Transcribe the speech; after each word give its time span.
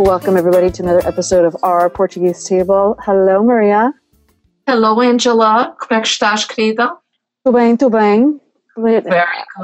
Welcome, 0.00 0.38
everybody, 0.38 0.70
to 0.70 0.82
another 0.82 1.06
episode 1.06 1.44
of 1.44 1.54
Our 1.62 1.90
Portuguese 1.90 2.42
Table. 2.44 2.96
Hello, 3.04 3.44
Maria. 3.44 3.92
Hello, 4.66 4.98
Angela. 4.98 5.76
Como 5.78 6.00
é 6.00 6.02
que 6.02 6.08
estás, 6.08 6.46
querida? 6.46 6.96
Tudo 7.44 7.52
bem, 7.52 7.76
tudo 7.76 7.90
bem. 7.90 8.40
Very 8.78 9.02
good. 9.02 9.12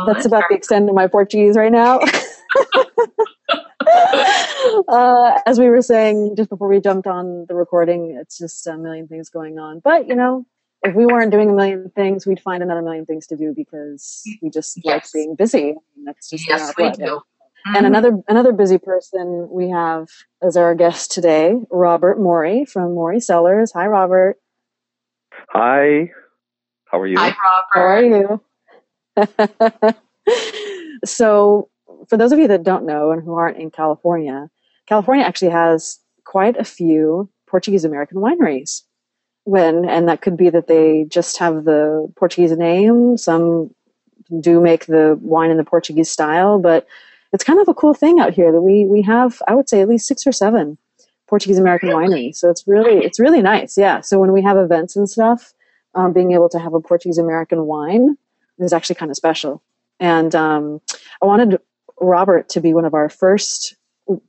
That's 0.06 0.26
about 0.26 0.44
the 0.50 0.54
extent 0.54 0.90
of 0.90 0.94
my 0.94 1.06
Portuguese 1.06 1.56
right 1.56 1.72
now. 1.72 2.00
uh, 4.88 5.40
as 5.46 5.58
we 5.58 5.70
were 5.70 5.80
saying 5.80 6.36
just 6.36 6.50
before 6.50 6.68
we 6.68 6.80
jumped 6.80 7.06
on 7.06 7.46
the 7.48 7.54
recording, 7.54 8.18
it's 8.20 8.36
just 8.36 8.66
a 8.66 8.76
million 8.76 9.08
things 9.08 9.30
going 9.30 9.58
on. 9.58 9.80
But, 9.82 10.06
you 10.06 10.14
know, 10.14 10.44
if 10.82 10.94
we 10.94 11.06
weren't 11.06 11.32
doing 11.32 11.48
a 11.48 11.54
million 11.54 11.90
things, 11.96 12.26
we'd 12.26 12.40
find 12.40 12.62
another 12.62 12.82
million 12.82 13.06
things 13.06 13.26
to 13.28 13.36
do 13.36 13.54
because 13.56 14.22
we 14.42 14.50
just 14.50 14.78
yes. 14.84 14.92
like 14.92 15.10
being 15.14 15.34
busy. 15.34 15.76
That's 16.04 16.28
just 16.28 16.46
yes, 16.46 16.74
we 16.76 16.90
do. 16.90 17.22
Mm-hmm. 17.66 17.76
And 17.76 17.86
another 17.86 18.18
another 18.28 18.52
busy 18.52 18.78
person 18.78 19.48
we 19.50 19.70
have 19.70 20.08
as 20.40 20.56
our 20.56 20.74
guest 20.74 21.10
today, 21.10 21.54
Robert 21.70 22.20
Morey 22.20 22.64
from 22.64 22.94
Morey 22.94 23.18
Cellars. 23.18 23.72
Hi, 23.72 23.86
Robert. 23.86 24.38
Hi. 25.48 26.10
How 26.84 27.00
are 27.00 27.06
you? 27.08 27.18
Hi, 27.18 27.34
Robert. 27.74 28.40
How 29.16 29.24
are 29.24 29.90
you? 29.90 29.94
so, 31.04 31.68
for 32.08 32.16
those 32.16 32.30
of 32.30 32.38
you 32.38 32.46
that 32.48 32.62
don't 32.62 32.86
know 32.86 33.10
and 33.10 33.20
who 33.22 33.34
aren't 33.34 33.58
in 33.58 33.72
California, 33.72 34.48
California 34.86 35.24
actually 35.24 35.50
has 35.50 35.98
quite 36.24 36.56
a 36.56 36.64
few 36.64 37.28
Portuguese 37.48 37.84
American 37.84 38.18
wineries. 38.18 38.82
When 39.42 39.88
and 39.88 40.08
that 40.08 40.22
could 40.22 40.36
be 40.36 40.50
that 40.50 40.68
they 40.68 41.06
just 41.08 41.38
have 41.38 41.64
the 41.64 42.12
Portuguese 42.14 42.56
name. 42.56 43.16
Some 43.16 43.74
do 44.40 44.60
make 44.60 44.86
the 44.86 45.18
wine 45.20 45.50
in 45.50 45.56
the 45.56 45.64
Portuguese 45.64 46.10
style, 46.10 46.60
but 46.60 46.86
it's 47.36 47.44
kind 47.44 47.60
of 47.60 47.68
a 47.68 47.74
cool 47.74 47.92
thing 47.92 48.18
out 48.18 48.32
here 48.32 48.50
that 48.50 48.62
we 48.62 48.86
we 48.86 49.02
have 49.02 49.42
I 49.46 49.54
would 49.54 49.68
say 49.68 49.82
at 49.82 49.88
least 49.88 50.06
six 50.06 50.26
or 50.26 50.32
seven 50.32 50.78
Portuguese 51.28 51.58
American 51.58 51.90
wineries. 51.90 52.36
So 52.36 52.48
it's 52.48 52.66
really 52.66 53.04
it's 53.04 53.20
really 53.20 53.42
nice. 53.42 53.76
Yeah. 53.76 54.00
So 54.00 54.18
when 54.18 54.32
we 54.32 54.42
have 54.42 54.56
events 54.56 54.96
and 54.96 55.08
stuff, 55.08 55.52
um, 55.94 56.14
being 56.14 56.32
able 56.32 56.48
to 56.48 56.58
have 56.58 56.72
a 56.72 56.80
Portuguese 56.80 57.18
American 57.18 57.66
wine 57.66 58.16
is 58.58 58.72
actually 58.72 58.96
kind 58.96 59.10
of 59.10 59.18
special. 59.18 59.62
And 60.00 60.34
um, 60.34 60.80
I 61.22 61.26
wanted 61.26 61.60
Robert 62.00 62.48
to 62.50 62.60
be 62.60 62.72
one 62.72 62.86
of 62.86 62.94
our 62.94 63.10
first 63.10 63.76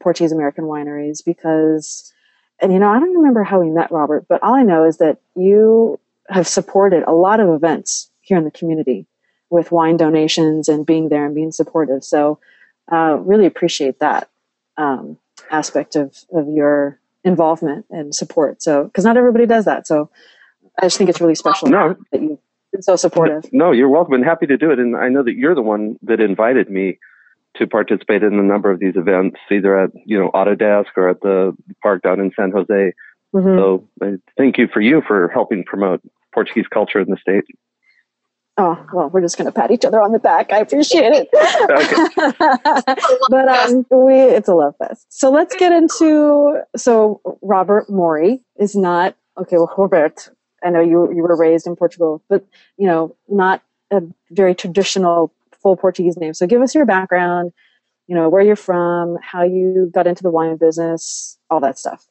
Portuguese 0.02 0.34
American 0.34 0.66
wineries 0.66 1.24
because, 1.24 2.12
and 2.60 2.74
you 2.74 2.80
know, 2.80 2.90
I 2.90 3.00
don't 3.00 3.16
remember 3.16 3.44
how 3.44 3.62
we 3.62 3.70
met 3.70 3.92
Robert, 3.92 4.26
but 4.28 4.44
all 4.44 4.54
I 4.54 4.64
know 4.64 4.84
is 4.84 4.98
that 4.98 5.20
you 5.36 5.98
have 6.30 6.48
supported 6.48 7.04
a 7.08 7.14
lot 7.14 7.40
of 7.40 7.50
events 7.50 8.10
here 8.20 8.38
in 8.38 8.44
the 8.44 8.52
community 8.52 9.06
with 9.50 9.72
wine 9.72 9.96
donations 9.96 10.68
and 10.68 10.86
being 10.86 11.08
there 11.08 11.26
and 11.26 11.34
being 11.34 11.54
supportive. 11.54 12.04
So 12.04 12.40
uh, 12.92 13.18
really 13.20 13.46
appreciate 13.46 14.00
that 14.00 14.30
um, 14.78 15.18
aspect 15.52 15.96
of, 15.96 16.16
of 16.32 16.48
your 16.50 17.00
involvement 17.24 17.86
and 17.90 18.14
support. 18.14 18.62
So, 18.62 18.86
because 18.86 19.04
not 19.04 19.18
everybody 19.18 19.46
does 19.46 19.66
that. 19.66 19.88
So, 19.88 20.10
I 20.80 20.86
just 20.86 20.98
think 20.98 21.10
it's 21.10 21.20
really 21.20 21.36
special 21.36 21.70
no. 21.70 21.96
that 22.12 22.22
you've 22.22 22.40
been 22.72 22.82
so 22.82 22.96
supportive. 22.96 23.52
No, 23.52 23.72
you're 23.72 23.90
welcome 23.90 24.14
and 24.14 24.24
happy 24.24 24.46
to 24.48 24.58
do 24.58 24.72
it. 24.72 24.80
And 24.80 24.96
I 24.96 25.10
know 25.10 25.24
that 25.24 25.34
you're 25.34 25.56
the 25.56 25.62
one 25.62 25.98
that 26.04 26.20
invited 26.20 26.70
me 26.70 27.00
to 27.56 27.66
participate 27.66 28.22
in 28.22 28.38
a 28.38 28.44
number 28.44 28.72
of 28.72 28.80
these 28.80 28.96
events, 28.96 29.38
either 29.52 29.78
at 29.80 29.92
you 30.06 30.18
know 30.18 30.32
Autodesk 30.34 30.96
or 30.96 31.10
at 31.10 31.22
the 31.22 31.56
park 31.82 32.04
down 32.04 32.20
in 32.20 32.32
San 32.36 32.52
Jose. 32.52 32.94
Mm-hmm. 33.34 33.58
So, 33.58 33.88
I 34.02 34.16
thank 34.38 34.58
you 34.58 34.68
for 34.72 34.82
you 34.82 35.02
for 35.06 35.28
helping 35.30 35.64
promote 35.64 36.02
Portuguese 36.34 36.68
culture 36.72 37.00
in 37.00 37.10
the 37.10 37.18
state. 37.18 37.44
Oh, 38.60 38.84
well, 38.92 39.10
we're 39.10 39.22
just 39.22 39.38
going 39.38 39.46
to 39.46 39.52
pat 39.52 39.70
each 39.70 39.86
other 39.86 40.02
on 40.02 40.14
the 40.14 40.20
back. 40.20 40.52
I 40.52 40.58
appreciate 40.58 41.12
it. 41.14 41.30
but 43.30 43.48
um, 43.48 43.86
we, 43.92 44.16
it's 44.16 44.48
a 44.48 44.56
love 44.56 44.76
fest. 44.78 45.06
So 45.10 45.30
let's 45.30 45.56
get 45.56 45.72
into, 45.72 46.62
so 46.76 47.22
Robert 47.44 47.88
Morey 47.88 48.42
is 48.58 48.76
not, 48.76 49.16
okay, 49.38 49.58
well, 49.58 49.72
Robert, 49.78 50.30
I 50.64 50.72
know 50.72 50.82
you, 50.82 51.14
you 51.14 51.22
were 51.22 51.38
raised 51.38 51.68
in 51.68 51.76
Portugal, 51.76 52.24
but, 52.30 52.44
you 52.78 52.88
know, 52.88 53.16
not 53.30 53.62
a 53.92 54.02
very 54.32 54.56
traditional 54.56 55.32
full 55.62 55.78
Portuguese 55.78 56.18
name. 56.18 56.34
So 56.34 56.48
give 56.48 56.64
us 56.64 56.74
your 56.74 56.86
background, 56.86 57.54
you 58.08 58.16
know, 58.16 58.28
where 58.28 58.42
you're 58.42 58.56
from, 58.56 59.20
how 59.22 59.44
you 59.44 59.92
got 59.94 60.08
into 60.08 60.24
the 60.24 60.32
wine 60.32 60.58
business, 60.58 61.38
all 61.52 61.60
that 61.60 61.78
stuff. 61.78 62.08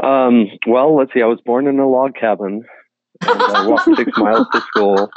Um, 0.00 0.46
well, 0.66 0.96
let's 0.96 1.12
see. 1.12 1.20
I 1.20 1.26
was 1.26 1.40
born 1.44 1.66
in 1.66 1.78
a 1.78 1.86
log 1.86 2.14
cabin 2.14 2.64
I 3.26 3.66
walked 3.66 3.96
six 3.96 4.16
miles 4.16 4.46
to 4.52 4.60
school. 4.60 5.10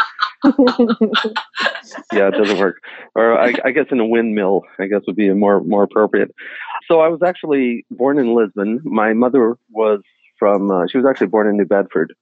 yeah, 2.14 2.28
it 2.28 2.32
doesn't 2.32 2.60
work. 2.60 2.82
Or 3.16 3.40
I, 3.40 3.54
I, 3.66 3.72
guess 3.72 3.88
in 3.92 4.00
a 4.00 4.06
windmill, 4.06 4.64
I 4.80 4.88
guess 4.88 5.02
would 5.08 5.16
be 5.16 5.30
more 5.34 5.62
more 5.64 5.84
appropriate. 5.84 6.34
So 6.88 7.02
I 7.02 7.08
was 7.08 7.22
actually 7.26 7.86
born 7.90 8.20
in 8.20 8.36
Lisbon. 8.36 8.82
My 8.84 9.14
mother 9.14 9.58
was 9.72 10.02
from. 10.38 10.70
Uh, 10.70 10.86
she 10.88 10.98
was 10.98 11.08
actually 11.08 11.28
born 11.28 11.48
in 11.48 11.58
New 11.58 11.66
Bedford, 11.66 12.14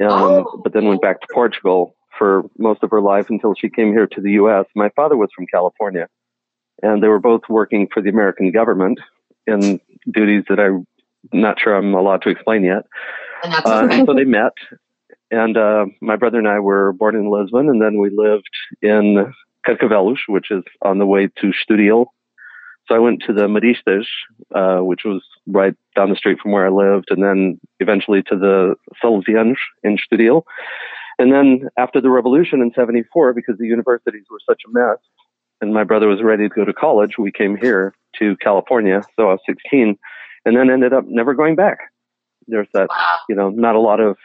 um, 0.00 0.08
oh. 0.10 0.60
but 0.62 0.72
then 0.72 0.86
went 0.86 1.02
back 1.02 1.20
to 1.20 1.26
Portugal 1.32 1.94
for 2.18 2.44
most 2.58 2.82
of 2.82 2.90
her 2.90 3.00
life 3.00 3.28
until 3.28 3.54
she 3.54 3.68
came 3.68 3.92
here 3.92 4.06
to 4.06 4.20
the 4.20 4.32
U.S. 4.32 4.64
My 4.74 4.88
father 4.96 5.16
was 5.16 5.28
from 5.34 5.46
California, 5.46 6.08
and 6.82 7.02
they 7.02 7.08
were 7.08 7.20
both 7.20 7.42
working 7.48 7.88
for 7.92 8.02
the 8.02 8.08
American 8.08 8.50
government 8.50 8.98
in 9.46 9.80
duties 10.10 10.44
that 10.48 10.58
I'm 10.58 10.86
not 11.32 11.60
sure 11.60 11.74
I'm 11.74 11.94
allowed 11.94 12.22
to 12.22 12.30
explain 12.30 12.64
yet. 12.64 12.86
And, 13.44 13.54
uh, 13.54 13.88
and 13.90 14.06
so 14.06 14.14
they 14.14 14.24
met 14.24 14.52
and 15.30 15.56
uh, 15.56 15.86
my 16.00 16.16
brother 16.16 16.38
and 16.38 16.48
I 16.48 16.60
were 16.60 16.92
born 16.92 17.16
in 17.16 17.30
Lisbon, 17.30 17.68
and 17.68 17.80
then 17.82 17.98
we 17.98 18.10
lived 18.10 18.50
in 18.82 19.32
Carcavelos, 19.64 20.20
which 20.28 20.50
is 20.50 20.62
on 20.82 20.98
the 20.98 21.06
way 21.06 21.28
to 21.38 21.52
Estoril. 21.52 22.06
So 22.86 22.94
I 22.94 22.98
went 23.00 23.22
to 23.26 23.32
the 23.32 23.48
Maristas, 23.48 24.06
uh, 24.54 24.84
which 24.84 25.00
was 25.04 25.22
right 25.48 25.74
down 25.96 26.10
the 26.10 26.16
street 26.16 26.38
from 26.40 26.52
where 26.52 26.66
I 26.66 26.70
lived, 26.70 27.06
and 27.10 27.22
then 27.22 27.60
eventually 27.80 28.22
to 28.24 28.36
the 28.36 28.76
Salesianos 29.02 29.56
in 29.82 29.98
Estoril. 29.98 30.42
And 31.18 31.32
then 31.32 31.68
after 31.76 32.00
the 32.00 32.10
revolution 32.10 32.60
in 32.60 32.72
74, 32.74 33.32
because 33.32 33.56
the 33.58 33.66
universities 33.66 34.26
were 34.30 34.40
such 34.48 34.62
a 34.66 34.70
mess, 34.70 34.98
and 35.60 35.72
my 35.72 35.82
brother 35.82 36.06
was 36.06 36.22
ready 36.22 36.48
to 36.48 36.54
go 36.54 36.64
to 36.64 36.72
college, 36.72 37.18
we 37.18 37.32
came 37.32 37.56
here 37.56 37.94
to 38.18 38.36
California. 38.36 39.02
So 39.16 39.30
I 39.30 39.32
was 39.32 39.40
16, 39.46 39.98
and 40.44 40.56
then 40.56 40.70
ended 40.70 40.92
up 40.92 41.04
never 41.06 41.34
going 41.34 41.56
back. 41.56 41.78
There's 42.46 42.68
that, 42.74 42.88
wow. 42.90 43.18
you 43.28 43.34
know, 43.34 43.50
not 43.50 43.74
a 43.74 43.80
lot 43.80 44.00
of 44.00 44.16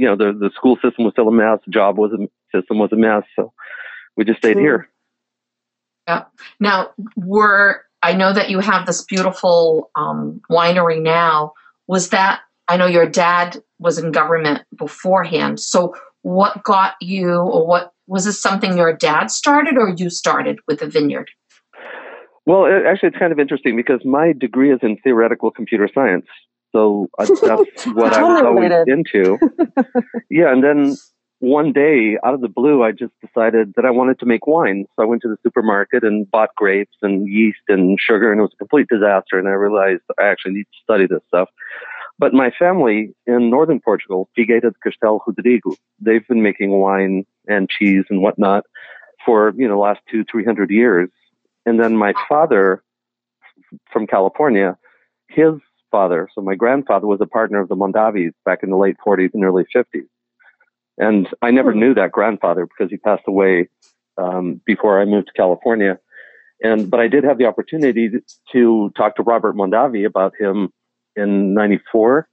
you 0.00 0.06
know 0.06 0.16
the 0.16 0.32
the 0.32 0.50
school 0.54 0.76
system 0.76 1.04
was 1.04 1.12
still 1.12 1.28
a 1.28 1.32
mess, 1.32 1.58
the 1.66 1.70
job 1.70 1.98
was 1.98 2.10
a 2.12 2.56
system 2.56 2.78
was 2.78 2.90
a 2.92 2.96
mess, 2.96 3.22
so 3.36 3.52
we 4.16 4.24
just 4.24 4.38
stayed 4.38 4.56
here. 4.56 4.88
Yeah. 6.08 6.24
Now, 6.58 6.90
were 7.16 7.82
I 8.02 8.14
know 8.14 8.32
that 8.32 8.50
you 8.50 8.60
have 8.60 8.86
this 8.86 9.04
beautiful 9.04 9.90
um, 9.94 10.40
winery 10.50 11.00
now. 11.00 11.52
Was 11.86 12.10
that 12.10 12.40
I 12.66 12.76
know 12.76 12.86
your 12.86 13.06
dad 13.06 13.62
was 13.78 13.98
in 13.98 14.12
government 14.12 14.62
beforehand. 14.76 15.60
So, 15.60 15.94
what 16.22 16.62
got 16.62 16.94
you, 17.00 17.30
or 17.30 17.66
what 17.66 17.92
was 18.06 18.24
this 18.24 18.40
something 18.40 18.76
your 18.76 18.94
dad 18.94 19.30
started, 19.30 19.76
or 19.76 19.90
you 19.90 20.08
started 20.08 20.58
with 20.66 20.80
the 20.80 20.86
vineyard? 20.86 21.30
Well, 22.46 22.64
it, 22.64 22.86
actually, 22.86 23.10
it's 23.10 23.18
kind 23.18 23.32
of 23.32 23.38
interesting 23.38 23.76
because 23.76 24.00
my 24.04 24.32
degree 24.32 24.72
is 24.72 24.80
in 24.82 24.96
theoretical 25.04 25.50
computer 25.50 25.88
science. 25.92 26.26
So 26.72 27.08
uh, 27.18 27.26
that's 27.26 27.86
what 27.86 28.12
I 28.12 28.22
was 28.22 28.42
always 28.42 28.72
into. 28.86 29.38
yeah, 30.30 30.52
and 30.52 30.62
then 30.62 30.96
one 31.40 31.72
day, 31.72 32.18
out 32.22 32.34
of 32.34 32.42
the 32.42 32.48
blue, 32.48 32.82
I 32.82 32.92
just 32.92 33.12
decided 33.24 33.72
that 33.76 33.86
I 33.86 33.90
wanted 33.90 34.18
to 34.20 34.26
make 34.26 34.46
wine. 34.46 34.86
So 34.94 35.02
I 35.02 35.06
went 35.06 35.22
to 35.22 35.28
the 35.28 35.38
supermarket 35.42 36.04
and 36.04 36.30
bought 36.30 36.54
grapes 36.54 36.96
and 37.02 37.26
yeast 37.26 37.62
and 37.68 37.98
sugar, 37.98 38.30
and 38.30 38.40
it 38.40 38.42
was 38.42 38.52
a 38.54 38.58
complete 38.58 38.88
disaster. 38.88 39.38
And 39.38 39.48
I 39.48 39.52
realized 39.52 40.02
I 40.18 40.26
actually 40.26 40.52
need 40.52 40.64
to 40.64 40.78
study 40.82 41.06
this 41.06 41.22
stuff. 41.28 41.48
But 42.18 42.34
my 42.34 42.50
family 42.50 43.14
in 43.26 43.48
northern 43.48 43.80
Portugal, 43.80 44.28
Figueira 44.36 44.60
de 44.60 44.72
Castelo 44.84 45.20
Rodrigo, 45.26 45.74
they've 45.98 46.26
been 46.28 46.42
making 46.42 46.72
wine 46.72 47.24
and 47.48 47.70
cheese 47.70 48.04
and 48.10 48.20
whatnot 48.20 48.66
for 49.24 49.54
you 49.56 49.66
know 49.66 49.74
the 49.74 49.80
last 49.80 50.00
two, 50.10 50.24
three 50.30 50.44
hundred 50.44 50.70
years. 50.70 51.08
And 51.64 51.80
then 51.80 51.96
my 51.96 52.12
father 52.28 52.82
from 53.90 54.06
California, 54.06 54.76
his 55.28 55.54
father. 55.90 56.28
So 56.34 56.40
my 56.40 56.54
grandfather 56.54 57.06
was 57.06 57.20
a 57.20 57.26
partner 57.26 57.60
of 57.60 57.68
the 57.68 57.76
Mondavis 57.76 58.32
back 58.44 58.62
in 58.62 58.70
the 58.70 58.76
late 58.76 58.96
40s 59.04 59.34
and 59.34 59.44
early 59.44 59.64
50s. 59.74 60.06
And 60.98 61.28
I 61.42 61.50
never 61.50 61.72
hmm. 61.72 61.80
knew 61.80 61.94
that 61.94 62.12
grandfather 62.12 62.66
because 62.66 62.90
he 62.90 62.96
passed 62.98 63.24
away 63.26 63.68
um, 64.18 64.60
before 64.64 65.00
I 65.00 65.04
moved 65.04 65.28
to 65.28 65.32
California. 65.32 65.98
And 66.62 66.90
but 66.90 67.00
I 67.00 67.08
did 67.08 67.24
have 67.24 67.38
the 67.38 67.46
opportunity 67.46 68.10
to 68.52 68.92
talk 68.96 69.16
to 69.16 69.22
Robert 69.22 69.56
Mondavi 69.56 70.04
about 70.04 70.34
him 70.38 70.70
in 71.16 71.54
'94, 71.54 72.28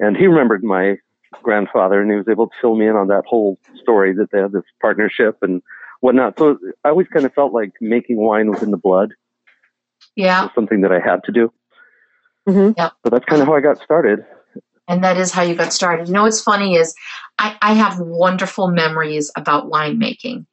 and 0.00 0.16
he 0.16 0.26
remembered 0.26 0.64
my 0.64 0.96
grandfather, 1.44 2.02
and 2.02 2.10
he 2.10 2.16
was 2.16 2.26
able 2.28 2.48
to 2.48 2.54
fill 2.60 2.74
me 2.74 2.88
in 2.88 2.96
on 2.96 3.06
that 3.06 3.22
whole 3.24 3.56
story 3.80 4.12
that 4.14 4.32
they 4.32 4.40
had 4.40 4.50
this 4.50 4.64
partnership 4.80 5.38
and 5.42 5.62
whatnot. 6.00 6.36
So 6.38 6.58
I 6.84 6.88
always 6.88 7.06
kind 7.06 7.24
of 7.24 7.32
felt 7.34 7.52
like 7.52 7.70
making 7.80 8.16
wine 8.16 8.50
was 8.50 8.64
in 8.64 8.72
the 8.72 8.76
blood. 8.76 9.14
Yeah. 10.16 10.48
something 10.54 10.82
that 10.82 10.92
I 10.92 10.98
had 10.98 11.22
to 11.24 11.32
do. 11.32 11.52
Mhm. 12.48 12.74
Yep. 12.76 12.92
So 13.04 13.10
that's 13.10 13.24
kind 13.26 13.40
of 13.42 13.48
how 13.48 13.54
I 13.54 13.60
got 13.60 13.78
started. 13.82 14.24
and 14.88 15.04
that 15.04 15.16
is 15.16 15.30
how 15.32 15.42
you 15.42 15.54
got 15.54 15.72
started. 15.72 16.08
You 16.08 16.14
know 16.14 16.24
what's 16.24 16.42
funny 16.42 16.74
is 16.74 16.94
I, 17.38 17.56
I 17.62 17.74
have 17.74 17.98
wonderful 18.00 18.68
memories 18.68 19.30
about 19.36 19.70
winemaking. 19.70 20.44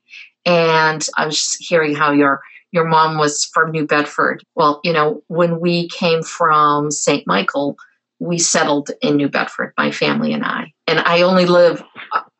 And 0.45 1.06
I 1.18 1.25
was 1.25 1.36
just 1.36 1.57
hearing 1.68 1.95
how 1.95 2.12
your 2.12 2.41
your 2.71 2.86
mom 2.86 3.18
was 3.18 3.45
from 3.45 3.71
New 3.71 3.88
Bedford. 3.88 4.44
Well, 4.56 4.80
you 4.83 4.94
know, 4.94 5.24
when 5.27 5.59
we 5.59 5.89
came 5.89 6.21
from 6.21 6.91
St. 6.91 7.25
Michael, 7.25 7.75
we 8.19 8.38
settled 8.38 8.92
in 9.01 9.15
New 9.18 9.27
Bedford, 9.27 9.74
my 9.77 9.92
family 9.92 10.33
and 10.33 10.45
I. 10.45 10.71
And 10.85 11.00
I 11.00 11.24
only 11.24 11.47
live 11.47 11.83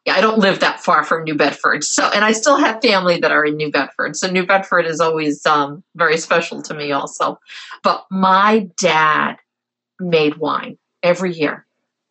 I 0.10 0.22
don't 0.22 0.40
live 0.40 0.60
that 0.60 0.84
far 0.84 1.04
from 1.04 1.24
New 1.24 1.36
Bedford. 1.36 1.84
So 1.84 2.10
and 2.14 2.24
I 2.24 2.32
still 2.32 2.58
have 2.58 2.82
family 2.82 3.20
that 3.20 3.32
are 3.32 3.46
in 3.46 3.58
New 3.58 3.72
Bedford. 3.72 4.16
So 4.16 4.30
New 4.30 4.46
Bedford 4.46 4.86
is 4.86 5.00
always 5.00 5.46
um, 5.46 5.84
very 5.96 6.18
special 6.18 6.62
to 6.64 6.74
me 6.74 6.92
also. 6.92 7.40
But 7.84 8.06
my 8.10 8.70
dad 8.80 9.38
made 10.00 10.38
wine 10.38 10.78
every 11.04 11.34
year 11.34 11.66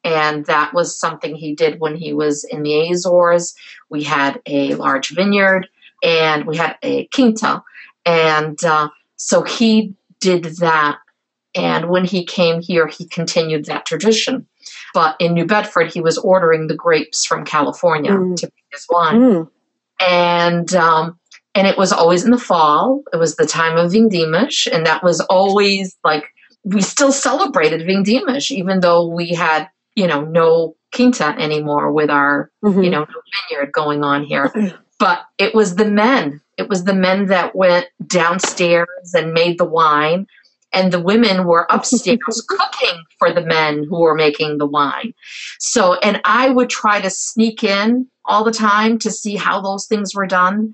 and 0.04 0.46
that 0.46 0.72
was 0.72 0.98
something 0.98 1.34
he 1.34 1.54
did 1.54 1.80
when 1.80 1.96
he 1.96 2.12
was 2.12 2.44
in 2.44 2.62
the 2.62 2.90
Azores. 2.90 3.54
We 3.88 4.04
had 4.04 4.40
a 4.46 4.74
large 4.74 5.10
vineyard 5.10 5.68
and 6.02 6.46
we 6.46 6.56
had 6.56 6.76
a 6.82 7.06
quinta, 7.06 7.62
and 8.06 8.62
uh, 8.64 8.88
so 9.16 9.42
he 9.42 9.94
did 10.20 10.44
that. 10.44 10.98
And 11.54 11.88
when 11.88 12.04
he 12.04 12.24
came 12.24 12.60
here, 12.60 12.86
he 12.86 13.06
continued 13.06 13.64
that 13.66 13.86
tradition. 13.86 14.46
But 14.94 15.16
in 15.18 15.32
New 15.34 15.46
Bedford, 15.46 15.92
he 15.92 16.00
was 16.00 16.18
ordering 16.18 16.66
the 16.66 16.74
grapes 16.76 17.24
from 17.24 17.44
California 17.44 18.12
Mm. 18.12 18.36
to 18.36 18.46
make 18.46 18.64
his 18.72 18.86
wine 18.90 19.20
Mm. 19.20 19.48
and 20.00 20.74
um, 20.74 21.18
and 21.54 21.66
it 21.66 21.76
was 21.78 21.92
always 21.92 22.24
in 22.24 22.30
the 22.30 22.38
fall. 22.38 23.02
It 23.12 23.16
was 23.16 23.36
the 23.36 23.46
time 23.46 23.76
of 23.76 23.90
Vindimish, 23.92 24.66
and 24.70 24.86
that 24.86 25.02
was 25.02 25.20
always 25.22 25.96
like 26.04 26.24
we 26.64 26.82
still 26.82 27.12
celebrated 27.12 27.80
Vindimish, 27.86 28.50
even 28.50 28.80
though 28.80 29.06
we 29.08 29.30
had 29.30 29.68
you 29.96 30.06
know 30.06 30.20
no 30.22 30.76
quinta 30.94 31.34
anymore 31.38 31.90
with 31.92 32.10
our 32.10 32.50
Mhm. 32.64 32.84
you 32.84 32.90
know 32.90 33.00
no 33.00 33.20
vineyard 33.50 33.72
going 33.72 34.04
on 34.04 34.24
here. 34.24 34.52
But 35.00 35.20
it 35.38 35.54
was 35.54 35.76
the 35.76 35.84
men. 35.84 36.40
It 36.56 36.68
was 36.68 36.82
the 36.82 36.92
men 36.92 37.26
that 37.26 37.54
went 37.54 37.86
downstairs 38.04 39.14
and 39.14 39.32
made 39.32 39.56
the 39.56 39.64
wine. 39.64 40.26
And 40.73 40.93
the 40.93 41.00
women 41.00 41.44
were 41.47 41.67
upstairs 41.70 42.44
cooking 42.49 43.03
for 43.19 43.32
the 43.32 43.41
men 43.41 43.85
who 43.88 44.00
were 44.00 44.15
making 44.15 44.59
the 44.59 44.67
wine. 44.67 45.15
So, 45.59 45.94
and 45.94 46.20
I 46.25 46.50
would 46.50 46.69
try 46.70 47.00
to 47.00 47.11
sneak 47.11 47.65
in 47.65 48.06
all 48.25 48.44
the 48.44 48.50
time 48.53 48.99
to 48.99 49.11
see 49.11 49.37
how 49.37 49.61
those 49.61 49.87
things 49.87 50.15
were 50.15 50.26
done. 50.26 50.73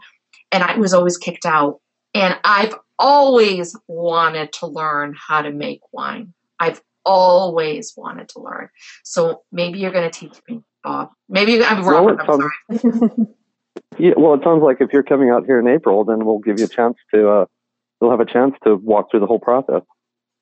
And 0.51 0.65
I 0.65 0.77
was 0.77 0.93
always 0.95 1.17
kicked 1.17 1.47
out. 1.47 1.81
And 2.13 2.37
I've 2.45 2.75
always 2.99 3.77
wanted 3.89 4.53
to 4.55 4.67
learn 4.67 5.15
how 5.17 5.43
to 5.43 5.51
make 5.53 5.81
wine. 5.93 6.33
I've 6.59 6.81
always 7.05 7.93
wanted 7.97 8.29
to 8.31 8.41
learn. 8.41 8.69
So 9.05 9.43
maybe 9.53 9.79
you're 9.79 9.93
going 9.93 10.11
to 10.11 10.19
teach 10.19 10.37
me, 10.49 10.63
Bob. 10.83 11.11
Maybe 11.29 11.63
I'm 11.65 11.85
Well, 11.85 12.09
I'm 12.09 12.27
sounds- 12.27 12.51
sorry. 12.81 13.11
Yeah, 13.99 14.15
well, 14.17 14.35
it 14.35 14.41
sounds 14.43 14.63
like 14.63 14.81
if 14.81 14.93
you're 14.93 15.05
coming 15.05 15.31
out 15.31 15.47
here 15.47 15.61
in 15.61 15.69
April, 15.69 16.05
then 16.05 16.25
we'll 16.25 16.41
give 16.41 16.59
you 16.59 16.65
a 16.65 16.69
chance 16.69 16.97
to. 17.13 17.29
Uh, 17.29 17.45
you'll 18.05 18.11
have 18.11 18.21
a 18.21 18.31
chance 18.31 18.55
to 18.65 18.77
walk 18.77 19.11
through 19.11 19.21
the 19.21 19.27
whole 19.27 19.39
process. 19.39 19.83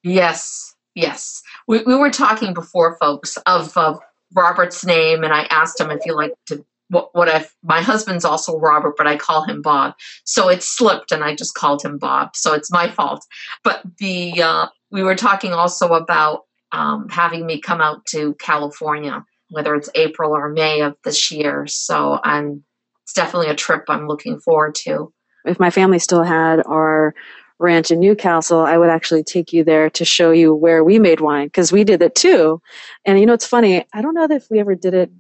Yes, 0.03 0.75
yes. 0.94 1.43
We, 1.69 1.82
we 1.82 1.94
were 1.94 2.11
talking 2.11 2.55
before, 2.55 2.97
folks, 2.99 3.37
of, 3.47 3.76
of 3.76 4.00
Robert's 4.35 4.85
name, 4.85 5.23
and 5.23 5.32
I 5.32 5.43
asked 5.44 5.81
him 5.81 5.91
if 5.91 6.03
he 6.03 6.12
liked 6.12 6.35
to. 6.49 6.64
What, 6.88 7.09
what 7.14 7.29
if 7.29 7.55
my 7.62 7.81
husband's 7.81 8.25
also 8.25 8.59
Robert, 8.59 8.97
but 8.99 9.06
I 9.06 9.17
call 9.17 9.44
him 9.44 9.62
Bob, 9.62 9.94
so 10.25 10.50
it 10.50 10.62
slipped, 10.62 11.11
and 11.11 11.25
I 11.25 11.35
just 11.35 11.55
called 11.55 11.82
him 11.82 11.97
Bob. 11.97 12.37
So 12.37 12.53
it's 12.53 12.70
my 12.70 12.91
fault. 12.91 13.25
But 13.65 13.81
the 13.99 14.43
uh, 14.43 14.67
we 14.91 15.03
were 15.03 15.15
talking 15.15 15.55
also 15.55 15.94
about 15.94 16.41
um, 16.73 17.08
having 17.08 17.47
me 17.47 17.62
come 17.62 17.81
out 17.81 18.05
to 18.06 18.35
California, 18.35 19.25
whether 19.49 19.75
it's 19.75 19.88
April 19.94 20.32
or 20.32 20.50
May 20.50 20.82
of 20.82 20.97
this 21.03 21.31
year. 21.31 21.67
So 21.67 22.20
I'm 22.23 22.62
it's 23.05 23.15
definitely 23.15 23.49
a 23.49 23.56
trip 23.56 23.85
I'm 23.88 24.06
looking 24.06 24.38
forward 24.38 24.75
to. 24.87 25.15
if 25.47 25.58
my 25.58 25.70
family 25.70 25.99
still 25.99 26.25
had 26.25 26.62
our 26.67 27.15
ranch 27.62 27.91
in 27.91 28.00
Newcastle, 28.00 28.61
I 28.61 28.76
would 28.76 28.91
actually 28.91 29.25
take 29.25 29.53
you 29.53 29.64
there 29.64 29.88
to 29.91 30.05
show 30.05 30.32
you 30.32 30.55
where 30.55 30.85
we 30.85 30.99
made 30.99 31.20
wine 31.20 31.47
because 31.47 31.73
we 31.73 31.85
did 31.85 32.03
it 32.03 32.14
too. 32.14 32.61
And 33.05 33.19
you 33.19 33.26
know, 33.26 33.32
it's 33.32 33.47
funny. 33.47 33.85
I 33.94 34.03
don't 34.03 34.14
know 34.14 34.26
if 34.31 34.50
we 34.50 34.61
ever 34.61 34.75
did 34.75 34.94
it 34.94 35.11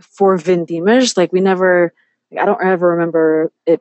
for 0.00 0.36
Vindimage. 0.36 1.16
Like 1.16 1.32
we 1.32 1.40
never. 1.40 1.94
I 2.38 2.46
don't 2.46 2.62
ever 2.64 2.88
remember 2.88 3.52
it 3.64 3.80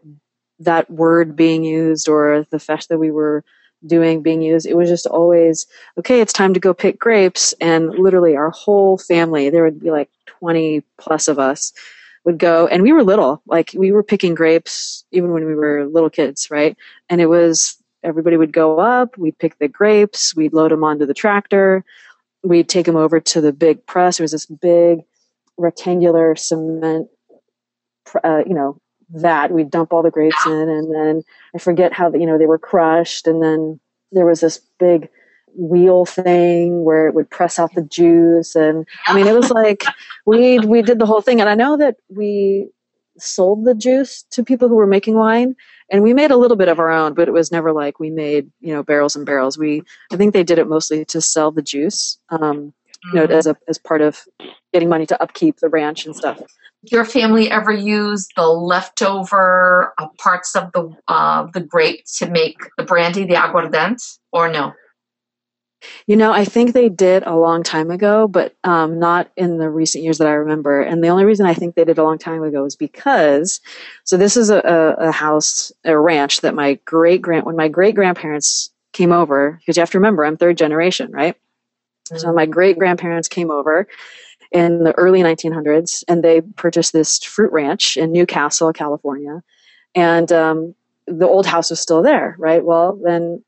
that 0.60 0.89
word 0.89 1.36
being 1.36 1.63
used 1.63 2.07
or 2.07 2.45
the 2.51 2.57
fesh 2.57 2.88
that 2.88 3.00
we 3.00 3.10
were 3.10 3.44
doing 3.88 4.21
being 4.21 4.42
used. 4.42 4.68
It 4.68 4.77
was 4.77 4.89
just 4.89 5.07
always 5.07 5.66
okay. 5.98 6.21
It's 6.21 6.33
time 6.33 6.54
to 6.54 6.59
go 6.59 6.74
pick 6.74 7.00
grapes, 7.00 7.54
and 7.59 7.89
literally 7.89 8.36
our 8.36 8.51
whole 8.51 8.98
family. 8.98 9.50
There 9.50 9.63
would 9.63 9.80
be 9.80 9.92
like 9.92 10.09
twenty 10.27 10.83
plus 10.98 11.27
of 11.27 11.39
us 11.39 11.74
would 12.25 12.38
go 12.38 12.68
and 12.68 12.83
we 12.83 12.94
were 12.94 13.04
little 13.04 13.42
like 13.48 13.71
we 13.75 13.92
were 13.92 14.04
picking 14.04 14.33
grapes 14.33 15.04
even 15.12 15.31
when 15.31 15.45
we 15.45 15.56
were 15.56 15.86
little 15.86 16.09
kids 16.09 16.50
right 16.50 16.77
and 17.09 17.19
it 17.19 17.25
was 17.25 17.82
everybody 18.04 18.38
would 18.38 18.54
go 18.54 18.80
up 18.80 19.18
we'd 19.18 19.38
pick 19.38 19.58
the 19.60 19.68
grapes 19.68 20.36
we'd 20.36 20.54
load 20.54 20.72
them 20.72 20.84
onto 20.84 21.06
the 21.06 21.14
tractor 21.14 21.84
we'd 22.44 22.70
take 22.70 22.86
them 22.86 22.96
over 22.96 23.20
to 23.20 23.42
the 23.42 23.54
big 23.54 23.86
press. 23.86 24.18
There 24.18 24.24
was 24.24 24.32
this 24.32 24.46
big 24.46 25.00
rectangular 25.58 26.36
cement 26.36 27.08
uh, 28.24 28.44
you 28.46 28.54
know 28.54 28.78
vat. 29.12 29.52
We'd 29.52 29.72
dump 29.72 29.94
all 29.94 30.04
the 30.04 30.12
grapes 30.12 30.46
in 30.46 30.52
and 30.52 30.94
then 30.94 31.24
i 31.56 31.60
forget 31.60 31.94
how 31.94 32.10
the, 32.10 32.20
you 32.20 32.26
know 32.26 32.38
they 32.38 32.48
were 32.48 32.58
crushed 32.60 33.28
and 33.28 33.42
then 33.42 33.80
there 34.12 34.26
was 34.26 34.42
this 34.42 34.60
big 34.80 35.10
wheel 35.56 36.06
thing 36.06 36.84
where 36.84 37.08
it 37.08 37.14
would 37.14 37.30
press 37.30 37.60
out 37.60 37.74
the 37.76 37.84
juice 37.84 38.56
and 38.56 38.88
i 39.08 39.16
mean 39.16 39.28
it 39.28 39.36
was 39.36 39.52
like 39.52 39.84
we 40.26 40.58
we 40.60 40.82
did 40.82 40.98
the 41.00 41.06
whole 41.06 41.22
thing. 41.22 41.40
And 41.40 41.50
i 41.50 41.56
know 41.56 41.78
that 41.78 41.98
we 42.10 42.68
sold 43.18 43.66
the 43.66 43.76
juice 43.76 44.23
to 44.31 44.44
people 44.44 44.68
who 44.68 44.76
were 44.76 44.88
making 44.88 45.16
wine 45.16 45.56
and 45.92 46.02
we 46.04 46.14
made 46.14 46.31
a 46.31 46.38
little 46.38 46.57
bit 46.57 46.68
of 46.68 46.80
our 46.80 46.90
own 46.90 47.14
but 47.14 47.28
it 47.28 47.33
was 47.33 47.52
never 47.52 47.71
like 47.71 47.99
we 47.99 48.09
made 48.09 48.49
you 48.59 48.73
know 48.73 48.83
barrels 48.83 49.16
and 49.16 49.26
barrels. 49.26 49.57
We 49.57 49.81
i 50.11 50.18
think 50.18 50.33
they 50.33 50.44
did 50.44 50.59
it 50.59 50.68
mostly 50.68 51.06
to 51.06 51.21
sell 51.21 51.52
the 51.52 51.61
juice 51.61 52.18
um 52.30 52.73
you 53.11 53.19
know 53.19 53.26
as 53.26 53.47
a 53.47 53.56
as 53.68 53.78
part 53.78 54.02
of 54.02 54.23
getting 54.73 54.90
money 54.90 55.06
to 55.06 55.21
upkeep 55.21 55.59
the 55.59 55.69
ranch 55.69 56.06
and 56.06 56.16
stuff. 56.16 56.42
Your 56.92 57.06
family 57.06 57.49
ever 57.49 57.71
use 57.71 58.28
the 58.35 58.47
leftover 58.47 59.94
uh, 59.97 60.07
parts 60.19 60.56
of 60.56 60.71
the 60.73 60.90
uh, 61.07 61.47
the 61.54 61.61
grape 61.61 62.04
to 62.16 62.30
make 62.30 62.57
the 62.78 62.83
brandy, 62.83 63.26
the 63.26 63.35
aguardente, 63.35 64.19
or 64.33 64.49
no? 64.49 64.73
You 66.07 66.16
know, 66.16 66.31
I 66.31 66.45
think 66.45 66.73
they 66.73 66.90
did 66.90 67.23
a 67.23 67.35
long 67.35 67.63
time 67.63 67.92
ago, 67.92 68.28
but 68.28 68.56
um, 68.63 68.99
not 68.99 69.31
in 69.35 69.57
the 69.57 69.69
recent 69.69 70.04
years 70.04 70.18
that 70.18 70.28
I 70.28 70.33
remember. 70.33 70.81
And 70.81 71.04
the 71.04 71.09
only 71.09 71.25
reason 71.25 71.45
I 71.45 71.54
think 71.54 71.75
they 71.75 71.85
did 71.85 71.97
a 71.97 72.04
long 72.04 72.18
time 72.18 72.44
ago 72.44 72.66
is 72.66 72.75
because, 72.75 73.59
so 74.04 74.18
this 74.18 74.37
is 74.37 74.49
a, 74.49 74.59
a, 74.59 75.11
house, 75.11 75.71
a 75.85 75.97
ranch 75.97 76.42
that 76.42 76.56
my 76.56 76.75
great 76.85 77.21
grand, 77.21 77.45
when 77.45 77.56
my 77.56 77.68
great 77.68 77.95
grandparents 77.95 78.69
came 78.92 79.11
over, 79.11 79.59
because 79.59 79.78
you 79.78 79.81
have 79.81 79.92
to 79.92 79.99
remember, 79.99 80.25
I'm 80.25 80.37
third 80.37 80.57
generation, 80.57 81.11
right? 81.11 81.35
So 82.16 82.33
my 82.33 82.45
great 82.45 82.78
grandparents 82.78 83.28
came 83.28 83.49
over 83.49 83.87
in 84.52 84.83
the 84.83 84.94
early 84.94 85.21
1900s, 85.21 86.04
and 86.07 86.23
they 86.23 86.42
purchased 86.42 86.94
this 86.94 87.23
fruit 87.23 87.52
ranch 87.52 87.97
in 87.97 88.11
Newcastle, 88.11 88.71
California, 88.71 89.42
and 89.95 90.31
um, 90.31 90.75
the 91.07 91.28
old 91.28 91.45
house 91.45 91.69
was 91.69 91.80
still 91.80 92.02
there, 92.02 92.35
right? 92.37 92.63
Well, 92.63 92.99
then 93.04 93.44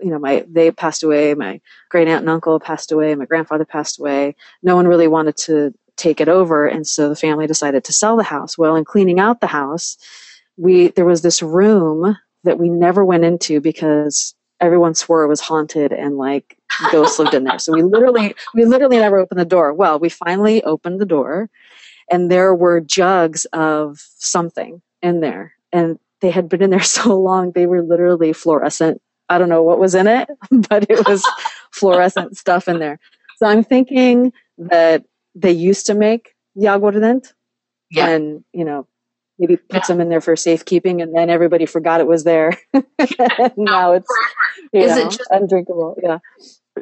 you 0.00 0.10
know, 0.10 0.18
my 0.18 0.44
they 0.48 0.70
passed 0.70 1.02
away, 1.02 1.34
my 1.34 1.60
great 1.88 2.08
aunt 2.08 2.20
and 2.20 2.30
uncle 2.30 2.60
passed 2.60 2.92
away, 2.92 3.14
my 3.14 3.24
grandfather 3.24 3.64
passed 3.64 3.98
away. 3.98 4.36
No 4.62 4.76
one 4.76 4.88
really 4.88 5.08
wanted 5.08 5.36
to 5.38 5.74
take 5.96 6.20
it 6.20 6.28
over, 6.28 6.66
and 6.66 6.86
so 6.86 7.08
the 7.08 7.16
family 7.16 7.46
decided 7.46 7.84
to 7.84 7.92
sell 7.92 8.16
the 8.16 8.22
house. 8.22 8.56
Well, 8.56 8.76
in 8.76 8.84
cleaning 8.84 9.20
out 9.20 9.40
the 9.40 9.46
house, 9.46 9.96
we 10.56 10.88
there 10.88 11.04
was 11.04 11.22
this 11.22 11.42
room 11.42 12.16
that 12.44 12.58
we 12.58 12.68
never 12.68 13.04
went 13.04 13.24
into 13.24 13.60
because 13.60 14.34
everyone 14.60 14.94
swore 14.94 15.22
it 15.22 15.28
was 15.28 15.40
haunted 15.40 15.92
and 15.92 16.16
like 16.16 16.58
ghosts 16.90 17.18
lived 17.18 17.34
in 17.34 17.44
there. 17.44 17.58
So 17.58 17.72
we 17.72 17.82
literally 17.82 18.34
we 18.54 18.64
literally 18.64 18.98
never 18.98 19.18
opened 19.18 19.40
the 19.40 19.44
door. 19.44 19.72
Well, 19.72 19.98
we 19.98 20.08
finally 20.08 20.62
opened 20.64 21.00
the 21.00 21.06
door 21.06 21.50
and 22.10 22.30
there 22.30 22.54
were 22.54 22.80
jugs 22.80 23.44
of 23.46 23.98
something 24.18 24.80
in 25.02 25.20
there. 25.20 25.54
And 25.72 25.98
they 26.20 26.30
had 26.30 26.48
been 26.48 26.62
in 26.62 26.70
there 26.70 26.80
so 26.82 27.18
long 27.18 27.52
they 27.52 27.66
were 27.66 27.82
literally 27.82 28.32
fluorescent. 28.32 29.00
I 29.28 29.38
don't 29.38 29.48
know 29.48 29.62
what 29.62 29.78
was 29.78 29.94
in 29.94 30.06
it, 30.06 30.28
but 30.68 30.86
it 30.90 31.06
was 31.06 31.22
fluorescent 31.72 32.36
stuff 32.36 32.68
in 32.68 32.78
there. 32.78 32.98
So 33.36 33.46
I'm 33.46 33.62
thinking 33.64 34.32
that 34.58 35.04
they 35.34 35.52
used 35.52 35.86
to 35.86 35.94
make 35.94 36.34
the 36.56 36.66
aguardente 36.66 37.32
Yeah. 37.90 38.08
and 38.08 38.44
you 38.52 38.64
know 38.64 38.86
maybe 39.38 39.56
put 39.56 39.76
Yeah. 39.76 39.82
some 39.82 40.00
in 40.00 40.08
there 40.08 40.20
for 40.20 40.34
safekeeping, 40.34 41.00
and 41.00 41.14
then 41.16 41.30
everybody 41.30 41.66
forgot 41.66 42.00
it 42.00 42.06
was 42.08 42.24
there. 42.24 42.52
now 43.56 43.92
it's 43.92 44.08
you 44.72 44.80
Is 44.82 44.96
it 44.96 45.04
just- 45.10 45.30
undrinkable. 45.30 45.96
Yeah. 46.02 46.18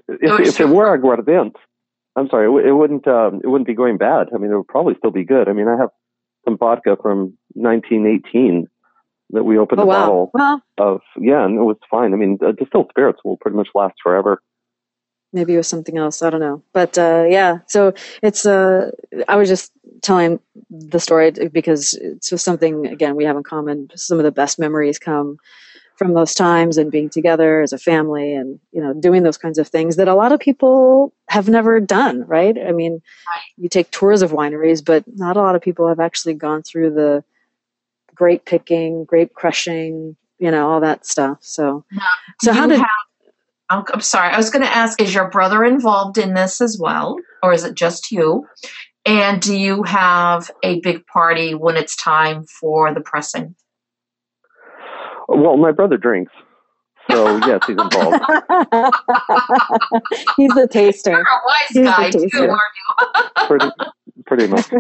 If, 0.09 0.41
if 0.49 0.61
it 0.61 0.69
were 0.69 0.97
aguardiente, 0.99 1.57
I'm 2.17 2.29
sorry, 2.29 2.47
it, 2.47 2.69
it 2.69 2.73
wouldn't 2.73 3.07
um, 3.09 3.41
it 3.43 3.49
wouldn't 3.49 3.67
be 3.67 3.75
going 3.75 3.97
bad. 3.99 4.29
I 4.35 4.39
mean, 4.39 4.51
it 4.51 4.57
would 4.57 4.69
probably 4.69 4.95
still 4.99 5.11
be 5.11 5.25
good. 5.25 5.49
I 5.49 5.53
mean, 5.53 5.69
I 5.69 5.77
have 5.77 5.91
some 6.45 6.57
vodka 6.59 6.97
from 7.01 7.37
1918 7.55 8.67
that 9.31 9.45
we 9.45 9.59
opened 9.59 9.81
Oh 9.81 9.85
a 9.85 9.87
wow. 9.87 9.95
bottle 10.01 10.31
Well, 10.35 10.63
of. 10.79 11.01
Yeah, 11.19 11.45
and 11.45 11.59
it 11.59 11.63
was 11.63 11.77
fine. 11.91 12.13
I 12.13 12.17
mean, 12.17 12.39
uh, 12.45 12.53
distilled 12.53 12.89
spirits 12.91 13.21
will 13.25 13.37
pretty 13.37 13.57
much 13.57 13.69
last 13.75 13.95
forever. 14.03 14.41
maybe 15.33 15.55
it 15.55 15.59
was 15.59 15.69
something 15.69 15.99
else. 15.99 16.23
I 16.23 16.31
don't 16.31 16.41
know. 16.41 16.63
But 16.73 16.97
uh, 16.99 17.25
yeah, 17.29 17.59
so 17.67 17.93
it's. 18.23 18.47
Uh, 18.47 18.91
I 19.29 19.37
was 19.37 19.49
just 19.49 19.73
telling 20.03 20.41
the 20.71 21.01
story 21.01 21.31
because 21.53 21.95
it's 21.95 22.31
just 22.31 22.45
something 22.45 22.87
again 22.87 23.17
we 23.17 23.25
have 23.25 23.37
in 23.37 23.43
common. 23.43 23.91
Some 23.95 24.19
of 24.19 24.25
the 24.25 24.33
best 24.33 24.59
memories 24.59 24.99
come 24.99 25.39
from 25.97 26.13
those 26.15 26.35
times 26.35 26.77
and 26.77 26.91
being 26.91 27.09
together 27.09 27.63
as 27.63 27.73
a 27.73 27.79
family 27.79 28.35
and 28.35 28.61
you 28.73 28.83
know 28.83 28.93
doing 28.95 29.23
those 29.23 29.39
kinds 29.39 29.59
of 29.59 29.67
things 29.69 29.97
that 29.97 30.09
a 30.09 30.15
lot 30.15 30.33
of 30.33 30.39
people 30.41 31.13
have 31.29 31.49
never 31.49 31.81
done 31.81 32.23
right 32.27 32.57
i 32.69 32.71
mean 32.73 33.01
you 33.57 33.69
take 33.69 33.91
tours 33.91 34.23
of 34.23 34.31
wineries 34.33 34.85
but 34.85 35.05
not 35.17 35.37
a 35.37 35.41
lot 35.41 35.57
of 35.57 35.63
people 35.63 35.89
have 35.89 36.01
actually 36.01 36.35
gone 36.35 36.63
through 36.63 36.91
the 36.91 37.25
grape 38.17 38.45
picking 38.45 39.05
grape 39.05 39.33
crushing 39.35 40.17
you 40.39 40.51
know 40.51 40.69
all 40.71 40.81
that 40.81 41.07
stuff 41.07 41.39
so 41.43 41.85
so 42.43 42.53
Do 42.53 42.59
how 42.59 42.65
you 42.65 42.71
did 42.71 42.79
have- 42.81 42.89
I'm, 43.69 43.83
I'm 43.93 44.01
sorry. 44.01 44.33
I 44.33 44.37
was 44.37 44.49
going 44.51 44.65
to 44.65 44.73
ask: 44.73 45.03
Is 45.03 45.13
your 45.13 45.29
brother 45.29 45.65
involved 45.65 46.19
in 46.19 46.35
this 46.35 46.61
as 46.61 46.79
well, 46.81 47.17
or 47.43 47.53
is 47.53 47.65
it 47.65 47.75
just 47.75 48.13
you? 48.13 48.47
And 49.05 49.43
do 49.43 49.57
you 49.59 49.83
have 49.83 50.53
a 50.63 50.79
big 50.83 51.05
party 51.09 51.53
when 51.53 51.77
it's 51.77 51.97
time 51.97 52.45
for 52.45 52.95
the 52.95 53.01
pressing? 53.01 53.57
Well, 55.27 55.57
my 55.57 55.73
brother 55.73 55.97
drinks, 55.97 56.31
so 57.11 57.37
yes, 57.47 57.59
he's 57.67 57.77
involved. 57.77 58.23
he's 60.37 60.55
the 60.55 60.69
taster 60.71 61.11
You're 61.11 61.21
a 61.21 61.41
wise 61.45 61.69
He's 61.71 61.85
guy 61.85 62.11
too, 62.11 62.21
taster. 62.21 62.51
aren't 62.51 62.61
you? 62.79 63.47
pretty, 63.49 63.71
pretty 64.27 64.47
much. 64.47 64.71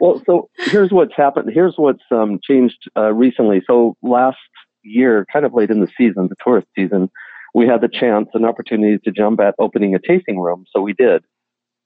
Well, 0.00 0.22
so 0.24 0.48
here's 0.56 0.90
what's 0.90 1.14
happened. 1.14 1.50
Here's 1.52 1.74
what's 1.76 2.02
um, 2.10 2.40
changed 2.42 2.90
uh, 2.96 3.12
recently. 3.12 3.62
So 3.66 3.96
last 4.02 4.38
year, 4.82 5.26
kind 5.30 5.44
of 5.44 5.52
late 5.52 5.70
in 5.70 5.80
the 5.80 5.88
season, 5.96 6.28
the 6.28 6.36
tourist 6.42 6.68
season, 6.74 7.10
we 7.54 7.66
had 7.66 7.82
the 7.82 7.88
chance 7.88 8.28
and 8.32 8.46
opportunity 8.46 8.98
to 9.04 9.10
jump 9.10 9.40
at 9.40 9.54
opening 9.58 9.94
a 9.94 9.98
tasting 9.98 10.40
room. 10.40 10.64
So 10.74 10.80
we 10.80 10.94
did, 10.94 11.22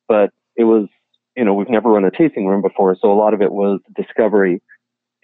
but 0.06 0.30
it 0.56 0.64
was, 0.64 0.86
you 1.36 1.44
know, 1.44 1.54
we've 1.54 1.68
never 1.68 1.90
run 1.90 2.04
a 2.04 2.10
tasting 2.10 2.46
room 2.46 2.62
before, 2.62 2.96
so 3.00 3.12
a 3.12 3.18
lot 3.18 3.34
of 3.34 3.42
it 3.42 3.50
was 3.50 3.80
discovery, 3.96 4.62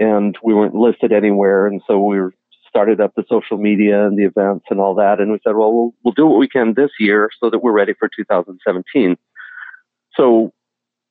and 0.00 0.37
we 0.42 0.54
weren't 0.54 0.75
listed 0.75 1.12
anywhere, 1.12 1.68
and 1.68 1.80
so 1.87 2.02
we 2.02 2.18
started 2.68 3.00
up 3.00 3.12
the 3.14 3.25
social 3.28 3.59
media 3.59 4.06
and 4.06 4.18
the 4.18 4.25
events 4.25 4.64
and 4.70 4.80
all 4.80 4.94
that, 4.97 5.20
and 5.20 5.30
we 5.30 5.38
said, 5.44 5.54
well, 5.54 5.73
we'll 5.73 5.94
we'll 6.02 6.14
do 6.14 6.26
what 6.26 6.38
we 6.38 6.49
can 6.49 6.75
this 6.75 6.90
year 6.99 7.30
so 7.38 7.50
that 7.50 7.62
we're 7.62 7.73
ready 7.73 7.92
for 7.99 8.09
2017. 8.16 9.16
So 10.16 10.52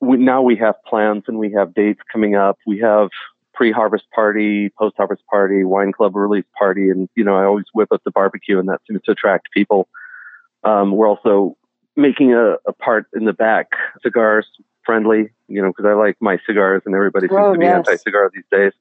we, 0.01 0.18
now 0.18 0.41
we 0.41 0.56
have 0.58 0.75
plans 0.86 1.24
and 1.27 1.38
we 1.38 1.51
have 1.53 1.74
dates 1.74 2.00
coming 2.12 2.36
up. 2.36 2.58
We 2.65 2.79
have 2.79 3.10
pre-harvest 3.53 4.10
party, 4.12 4.70
post-harvest 4.77 5.25
party, 5.27 5.63
wine 5.63 5.91
club 5.91 6.15
release 6.15 6.46
party, 6.58 6.89
and 6.89 7.10
you 7.15 7.24
know 7.24 7.36
I 7.36 7.44
always 7.44 7.65
whip 7.74 7.91
up 7.91 8.01
the 8.06 8.12
barbecue, 8.12 8.58
and 8.60 8.70
that 8.70 8.82
seems 8.88 9.01
to 9.03 9.12
attract 9.12 9.51
people. 9.51 9.88
Um, 10.63 10.91
we're 10.91 11.10
also 11.10 11.58
making 11.96 12.34
a, 12.34 12.53
a 12.68 12.74
part 12.74 13.08
in 13.13 13.25
the 13.25 13.34
back, 13.34 13.72
cigars 14.01 14.48
friendly, 14.86 15.29
you 15.48 15.62
know, 15.62 15.70
because 15.70 15.86
I 15.86 15.94
like 15.94 16.15
my 16.22 16.39
cigars, 16.46 16.82
and 16.86 16.96
everybody 16.96 17.27
seems 17.27 17.39
Oh, 17.39 17.53
to 17.53 17.60
be 17.60 17.65
yes. 17.65 17.75
anti-cigar 17.75 18.32
these 18.34 18.46
days. 18.51 18.72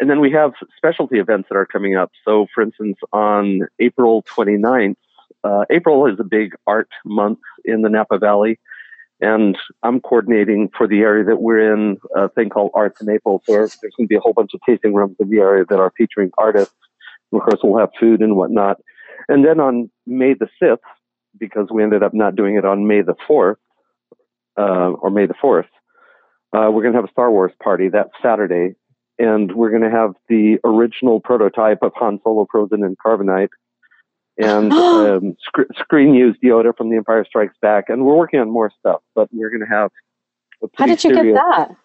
And 0.00 0.10
then 0.10 0.20
we 0.20 0.32
have 0.32 0.52
specialty 0.76 1.18
events 1.18 1.48
that 1.50 1.56
are 1.56 1.66
coming 1.66 1.94
up. 1.94 2.10
So, 2.24 2.46
for 2.52 2.62
instance, 2.62 2.96
on 3.12 3.60
April 3.78 4.24
29th, 4.24 4.96
uh, 5.44 5.64
April 5.70 6.06
is 6.06 6.18
a 6.18 6.24
big 6.24 6.54
art 6.66 6.88
month 7.04 7.38
in 7.64 7.82
the 7.82 7.88
Napa 7.88 8.18
Valley 8.18 8.58
and 9.24 9.56
I'm 9.82 10.00
coordinating 10.00 10.70
for 10.76 10.86
the 10.86 11.00
area 11.00 11.24
that 11.24 11.40
we're 11.40 11.72
in 11.72 11.96
a 12.14 12.28
thing 12.28 12.50
called 12.50 12.72
Arts 12.74 13.00
in 13.00 13.08
April. 13.08 13.42
So 13.46 13.52
there's 13.52 13.76
going 13.76 13.90
to 14.00 14.06
be 14.06 14.16
a 14.16 14.20
whole 14.20 14.34
bunch 14.34 14.52
of 14.52 14.60
tasting 14.66 14.92
rooms 14.92 15.16
in 15.18 15.30
the 15.30 15.38
area 15.38 15.64
that 15.68 15.78
are 15.80 15.92
featuring 15.96 16.30
artists. 16.36 16.74
Of 17.32 17.40
course, 17.40 17.60
we'll 17.62 17.78
have 17.78 17.88
food 17.98 18.20
and 18.20 18.36
whatnot. 18.36 18.80
And 19.28 19.44
then 19.44 19.60
on 19.60 19.90
May 20.06 20.34
the 20.34 20.48
5th, 20.62 20.76
because 21.38 21.68
we 21.72 21.82
ended 21.82 22.02
up 22.02 22.12
not 22.12 22.36
doing 22.36 22.56
it 22.56 22.66
on 22.66 22.86
May 22.86 23.00
the 23.00 23.14
4th, 23.28 23.56
uh, 24.58 24.92
or 24.92 25.10
May 25.10 25.26
the 25.26 25.34
4th, 25.42 25.64
uh, 26.52 26.70
we're 26.70 26.82
going 26.82 26.92
to 26.92 26.98
have 26.98 27.08
a 27.08 27.12
Star 27.12 27.30
Wars 27.30 27.52
party 27.62 27.88
that 27.88 28.10
Saturday. 28.22 28.74
And 29.18 29.54
we're 29.54 29.70
going 29.70 29.82
to 29.82 29.90
have 29.90 30.12
the 30.28 30.58
original 30.64 31.20
prototype 31.20 31.78
of 31.82 31.92
Han 31.96 32.20
Solo 32.22 32.46
frozen 32.50 32.84
in 32.84 32.94
carbonite 33.04 33.48
and 34.38 34.72
um, 34.72 35.36
sc- 35.40 35.78
screen 35.78 36.14
used 36.14 36.40
Yoda 36.42 36.76
from 36.76 36.90
The 36.90 36.96
Empire 36.96 37.24
Strikes 37.24 37.56
Back, 37.60 37.88
and 37.88 38.04
we're 38.04 38.16
working 38.16 38.40
on 38.40 38.50
more 38.50 38.70
stuff. 38.78 39.00
But 39.14 39.28
we're 39.32 39.50
going 39.50 39.60
to 39.60 39.66
have. 39.66 39.90
A 40.62 40.68
how 40.76 40.86
did 40.86 41.02
you 41.04 41.12
get 41.12 41.34
that 41.34 41.76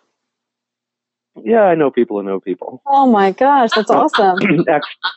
Yeah, 1.35 1.63
I 1.63 1.75
know 1.75 1.91
people 1.91 2.17
who 2.17 2.23
know 2.23 2.39
people. 2.39 2.81
oh 2.85 3.07
my 3.07 3.31
gosh 3.31 3.71
that's 3.75 3.89
awesome 3.89 4.37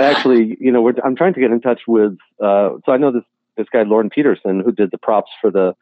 actually, 0.00 0.56
you 0.60 0.72
know, 0.72 0.82
we're, 0.82 0.94
I'm 1.04 1.14
trying 1.14 1.34
to 1.34 1.40
get 1.40 1.50
in 1.50 1.60
touch 1.60 1.82
with. 1.86 2.16
Uh, 2.42 2.70
so 2.84 2.92
I 2.92 2.96
know 2.96 3.12
this 3.12 3.22
this 3.56 3.68
guy 3.72 3.82
Lorne 3.82 4.10
Peterson 4.10 4.60
who 4.60 4.72
did 4.72 4.90
the 4.90 4.98
props 4.98 5.30
for 5.40 5.50
the 5.50 5.74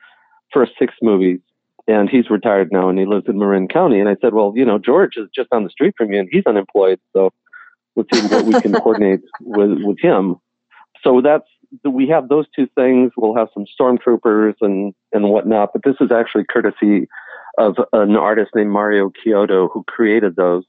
first 0.52 0.72
six 0.78 0.94
movies, 1.00 1.40
and 1.86 2.10
he's 2.10 2.28
retired 2.28 2.70
now, 2.72 2.88
and 2.88 2.98
he 2.98 3.06
lives 3.06 3.26
in 3.28 3.38
Marin 3.38 3.68
County. 3.68 4.00
And 4.00 4.08
I 4.08 4.16
said, 4.20 4.34
well, 4.34 4.52
you 4.56 4.64
know, 4.64 4.78
George 4.78 5.16
is 5.16 5.28
just 5.34 5.48
on 5.52 5.64
the 5.64 5.70
street 5.70 5.94
from 5.96 6.12
you, 6.12 6.20
and 6.20 6.28
he's 6.30 6.46
unemployed, 6.46 7.00
so 7.12 7.32
let's 7.96 8.08
see 8.12 8.26
what 8.26 8.44
we 8.44 8.60
can 8.60 8.72
coordinate 8.82 9.20
with 9.40 9.78
with 9.82 9.98
him. 10.00 10.36
So 11.02 11.20
that's 11.20 11.48
we 11.84 12.08
have 12.08 12.28
those 12.28 12.46
two 12.54 12.66
things. 12.74 13.12
We'll 13.16 13.36
have 13.36 13.48
some 13.52 13.66
stormtroopers 13.78 14.54
and 14.60 14.94
and 15.12 15.30
whatnot, 15.30 15.70
but 15.72 15.82
this 15.84 15.96
is 16.00 16.10
actually 16.10 16.44
courtesy 16.44 17.08
of 17.58 17.76
an 17.92 18.16
artist 18.16 18.52
named 18.54 18.70
Mario 18.70 19.10
Chiodo 19.10 19.68
who 19.72 19.84
created 19.84 20.36
those. 20.36 20.64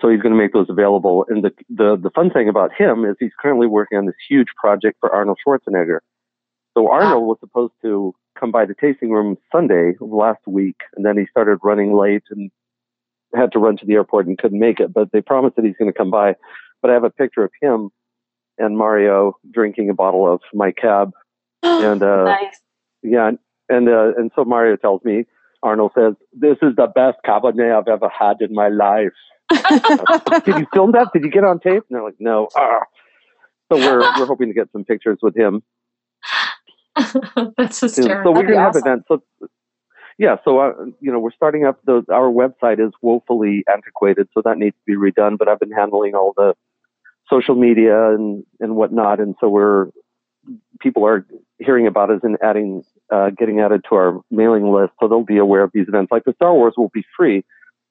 So 0.00 0.08
he's 0.08 0.20
going 0.20 0.34
to 0.34 0.38
make 0.38 0.52
those 0.52 0.68
available. 0.68 1.24
And 1.28 1.44
the, 1.44 1.52
the 1.70 1.96
the 1.96 2.10
fun 2.10 2.30
thing 2.30 2.48
about 2.48 2.72
him 2.76 3.04
is 3.04 3.16
he's 3.18 3.32
currently 3.40 3.66
working 3.66 3.98
on 3.98 4.06
this 4.06 4.16
huge 4.28 4.48
project 4.56 4.98
for 5.00 5.14
Arnold 5.14 5.38
Schwarzenegger. 5.46 6.00
So 6.76 6.90
Arnold 6.90 7.26
was 7.26 7.38
supposed 7.40 7.72
to 7.82 8.14
come 8.38 8.50
by 8.50 8.66
the 8.66 8.74
tasting 8.74 9.10
room 9.10 9.38
Sunday 9.50 9.94
last 10.00 10.46
week, 10.46 10.76
and 10.94 11.06
then 11.06 11.16
he 11.16 11.24
started 11.30 11.58
running 11.62 11.96
late 11.96 12.24
and 12.30 12.50
had 13.34 13.52
to 13.52 13.58
run 13.58 13.76
to 13.78 13.86
the 13.86 13.94
airport 13.94 14.26
and 14.26 14.36
couldn't 14.36 14.58
make 14.58 14.80
it. 14.80 14.92
But 14.92 15.12
they 15.12 15.22
promised 15.22 15.56
that 15.56 15.64
he's 15.64 15.76
going 15.78 15.90
to 15.90 15.96
come 15.96 16.10
by. 16.10 16.34
But 16.82 16.90
I 16.90 16.94
have 16.94 17.04
a 17.04 17.10
picture 17.10 17.44
of 17.44 17.50
him 17.62 17.90
and 18.58 18.76
Mario 18.76 19.38
drinking 19.50 19.90
a 19.90 19.94
bottle 19.94 20.32
of 20.32 20.40
my 20.52 20.72
cab, 20.72 21.12
and 21.62 22.02
uh, 22.02 22.24
nice 22.24 22.60
yeah, 23.02 23.30
and 23.68 23.88
uh, 23.88 24.12
and 24.16 24.30
so 24.34 24.44
Mario 24.44 24.76
tells 24.76 25.02
me, 25.04 25.24
Arnold 25.62 25.92
says, 25.94 26.14
"This 26.32 26.58
is 26.62 26.74
the 26.76 26.86
best 26.86 27.18
Cabernet 27.24 27.76
I've 27.76 27.88
ever 27.88 28.08
had 28.08 28.40
in 28.40 28.52
my 28.52 28.68
life." 28.68 29.12
Did 30.44 30.58
you 30.58 30.66
film 30.72 30.92
that? 30.92 31.10
Did 31.12 31.22
you 31.22 31.30
get 31.30 31.44
on 31.44 31.60
tape? 31.60 31.84
And 31.88 31.96
they're 31.96 32.02
like, 32.02 32.16
"No." 32.18 32.48
Ah. 32.56 32.80
So 33.70 33.78
we're 33.78 34.00
we're 34.18 34.26
hoping 34.26 34.48
to 34.48 34.54
get 34.54 34.70
some 34.72 34.84
pictures 34.84 35.18
with 35.22 35.36
him. 35.36 35.62
That's 37.56 37.80
hysterical. 37.80 38.34
So 38.34 38.40
we're 38.40 38.46
to 38.46 38.58
have 38.58 38.68
awesome. 38.70 38.82
events. 38.82 39.04
So 39.08 39.22
yeah, 40.18 40.36
so 40.44 40.58
uh, 40.58 40.72
you 41.00 41.12
know 41.12 41.18
we're 41.18 41.32
starting 41.32 41.64
up. 41.64 41.78
The 41.84 42.04
our 42.10 42.30
website 42.30 42.84
is 42.84 42.92
woefully 43.02 43.64
antiquated, 43.72 44.28
so 44.34 44.42
that 44.44 44.58
needs 44.58 44.76
to 44.76 44.82
be 44.86 44.96
redone. 44.96 45.38
But 45.38 45.48
I've 45.48 45.60
been 45.60 45.72
handling 45.72 46.14
all 46.14 46.32
the 46.36 46.54
social 47.30 47.54
media 47.54 48.14
and 48.14 48.44
and 48.60 48.76
whatnot, 48.76 49.20
and 49.20 49.34
so 49.40 49.48
we're 49.48 49.88
people 50.80 51.06
are 51.06 51.26
hearing 51.58 51.86
about 51.86 52.10
us 52.10 52.20
and 52.22 52.36
adding, 52.42 52.84
uh, 53.10 53.30
getting 53.30 53.60
added 53.60 53.84
to 53.88 53.94
our 53.94 54.20
mailing 54.30 54.70
list, 54.72 54.92
so 55.00 55.08
they'll 55.08 55.24
be 55.24 55.38
aware 55.38 55.62
of 55.62 55.70
these 55.72 55.88
events. 55.88 56.12
Like 56.12 56.24
the 56.24 56.34
Star 56.34 56.54
Wars 56.54 56.74
will 56.76 56.90
be 56.90 57.04
free, 57.16 57.44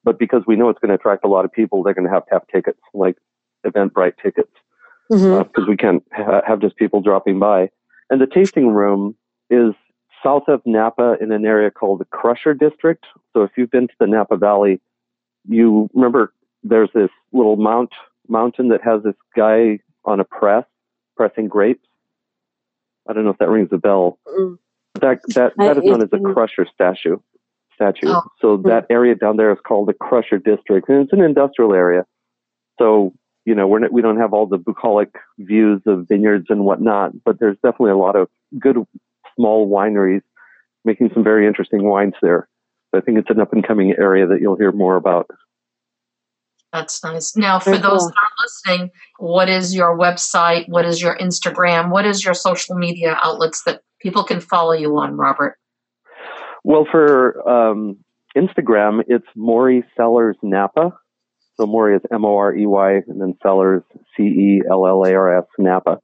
but 0.04 0.20
because 0.20 0.44
we 0.48 0.56
know 0.56 0.70
it's 0.70 0.80
going 0.80 0.90
to 0.90 0.96
attract 0.96 1.26
a 1.26 1.28
lot 1.28 1.46
of 1.46 1.52
people, 1.52 1.84
they're 1.84 1.94
going 1.94 2.08
to 2.08 2.14
have 2.14 2.26
to 2.28 2.34
have 2.34 2.48
tickets, 2.48 2.80
like 2.94 3.18
Eventbrite 3.66 4.14
tickets 4.22 4.52
because 5.44 5.68
we 5.68 5.78
can't 5.78 6.04
ha- 6.14 6.42
have 6.46 6.60
just 6.62 6.76
people 6.78 7.02
dropping 7.02 7.40
by. 7.40 7.70
And 8.10 8.22
the 8.22 8.28
tasting 8.28 8.70
room 8.70 9.16
is 9.50 9.74
south 10.24 10.44
of 10.48 10.62
Napa 10.66 11.18
in 11.22 11.32
an 11.32 11.46
area 11.46 11.72
called 11.72 12.00
the 12.00 12.06
Crusher 12.06 12.54
District. 12.54 13.04
So 13.34 13.44
if 13.44 13.52
you've 13.58 13.72
been 13.72 13.88
to 13.88 13.94
the 14.00 14.08
Napa 14.08 14.38
Valley, 14.38 14.82
you 15.48 15.90
remember 15.94 16.34
there's 16.64 16.90
this 16.94 17.10
little 17.32 17.58
mount 17.58 17.92
mountain 18.30 18.70
that 18.70 18.82
has 18.84 19.04
this 19.04 19.16
guy 19.36 19.80
on 20.04 20.20
a 20.20 20.24
press 20.24 20.66
pressing 21.16 21.48
grapes. 21.48 21.88
I 23.08 23.14
don't 23.14 23.24
know 23.24 23.30
if 23.32 23.38
that 23.38 23.50
rings 23.50 23.70
a 23.72 23.78
bell. 23.78 24.20
Mm. 24.28 24.58
That 25.02 25.20
that 25.36 25.54
I- 25.60 25.68
that 25.68 25.78
is 25.78 25.84
known 25.84 26.02
as 26.02 26.10
a 26.12 26.20
Crusher 26.20 26.66
statue. 26.74 27.18
Statue. 27.76 28.08
Oh. 28.08 28.24
So 28.42 28.58
that 28.58 28.86
area 28.90 29.16
down 29.16 29.38
there 29.38 29.52
is 29.52 29.60
called 29.66 29.90
the 29.90 29.94
Crusher 29.94 30.38
District, 30.38 30.88
and 30.90 31.04
it's 31.04 31.14
an 31.14 31.22
industrial 31.22 31.74
area. 31.74 32.06
So 32.80 33.14
you 33.46 33.54
know, 33.54 33.68
we're 33.68 33.80
not, 33.80 33.92
we 33.94 34.02
don't 34.02 34.18
have 34.18 34.34
all 34.34 34.48
the 34.48 34.58
bucolic 34.58 35.14
views 35.38 35.82
of 35.86 36.08
vineyards 36.08 36.48
and 36.50 36.66
whatnot, 36.66 37.12
but 37.24 37.40
there's 37.40 37.58
definitely 37.58 37.92
a 37.92 37.98
lot 37.98 38.16
of 38.16 38.28
good 38.60 38.78
small 39.36 39.70
wineries 39.70 40.24
making 40.84 41.12
some 41.14 41.24
very 41.24 41.46
interesting 41.46 41.84
wines 41.84 42.16
there. 42.22 42.48
I 42.94 43.02
think 43.02 43.18
it's 43.20 43.30
an 43.30 43.40
up 43.40 43.54
and 43.54 43.66
coming 43.66 43.94
area 44.00 44.26
that 44.26 44.42
you'll 44.42 44.56
hear 44.56 44.72
more 44.72 44.96
about. 44.96 45.30
That's 46.76 47.02
nice. 47.06 47.38
Now, 47.38 47.58
for 47.58 47.70
Very 47.72 47.82
those 47.84 48.02
cool. 48.02 48.10
that 48.10 48.18
are 48.18 48.44
listening, 48.44 48.92
what 49.18 49.48
is 49.48 49.74
your 49.74 49.98
website? 49.98 50.68
What 50.68 50.84
is 50.84 51.02
your 51.02 51.18
Instagram? 51.18 51.90
What 51.90 52.06
is 52.06 52.24
your 52.26 52.34
social 52.34 52.76
media 52.76 53.18
outlets 53.24 53.64
that 53.64 53.82
people 54.02 54.26
can 54.26 54.42
follow 54.42 54.74
you 54.74 54.98
on, 54.98 55.16
Robert? 55.16 55.56
Well, 56.66 56.86
for 56.92 57.48
um, 57.50 57.98
Instagram, 58.36 59.04
it's 59.08 59.26
Morey 59.38 59.86
Cellars 59.96 60.36
Napa. 60.44 60.92
So 61.56 61.66
Morey 61.66 61.96
is 61.96 62.02
M 62.12 62.26
O 62.26 62.36
R 62.36 62.54
E 62.54 62.66
Y, 62.66 63.02
and 63.08 63.22
then 63.22 63.36
Cellars 63.42 63.84
C 64.18 64.24
E 64.24 64.62
L 64.70 64.86
L 64.86 65.04
A 65.06 65.14
R 65.14 65.38
S 65.38 65.46
Napa. 65.58 66.02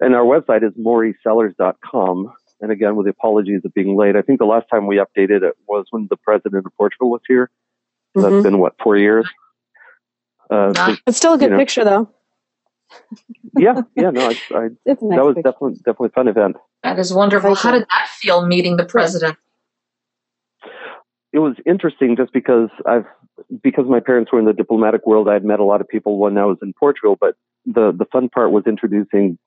And 0.00 0.14
our 0.14 0.24
website 0.24 0.62
is 0.66 0.74
moreycellars.com. 0.78 2.30
And 2.60 2.70
again, 2.70 2.96
with 2.96 3.06
the 3.06 3.10
apologies 3.10 3.62
of 3.64 3.72
being 3.72 3.96
late, 3.96 4.16
I 4.16 4.22
think 4.22 4.38
the 4.38 4.44
last 4.44 4.66
time 4.70 4.86
we 4.86 4.96
updated 4.96 5.42
it 5.42 5.54
was 5.66 5.86
when 5.90 6.08
the 6.10 6.16
president 6.18 6.66
of 6.66 6.72
Portugal 6.76 7.10
was 7.10 7.22
here. 7.26 7.48
So 8.14 8.22
Mhm. 8.22 8.30
That's 8.30 8.42
been 8.44 8.58
what 8.58 8.74
four 8.82 8.98
years. 8.98 9.26
Uh, 10.54 10.72
so- 10.74 10.96
It's 11.06 11.16
still 11.16 11.34
a 11.34 11.38
good 11.38 11.46
You 11.46 11.50
know. 11.50 11.58
picture, 11.58 11.84
though. 11.84 12.08
yeah, 13.58 13.82
yeah, 13.96 14.10
no, 14.10 14.20
I, 14.28 14.34
I, 14.54 14.60
nice 14.86 14.98
that 15.00 15.00
was 15.00 15.34
picture. 15.34 15.50
definitely 15.50 15.74
definitely 15.78 16.08
a 16.08 16.10
fun 16.12 16.28
event. 16.28 16.56
That 16.82 16.98
is 16.98 17.12
wonderful. 17.12 17.54
How 17.54 17.72
did 17.72 17.82
that 17.82 18.08
feel 18.08 18.46
meeting 18.46 18.76
the 18.76 18.84
president? 18.84 19.36
it 21.32 21.38
was 21.40 21.56
interesting 21.66 22.14
just 22.16 22.32
because 22.32 22.68
I've 22.86 23.06
because 23.62 23.86
my 23.88 23.98
parents 24.00 24.30
were 24.32 24.38
in 24.38 24.44
the 24.44 24.52
diplomatic 24.52 25.04
world. 25.06 25.28
I 25.28 25.32
had 25.32 25.44
met 25.44 25.58
a 25.58 25.64
lot 25.64 25.80
of 25.80 25.88
people 25.88 26.18
when 26.18 26.38
I 26.38 26.44
was 26.44 26.58
in 26.62 26.72
Portugal, 26.78 27.16
but 27.20 27.34
the 27.66 27.92
the 27.96 28.04
fun 28.12 28.28
part 28.28 28.52
was 28.52 28.64
introducing 28.66 29.38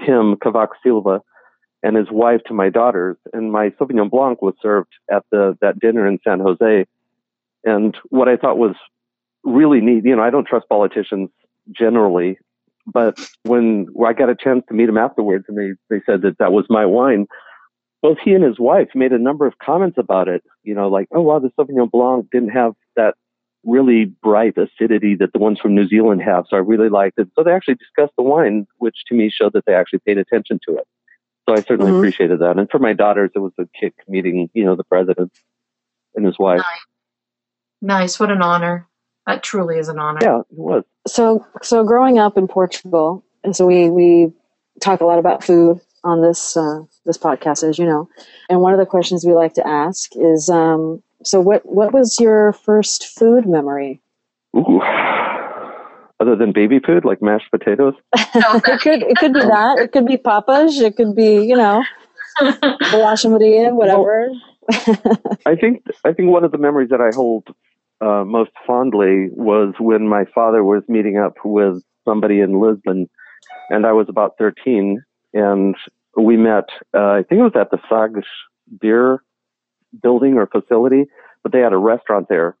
him, 0.00 0.34
Cavaco 0.36 0.70
Silva, 0.82 1.20
and 1.84 1.96
his 1.96 2.10
wife 2.10 2.40
to 2.48 2.54
my 2.54 2.68
daughters. 2.68 3.16
And 3.32 3.52
my 3.52 3.70
Sauvignon 3.70 4.10
Blanc 4.10 4.42
was 4.42 4.54
served 4.60 4.92
at 5.10 5.22
the 5.30 5.56
that 5.60 5.78
dinner 5.78 6.06
in 6.08 6.18
San 6.26 6.40
Jose. 6.40 6.86
And 7.64 7.96
what 8.10 8.28
I 8.28 8.36
thought 8.36 8.58
was 8.58 8.74
really 9.46 9.80
neat, 9.80 10.04
you 10.04 10.14
know, 10.14 10.22
I 10.22 10.30
don't 10.30 10.46
trust 10.46 10.68
politicians 10.68 11.30
generally, 11.72 12.38
but 12.86 13.18
when 13.44 13.86
I 14.04 14.12
got 14.12 14.28
a 14.28 14.36
chance 14.36 14.64
to 14.68 14.74
meet 14.74 14.88
him 14.88 14.98
afterwards, 14.98 15.46
and 15.48 15.56
they 15.56 15.72
they 15.88 16.02
said 16.04 16.22
that 16.22 16.38
that 16.38 16.52
was 16.52 16.66
my 16.68 16.84
wine 16.84 17.26
both 18.06 18.18
he 18.22 18.34
and 18.34 18.44
his 18.44 18.60
wife 18.60 18.88
made 18.94 19.12
a 19.12 19.18
number 19.18 19.46
of 19.46 19.58
comments 19.58 19.98
about 19.98 20.28
it. 20.28 20.44
You 20.62 20.74
know, 20.74 20.88
like, 20.88 21.08
oh 21.12 21.22
wow, 21.22 21.40
the 21.40 21.50
Sauvignon 21.58 21.90
Blanc 21.90 22.30
didn't 22.30 22.50
have 22.50 22.74
that 22.94 23.14
really 23.64 24.04
bright 24.22 24.56
acidity 24.56 25.16
that 25.16 25.32
the 25.32 25.40
ones 25.40 25.58
from 25.58 25.74
New 25.74 25.88
Zealand 25.88 26.22
have. 26.22 26.44
So 26.48 26.56
I 26.56 26.60
really 26.60 26.88
liked 26.88 27.18
it. 27.18 27.28
So 27.34 27.42
they 27.42 27.50
actually 27.50 27.74
discussed 27.74 28.12
the 28.16 28.22
wine, 28.22 28.66
which 28.78 28.94
to 29.08 29.14
me 29.16 29.28
showed 29.28 29.54
that 29.54 29.64
they 29.66 29.74
actually 29.74 29.98
paid 30.00 30.18
attention 30.18 30.60
to 30.68 30.76
it. 30.76 30.86
So 31.48 31.54
I 31.56 31.62
certainly 31.62 31.90
Mhm. 31.90 31.98
appreciated 31.98 32.38
that. 32.38 32.58
And 32.58 32.70
for 32.70 32.78
my 32.78 32.92
daughters, 32.92 33.32
it 33.34 33.40
was 33.40 33.52
a 33.58 33.66
kick 33.78 33.94
meeting, 34.06 34.50
you 34.54 34.64
know, 34.64 34.76
the 34.76 34.84
president 34.84 35.32
and 36.14 36.24
his 36.24 36.38
wife. 36.38 36.64
Nice. 37.82 38.20
What 38.20 38.30
an 38.30 38.40
honor. 38.40 38.86
That 39.26 39.42
truly 39.42 39.78
is 39.78 39.88
an 39.88 39.98
honor. 39.98 40.20
Yeah, 40.22 40.40
it 40.40 40.46
was. 40.50 40.84
So, 41.06 41.44
so 41.62 41.84
growing 41.84 42.18
up 42.18 42.36
in 42.36 42.46
Portugal, 42.46 43.24
and 43.42 43.56
so 43.56 43.66
we 43.66 43.90
we 43.90 44.32
talk 44.80 45.00
a 45.00 45.04
lot 45.04 45.18
about 45.18 45.42
food 45.42 45.80
on 46.04 46.22
this 46.22 46.56
uh, 46.56 46.82
this 47.04 47.18
podcast, 47.18 47.68
as 47.68 47.78
you 47.78 47.86
know. 47.86 48.08
And 48.48 48.60
one 48.60 48.72
of 48.72 48.78
the 48.78 48.86
questions 48.86 49.24
we 49.24 49.34
like 49.34 49.54
to 49.54 49.66
ask 49.66 50.12
is, 50.14 50.48
um, 50.48 51.02
so 51.24 51.40
what 51.40 51.66
what 51.66 51.92
was 51.92 52.20
your 52.20 52.52
first 52.52 53.06
food 53.06 53.46
memory? 53.46 54.00
Ooh. 54.56 54.80
Other 56.18 56.34
than 56.34 56.52
baby 56.52 56.78
food, 56.78 57.04
like 57.04 57.20
mashed 57.20 57.50
potatoes. 57.50 57.94
it 58.14 58.80
could 58.80 59.02
it 59.02 59.16
could 59.18 59.34
be 59.34 59.40
that. 59.40 59.78
It 59.78 59.92
could 59.92 60.06
be 60.06 60.16
papas. 60.16 60.80
It 60.80 60.96
could 60.96 61.14
be 61.14 61.44
you 61.44 61.56
know 61.56 61.84
bolacha 62.40 63.30
Maria, 63.30 63.74
whatever. 63.74 64.30
I 65.44 65.56
think 65.56 65.84
I 66.04 66.12
think 66.12 66.30
one 66.30 66.44
of 66.44 66.52
the 66.52 66.58
memories 66.58 66.90
that 66.90 67.00
I 67.00 67.14
hold 67.14 67.54
uh, 68.00 68.24
most 68.24 68.50
fondly 68.66 69.28
was 69.32 69.74
when 69.78 70.08
my 70.08 70.24
father 70.34 70.62
was 70.62 70.82
meeting 70.88 71.18
up 71.18 71.36
with 71.44 71.82
somebody 72.04 72.40
in 72.40 72.60
Lisbon, 72.60 73.08
and 73.70 73.86
I 73.86 73.92
was 73.92 74.08
about 74.08 74.36
thirteen, 74.38 75.02
and 75.32 75.74
we 76.16 76.36
met. 76.36 76.68
Uh, 76.94 77.10
I 77.10 77.22
think 77.22 77.40
it 77.40 77.44
was 77.44 77.56
at 77.56 77.70
the 77.70 77.78
Sagres 77.88 78.26
beer 78.80 79.22
building 80.02 80.34
or 80.34 80.46
facility, 80.46 81.04
but 81.42 81.52
they 81.52 81.60
had 81.60 81.72
a 81.72 81.78
restaurant 81.78 82.28
there, 82.28 82.56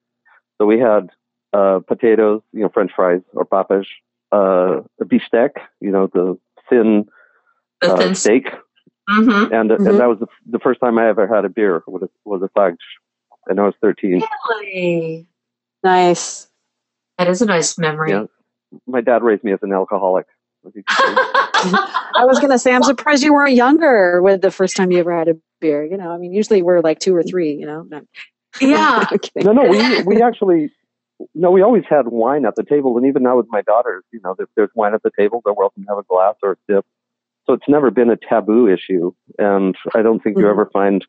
so 0.58 0.66
we 0.66 0.78
had 0.78 1.10
uh, 1.52 1.80
potatoes, 1.86 2.42
you 2.52 2.60
know, 2.60 2.68
French 2.68 2.92
fries 2.94 3.20
or 3.32 3.44
papas, 3.44 3.86
uh, 4.32 4.80
a 5.00 5.04
beefsteak, 5.06 5.52
you 5.80 5.90
know, 5.90 6.08
the 6.12 6.38
thin, 6.68 7.06
the 7.80 7.92
uh, 7.92 7.96
thin 7.96 8.14
steak, 8.14 8.46
Mm-hmm. 9.08 9.52
and 9.54 9.70
Mhm. 9.70 9.86
and 9.88 10.00
that 10.00 10.08
was 10.08 10.18
the, 10.18 10.26
the 10.50 10.58
first 10.58 10.80
time 10.80 10.98
I 10.98 11.08
ever 11.08 11.26
had 11.28 11.44
a 11.44 11.48
beer 11.48 11.82
was 11.86 12.02
a, 12.02 12.08
was 12.24 12.42
a 12.42 12.50
Sagres, 12.58 12.78
and 13.46 13.60
I 13.60 13.64
was 13.64 13.74
thirteen. 13.80 14.22
Really? 14.48 15.26
Nice. 15.82 16.48
That 17.18 17.28
is 17.28 17.42
a 17.42 17.46
nice 17.46 17.78
memory. 17.78 18.10
Yeah. 18.10 18.24
My 18.86 19.00
dad 19.00 19.22
raised 19.22 19.44
me 19.44 19.52
as 19.52 19.60
an 19.62 19.72
alcoholic. 19.72 20.26
as 20.66 20.72
you 20.74 20.82
can 20.82 20.96
see. 20.96 21.12
I 22.16 22.24
was 22.24 22.38
gonna 22.40 22.58
say, 22.58 22.74
I'm 22.74 22.82
surprised 22.82 23.22
you 23.22 23.32
weren't 23.32 23.54
younger 23.54 24.20
with 24.22 24.40
the 24.42 24.50
first 24.50 24.76
time 24.76 24.90
you 24.90 24.98
ever 24.98 25.16
had 25.16 25.28
a 25.28 25.36
beer. 25.60 25.84
You 25.84 25.96
know, 25.96 26.10
I 26.10 26.18
mean, 26.18 26.32
usually 26.32 26.62
we're 26.62 26.80
like 26.80 26.98
two 26.98 27.14
or 27.14 27.22
three. 27.22 27.52
You 27.54 27.66
know. 27.66 27.82
No. 27.88 28.02
yeah. 28.60 29.04
No, 29.36 29.52
no, 29.52 29.62
we 29.68 30.02
we 30.02 30.22
actually 30.22 30.70
no, 31.34 31.50
we 31.50 31.62
always 31.62 31.84
had 31.88 32.08
wine 32.08 32.44
at 32.44 32.56
the 32.56 32.64
table, 32.64 32.96
and 32.98 33.06
even 33.06 33.22
now 33.22 33.36
with 33.36 33.46
my 33.48 33.62
daughters, 33.62 34.04
you 34.12 34.20
know, 34.22 34.34
if 34.38 34.48
there's 34.56 34.68
wine 34.74 34.92
at 34.94 35.02
the 35.02 35.10
table, 35.18 35.40
they're 35.44 35.54
welcome 35.54 35.84
to 35.84 35.88
have 35.88 35.98
a 35.98 36.02
glass 36.02 36.34
or 36.42 36.52
a 36.52 36.56
sip. 36.68 36.84
So 37.46 37.52
it's 37.54 37.68
never 37.68 37.90
been 37.90 38.10
a 38.10 38.16
taboo 38.16 38.66
issue, 38.68 39.12
and 39.38 39.74
I 39.94 40.02
don't 40.02 40.22
think 40.22 40.36
you 40.36 40.44
Mhm. 40.44 40.50
ever 40.50 40.66
find 40.72 41.06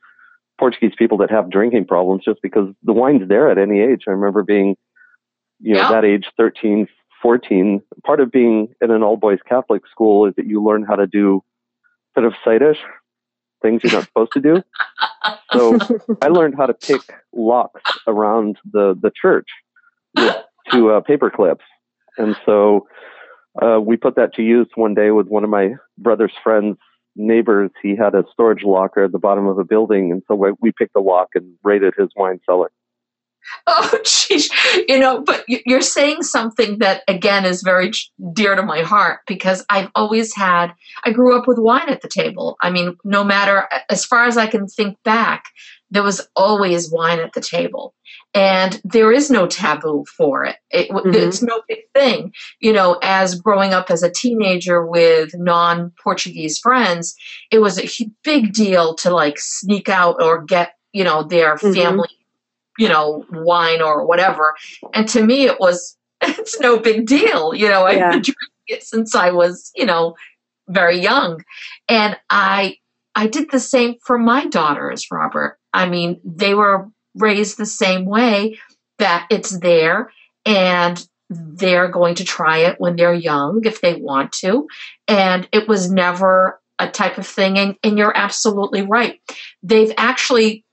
Portuguese 0.60 0.94
people 0.98 1.18
that 1.20 1.30
have 1.32 1.50
drinking 1.50 1.86
problems 1.86 2.24
just 2.26 2.42
because 2.42 2.70
the 2.84 2.94
wine's 2.94 3.28
there 3.28 3.50
at 3.50 3.58
any 3.58 3.80
age. 3.82 4.04
I 4.08 4.12
remember 4.12 4.44
being, 4.44 4.76
you 5.60 5.74
know, 5.74 5.82
Yeah. 5.82 5.92
that 5.92 6.06
age, 6.06 6.26
13, 6.38 6.88
14. 7.22 7.82
Part 8.06 8.20
of 8.20 8.32
being 8.32 8.74
in 8.82 8.92
an 8.92 9.04
all 9.04 9.18
boys 9.18 9.40
Catholic 9.48 9.84
school 9.88 10.26
is 10.28 10.34
that 10.36 10.46
you 10.46 10.64
learn 10.64 10.84
how 10.84 10.96
to 10.96 11.08
do 11.08 11.44
sort 12.14 12.26
of 12.26 12.34
sightish 12.44 12.78
things 13.62 13.84
you're 13.84 13.94
not 13.94 14.04
supposed 14.08 14.32
to 14.34 14.42
do. 14.42 14.62
So 15.52 15.78
I 16.22 16.28
learned 16.28 16.56
how 16.58 16.66
to 16.68 16.74
pick 16.74 17.02
locks 17.34 17.82
around 18.08 18.58
the, 18.72 18.98
the 19.00 19.12
church 19.20 19.48
with 20.16 20.36
two 20.72 20.92
uh, 20.92 21.02
paper 21.02 21.30
clips. 21.30 21.66
And 22.18 22.36
so 22.46 22.88
uh, 23.62 23.80
we 23.80 23.98
put 23.98 24.16
that 24.16 24.34
to 24.36 24.42
use 24.44 24.68
one 24.76 24.94
day 24.94 25.12
with 25.12 25.28
one 25.28 25.44
of 25.44 25.50
my 25.50 25.76
brother's 25.98 26.34
friends' 26.44 26.78
neighbors. 27.18 27.72
He 27.82 27.96
had 27.96 28.16
a 28.16 28.24
storage 28.32 28.64
locker 28.64 29.04
at 29.04 29.12
the 29.12 29.20
bottom 29.20 29.48
of 29.48 29.58
a 29.58 29.64
building. 29.64 30.12
And 30.12 30.22
so 30.28 30.36
we, 30.62 30.72
picked 30.72 30.96
a 30.96 31.02
lock 31.02 31.30
and 31.36 31.56
raided 31.64 31.94
his 31.98 32.10
wine 32.16 32.40
cellar. 32.46 32.72
Oh, 33.66 34.00
geez. 34.04 34.50
You 34.88 35.00
know, 35.00 35.22
but 35.22 35.44
you're 35.48 35.82
saying 35.82 36.24
something 36.24 36.80
that, 36.80 37.04
again, 37.08 37.46
is 37.46 37.62
very 37.64 37.92
dear 38.34 38.56
to 38.56 38.64
my 38.64 38.82
heart 38.82 39.22
because 39.26 39.66
I've 39.70 39.90
always 39.96 40.36
had, 40.36 40.74
I 41.06 41.12
grew 41.12 41.38
up 41.38 41.48
with 41.48 41.58
wine 41.58 41.90
at 41.90 42.02
the 42.02 42.10
table. 42.10 42.58
I 42.62 42.70
mean, 42.72 42.98
no 43.04 43.24
matter, 43.24 43.68
as 43.90 44.04
far 44.06 44.26
as 44.26 44.38
I 44.38 44.48
can 44.48 44.68
think 44.68 44.98
back, 45.04 45.46
there 45.90 46.04
was 46.04 46.28
always 46.36 46.92
wine 46.92 47.20
at 47.20 47.34
the 47.34 47.42
table. 47.42 47.94
And 48.34 48.82
there 48.84 49.12
is 49.12 49.32
no 49.32 49.48
taboo 49.48 50.06
for 50.18 50.46
it. 50.46 50.58
it 50.70 50.90
w 50.90 51.12
Mhm. 51.12 51.16
It's 51.28 51.42
no 51.42 51.62
big 51.68 51.80
thing. 51.94 52.34
You 52.60 52.74
know, 52.74 53.00
as 53.02 53.40
growing 53.40 53.74
up 53.74 53.90
as 53.90 54.04
a 54.04 54.12
teenager 54.12 54.86
with 54.86 55.34
non 55.36 55.92
Portuguese 56.04 56.60
friends, 56.60 57.16
it 57.52 57.60
was 57.60 57.80
a 57.80 57.90
big 58.24 58.54
deal 58.54 58.96
to 58.96 59.10
like 59.12 59.40
sneak 59.40 59.88
out 59.90 60.22
or 60.22 60.44
get, 60.44 60.74
you 60.94 61.04
know, 61.04 61.24
their 61.24 61.56
Mhm. 61.56 61.74
family 61.76 62.10
you 62.80 62.88
know, 62.88 63.26
wine 63.32 63.82
or 63.82 64.06
whatever. 64.06 64.54
And 64.94 65.08
to 65.10 65.24
me, 65.24 65.46
it 65.48 65.60
was, 65.60 65.98
it's 66.22 66.60
no 66.60 66.78
big 66.78 67.08
deal. 67.08 67.56
You 67.56 67.68
know, 67.70 67.86
I've 67.86 67.98
been 68.12 68.22
drinking 68.22 68.68
it 68.68 68.84
since 68.84 69.16
I 69.16 69.32
was, 69.32 69.72
you 69.76 69.86
know, 69.86 70.16
very 70.68 71.00
young. 71.00 71.44
And 71.90 72.18
I, 72.30 72.78
I 73.18 73.28
did 73.28 73.52
the 73.52 73.60
same 73.60 73.96
for 74.06 74.20
my 74.20 74.46
daughters, 74.46 75.08
Robert. 75.12 75.58
I 75.74 75.90
mean, 75.90 76.22
they 76.24 76.54
were 76.54 76.88
raised 77.16 77.58
the 77.58 77.66
same 77.66 78.06
way 78.06 78.60
that 79.00 79.28
it's 79.32 79.60
there 79.60 80.12
and 80.46 81.04
they're 81.30 81.90
going 81.90 82.16
to 82.16 82.24
try 82.24 82.60
it 82.60 82.80
when 82.80 82.96
they're 82.96 83.16
young 83.16 83.62
if 83.66 83.82
they 83.82 83.96
want 83.96 84.34
to. 84.34 84.68
And 85.08 85.50
it 85.52 85.68
was 85.68 85.92
never 85.92 86.62
a 86.80 86.90
type 86.90 87.18
of 87.18 87.26
thing. 87.28 87.58
And, 87.58 87.76
and 87.84 87.98
you're 87.98 88.16
absolutely 88.16 88.84
right. 88.84 89.20
They've 89.64 89.94
actually 89.98 90.64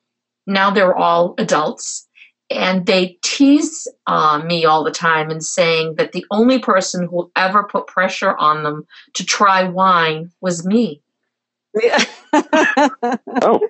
now 0.46 0.70
they're 0.70 0.94
all 0.94 1.35
adults 1.38 2.07
and 2.50 2.85
they 2.85 3.18
tease 3.24 3.88
uh, 4.07 4.42
me 4.44 4.66
all 4.66 4.85
the 4.85 4.90
time 4.90 5.30
and 5.30 5.42
saying 5.42 5.94
that 5.96 6.12
the 6.12 6.26
only 6.30 6.59
person 6.59 7.09
who 7.09 7.33
ever 7.35 7.64
put 7.64 7.87
pressure 7.87 8.37
on 8.37 8.62
them 8.62 8.85
to 9.14 9.24
try 9.24 9.64
wine 9.64 10.30
was 10.42 10.66
me 10.66 11.00
Yeah. 11.83 12.04
Oh. 13.42 13.60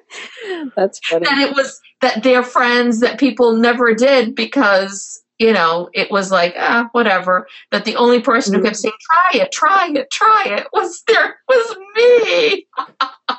That's 0.77 0.99
funny. 1.09 1.25
that 1.25 1.39
it 1.39 1.55
was 1.55 1.81
that 2.01 2.23
their 2.23 2.43
friends 2.43 3.01
that 3.01 3.19
people 3.19 3.57
never 3.57 3.95
did 3.95 4.35
because 4.35 5.23
you 5.39 5.53
know 5.53 5.89
it 5.93 6.11
was 6.11 6.31
like 6.31 6.55
ah 6.59 6.89
whatever 6.93 7.47
that 7.73 7.85
the 7.85 7.97
only 7.97 8.21
person 8.21 8.55
who 8.55 8.63
kept 8.63 8.77
saying 8.77 8.95
try 9.11 9.41
it 9.43 9.51
try 9.53 9.91
it 9.95 10.11
try 10.11 10.45
it 10.47 10.67
was 10.73 11.03
there 11.09 11.37
was 11.49 11.77
me 11.97 12.67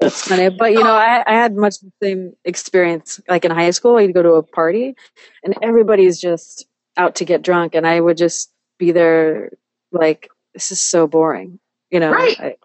That's 0.00 0.26
funny. 0.26 0.50
But 0.50 0.72
you 0.72 0.82
know, 0.82 0.92
I, 0.94 1.22
I 1.26 1.32
had 1.34 1.54
much 1.54 1.78
the 1.80 1.90
same 2.02 2.32
experience. 2.44 3.20
Like 3.28 3.44
in 3.44 3.50
high 3.52 3.70
school, 3.70 3.98
you'd 4.00 4.12
go 4.12 4.22
to 4.22 4.32
a 4.34 4.42
party, 4.42 4.94
and 5.42 5.54
everybody's 5.62 6.20
just 6.20 6.66
out 6.96 7.14
to 7.16 7.24
get 7.24 7.42
drunk, 7.42 7.74
and 7.74 7.86
I 7.86 8.00
would 8.00 8.16
just 8.16 8.52
be 8.78 8.92
there 8.92 9.50
like 9.92 10.28
this 10.52 10.72
is 10.72 10.80
so 10.80 11.06
boring. 11.06 11.58
You 11.90 12.00
know, 12.00 12.10
Right. 12.10 12.38
I, 12.40 12.56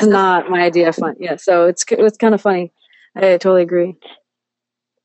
it's 0.00 0.10
not 0.10 0.48
my 0.50 0.62
idea 0.62 0.88
of 0.88 0.96
fun. 0.96 1.16
Yeah, 1.18 1.36
so 1.36 1.66
it's 1.66 1.84
it's 1.90 2.16
kind 2.16 2.34
of 2.34 2.40
funny. 2.40 2.72
I 3.16 3.20
totally 3.38 3.62
agree. 3.62 3.96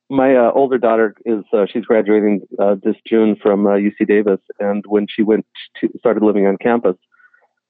My 0.09 0.35
uh, 0.35 0.51
older 0.53 0.77
daughter 0.77 1.15
is 1.25 1.43
uh, 1.51 1.65
she's 1.71 1.85
graduating 1.85 2.41
uh, 2.59 2.75
this 2.83 2.95
June 3.07 3.35
from 3.41 3.65
uh, 3.65 3.71
UC 3.71 4.07
Davis, 4.07 4.39
and 4.59 4.83
when 4.87 5.07
she 5.09 5.23
went 5.23 5.45
to 5.81 5.89
started 5.97 6.23
living 6.23 6.45
on 6.45 6.57
campus, 6.57 6.95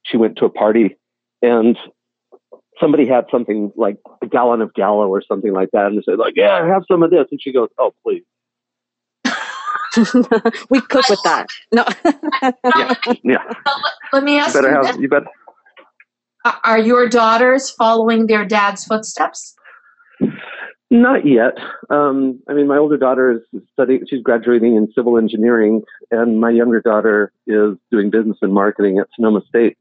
she 0.04 0.18
went 0.18 0.38
to 0.38 0.46
a 0.46 0.50
party, 0.50 0.98
and 1.42 1.78
somebody 2.80 3.08
had 3.08 3.26
something 3.32 3.72
like 3.78 3.98
a 4.22 4.28
gallon 4.28 4.62
of 4.62 4.74
Gallo 4.74 5.08
or 5.08 5.22
something 5.22 5.54
like 5.54 5.70
that, 5.72 5.88
and 5.88 5.98
they 5.98 6.02
said 6.04 6.18
like, 6.20 6.34
"Yeah, 6.36 6.66
have 6.68 6.84
some 6.92 7.04
of 7.04 7.12
this," 7.12 7.26
and 7.32 7.42
she 7.42 7.54
goes, 7.54 7.70
"Oh, 7.78 7.94
please." 8.04 8.24
we 10.70 10.82
cook 10.82 11.08
with 11.10 11.22
that. 11.24 11.48
No. 11.72 11.86
Yeah, 13.24 13.44
Let 14.12 14.24
me 14.24 14.34
you 14.36 14.40
ask 14.40 14.54
better 14.54 14.70
you, 14.70 14.76
have 14.76 14.88
this. 14.88 14.98
you 14.98 15.08
better. 15.08 15.28
Are- 16.64 16.80
your 16.80 17.08
daughters 17.10 17.72
following 17.72 18.28
their 18.28 18.46
dad's 18.46 18.86
footsteps? 18.86 19.56
Not 20.92 21.26
yet. 21.26 21.58
Um, 21.90 22.40
I 22.48 22.54
mean, 22.54 22.68
my 22.68 22.78
older 22.78 22.98
daughter 22.98 23.32
is 23.32 23.62
studying; 23.74 24.06
she's 24.08 24.22
graduating 24.22 24.76
in 24.76 24.88
civil 24.94 25.18
engineering, 25.18 25.82
and 26.12 26.40
my 26.40 26.52
younger 26.52 26.80
daughter 26.80 27.32
is 27.48 27.76
doing 27.92 28.12
business 28.12 28.38
and 28.42 28.54
marketing 28.54 29.00
at 29.00 29.08
Sonoma 29.16 29.42
State. 29.50 29.78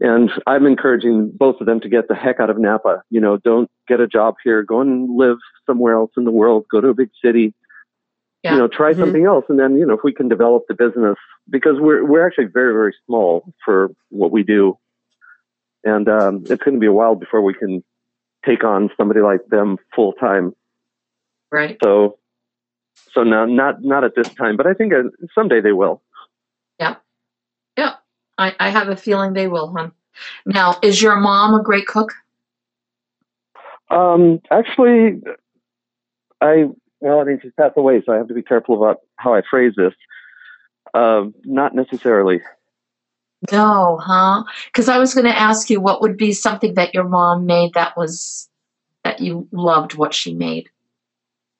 And 0.00 0.30
I'm 0.46 0.66
encouraging 0.66 1.32
both 1.34 1.56
of 1.60 1.66
them 1.66 1.80
to 1.80 1.88
get 1.88 2.06
the 2.08 2.14
heck 2.14 2.38
out 2.38 2.50
of 2.50 2.58
Napa. 2.58 3.02
You 3.10 3.20
know, 3.20 3.38
don't 3.38 3.68
get 3.88 4.00
a 4.00 4.06
job 4.06 4.36
here. 4.44 4.62
Go 4.62 4.80
and 4.80 5.16
live 5.16 5.38
somewhere 5.66 5.94
else 5.94 6.12
in 6.16 6.24
the 6.24 6.30
world. 6.30 6.66
Go 6.70 6.80
to 6.80 6.88
a 6.88 6.94
big 6.94 7.10
city. 7.24 7.54
Yeah. 8.44 8.52
You 8.52 8.58
know, 8.60 8.68
try 8.68 8.92
Mhm. 8.92 8.98
something 8.98 9.24
else, 9.24 9.46
and 9.48 9.58
then 9.58 9.76
you 9.76 9.84
know 9.86 9.94
if 9.94 10.04
we 10.04 10.12
can 10.12 10.28
develop 10.28 10.64
the 10.68 10.74
business 10.74 11.16
because 11.48 11.80
we're 11.80 12.04
we're 12.04 12.24
actually 12.24 12.44
very 12.44 12.72
very 12.74 12.94
small 13.06 13.52
for 13.64 13.90
what 14.10 14.30
we 14.30 14.42
do, 14.44 14.76
and 15.84 16.08
um, 16.08 16.44
it's 16.48 16.62
going 16.62 16.74
to 16.74 16.80
be 16.80 16.86
a 16.86 16.92
while 16.92 17.14
before 17.14 17.42
we 17.42 17.54
can 17.54 17.82
take 18.44 18.64
on 18.64 18.90
somebody 18.96 19.20
like 19.20 19.46
them 19.48 19.76
full 19.94 20.12
time. 20.14 20.54
Right. 21.50 21.78
So, 21.82 22.18
so 23.12 23.22
no, 23.22 23.46
not 23.46 23.82
not 23.82 24.04
at 24.04 24.14
this 24.14 24.28
time, 24.30 24.56
but 24.56 24.66
I 24.66 24.74
think 24.74 24.92
uh, 24.92 25.04
someday 25.34 25.60
they 25.60 25.72
will. 25.72 26.02
Yeah, 26.78 26.96
yeah. 27.76 27.94
I, 28.36 28.54
I 28.60 28.70
have 28.70 28.88
a 28.88 28.96
feeling 28.96 29.32
they 29.32 29.48
will, 29.48 29.72
hon. 29.72 29.92
Now, 30.46 30.78
is 30.82 31.00
your 31.00 31.16
mom 31.16 31.54
a 31.54 31.62
great 31.62 31.86
cook? 31.86 32.12
Um, 33.90 34.40
actually, 34.50 35.22
I 36.40 36.66
well, 37.00 37.20
I 37.20 37.24
mean, 37.24 37.38
she's 37.40 37.52
passed 37.58 37.76
away, 37.76 38.02
so 38.04 38.12
I 38.12 38.16
have 38.16 38.28
to 38.28 38.34
be 38.34 38.42
careful 38.42 38.76
about 38.76 39.00
how 39.16 39.34
I 39.34 39.42
phrase 39.48 39.74
this. 39.76 39.94
Um, 40.94 41.34
not 41.44 41.74
necessarily. 41.74 42.40
No, 43.52 43.98
huh? 44.02 44.44
Because 44.66 44.88
I 44.88 44.98
was 44.98 45.14
going 45.14 45.26
to 45.26 45.38
ask 45.38 45.70
you 45.70 45.80
what 45.80 46.00
would 46.02 46.16
be 46.16 46.32
something 46.32 46.74
that 46.74 46.94
your 46.94 47.04
mom 47.04 47.46
made 47.46 47.74
that 47.74 47.96
was 47.96 48.48
that 49.04 49.20
you 49.20 49.48
loved 49.52 49.94
what 49.94 50.12
she 50.12 50.34
made. 50.34 50.68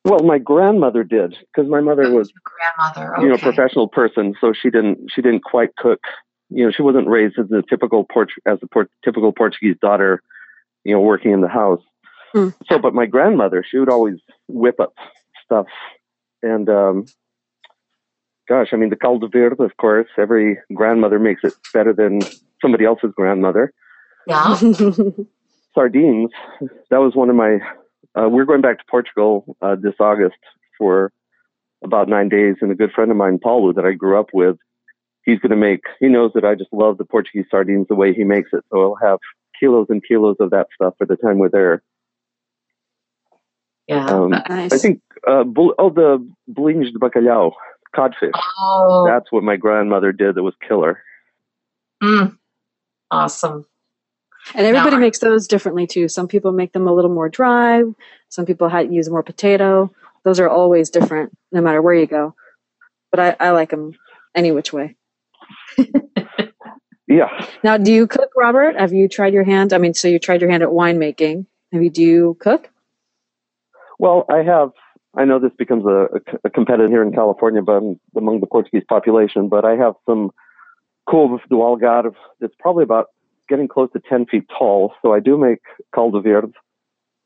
Well, 0.05 0.21
my 0.21 0.39
grandmother 0.39 1.05
did 1.05 1.37
because 1.55 1.71
my 1.71 1.81
mother 1.81 2.11
was, 2.11 2.31
your 2.31 2.43
grandmother. 2.45 3.15
Okay. 3.15 3.23
you 3.23 3.29
know, 3.29 3.35
a 3.35 3.39
professional 3.39 3.89
person, 3.89 4.35
so 4.41 4.53
she 4.53 4.71
didn't 4.71 5.11
she 5.15 5.23
didn't 5.23 5.45
quite 5.45 5.77
cook. 5.77 6.01
You 6.51 6.65
know, 6.65 6.73
she 6.73 6.83
wasn't 6.83 7.09
raised 7.09 7.39
as 7.39 7.51
a 7.53 7.63
typical 7.69 8.05
Port 8.05 8.31
as 8.47 8.59
a 8.63 8.67
Port- 8.67 8.91
typical 9.05 9.33
Portuguese 9.33 9.77
daughter, 9.81 10.23
you 10.85 10.95
know, 10.95 11.01
working 11.01 11.33
in 11.33 11.43
the 11.43 11.49
house. 11.49 11.83
Hmm. 12.33 12.51
So, 12.71 12.79
but 12.79 12.95
my 12.95 13.07
grandmother, 13.07 13.65
she 13.69 13.79
would 13.79 13.91
always 13.91 14.17
whip 14.49 14.81
up 14.81 14.95
stuff, 15.45 15.67
and 16.43 16.69
um, 16.69 17.07
gosh, 18.49 18.69
I 18.73 18.77
mean, 18.77 18.91
the 18.91 18.97
caldo 18.97 19.29
verde, 19.29 19.63
of 19.63 19.77
course. 19.77 20.09
Every 20.17 20.59
grandmother 20.75 21.19
makes 21.19 21.43
it 21.45 21.55
better 21.73 21.93
than 21.93 22.21
somebody 22.61 22.85
else's 22.85 23.13
grandmother. 23.15 23.73
Yeah. 24.27 24.57
Sardines, 25.75 26.31
that 26.91 26.99
was 26.99 27.15
one 27.15 27.31
of 27.31 27.37
my. 27.37 27.59
Uh, 28.15 28.29
we're 28.29 28.45
going 28.45 28.63
back 28.63 28.79
to 28.79 28.85
Portugal 28.91 29.57
uh, 29.63 29.77
this 29.81 29.95
August 30.01 30.39
for 30.77 31.13
about 31.85 32.09
nine 32.09 32.29
days, 32.29 32.57
and 32.61 32.73
a 32.73 32.75
good 32.75 32.91
friend 32.93 33.11
of 33.11 33.17
mine, 33.17 33.39
Paulo, 33.39 33.73
that 33.73 33.85
I 33.85 33.93
grew 33.93 34.19
up 34.19 34.31
with, 34.33 34.57
he's 35.25 35.39
going 35.39 35.51
to 35.51 35.57
make. 35.57 35.83
He 36.01 36.09
knows 36.09 36.33
that 36.35 36.45
I 36.45 36.55
just 36.55 36.73
love 36.73 36.99
the 36.99 37.05
Portuguese 37.05 37.45
sardines 37.51 37.87
the 37.89 37.95
way 37.95 38.13
he 38.13 38.25
makes 38.25 38.51
it, 38.53 38.65
so 38.71 38.81
I'll 38.81 39.09
have 39.09 39.19
kilos 39.61 39.87
and 39.89 40.03
kilos 40.07 40.37
of 40.41 40.51
that 40.51 40.69
stuff 40.75 40.95
for 40.99 41.07
the 41.07 41.17
time 41.17 41.39
we're 41.39 41.49
there. 41.49 41.83
Yeah. 43.87 44.07
Um, 44.07 44.31
nice. 44.31 44.73
I 44.73 44.79
think 44.79 45.01
uh, 45.27 45.45
bul- 45.45 45.75
oh 45.79 45.91
the 45.91 46.27
bolinhos 46.53 46.93
de 46.93 46.99
bacalhau, 46.99 47.53
codfish. 47.95 48.33
oh, 48.61 49.05
That's 49.09 49.31
what 49.33 49.43
my 49.43 49.57
grandmother 49.57 50.13
did. 50.13 50.35
That 50.37 50.43
was 50.43 50.55
killer. 50.67 51.03
mm, 52.03 52.37
awesome. 53.11 53.67
And 54.55 54.67
everybody 54.67 54.97
Now- 54.97 55.01
makes 55.01 55.19
those 55.19 55.47
differently 55.49 55.87
too. 55.87 56.09
Some 56.09 56.29
people 56.29 56.53
make 56.53 56.73
them 56.73 56.87
a 56.89 56.93
little 56.95 57.11
more 57.13 57.29
dry. 57.29 57.83
Some 58.29 58.47
people 58.47 58.69
ha- 58.69 58.79
use 58.81 59.11
more 59.11 59.23
potato. 59.23 59.91
Those 60.25 60.41
are 60.41 60.49
always 60.49 60.91
different, 60.91 61.37
no 61.53 61.61
matter 61.61 61.81
where 61.83 61.95
you 61.95 62.07
go. 62.07 62.35
But 63.11 63.21
I, 63.21 63.37
I 63.41 63.51
like 63.51 63.71
them 63.71 63.93
any 64.35 64.53
which 64.53 64.73
way. 64.73 64.97
Yeah. 67.11 67.47
Now, 67.65 67.79
do 67.79 67.91
you 67.91 68.07
cook, 68.07 68.29
Robert? 68.37 68.79
Have 68.79 68.93
you 68.93 69.09
tried 69.09 69.33
your 69.33 69.43
hand? 69.43 69.73
I 69.73 69.79
mean, 69.79 69.95
so 69.95 70.09
you 70.09 70.19
tried 70.19 70.43
your 70.43 70.51
hand 70.51 70.63
at 70.63 70.69
winemaking. 70.69 71.47
Have 71.73 71.83
you? 71.83 71.89
Do 71.89 72.03
you 72.03 72.37
cook? 72.39 72.69
Well, 73.99 74.27
I 74.29 74.43
have. 74.43 74.73
I 75.17 75.25
know 75.25 75.39
this 75.39 75.53
becomes 75.59 75.85
a, 75.87 76.09
a, 76.45 76.51
competitive 76.51 76.91
here 76.91 77.03
in 77.03 77.13
California, 77.13 77.63
but 77.63 77.73
I'm 77.73 78.01
among 78.17 78.41
the 78.41 78.47
Portuguese 78.47 78.85
population. 78.89 79.49
But 79.49 79.65
I 79.65 79.75
have 79.77 79.95
some 80.09 80.31
couve 81.11 81.41
do 81.49 81.57
algarve 81.57 82.15
that's 82.41 82.55
probably 82.59 82.85
about 82.85 83.07
getting 83.49 83.69
close 83.69 83.89
to 83.95 84.03
10 84.09 84.27
feet 84.27 84.45
tall. 84.57 84.93
So 85.01 85.15
I 85.15 85.21
do 85.21 85.39
make 85.39 85.61
caldo 85.95 86.21
verde. 86.23 86.53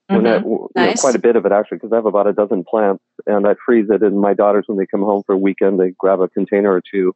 When 0.09 0.27
I, 0.27 0.39
Mhm. 0.39 0.45
you 0.45 0.51
know, 0.51 0.69
Nice. 0.77 1.01
quite 1.01 1.17
a 1.17 1.19
bit 1.19 1.37
of 1.37 1.47
it 1.47 1.53
actually, 1.53 1.79
because 1.79 1.93
I 1.93 1.97
have 1.97 2.07
about 2.07 2.27
a 2.27 2.33
dozen 2.33 2.65
plants, 2.65 3.03
and 3.27 3.47
I 3.47 3.55
freeze 3.65 3.89
it. 3.89 4.03
And 4.03 4.21
my 4.21 4.35
daughters, 4.35 4.65
when 4.69 4.77
they 4.79 4.87
come 4.87 5.03
home 5.03 5.23
for 5.25 5.35
a 5.35 5.39
weekend, 5.39 5.81
they 5.81 5.91
grab 5.91 6.21
a 6.21 6.29
container 6.29 6.73
or 6.73 6.83
two. 6.83 7.15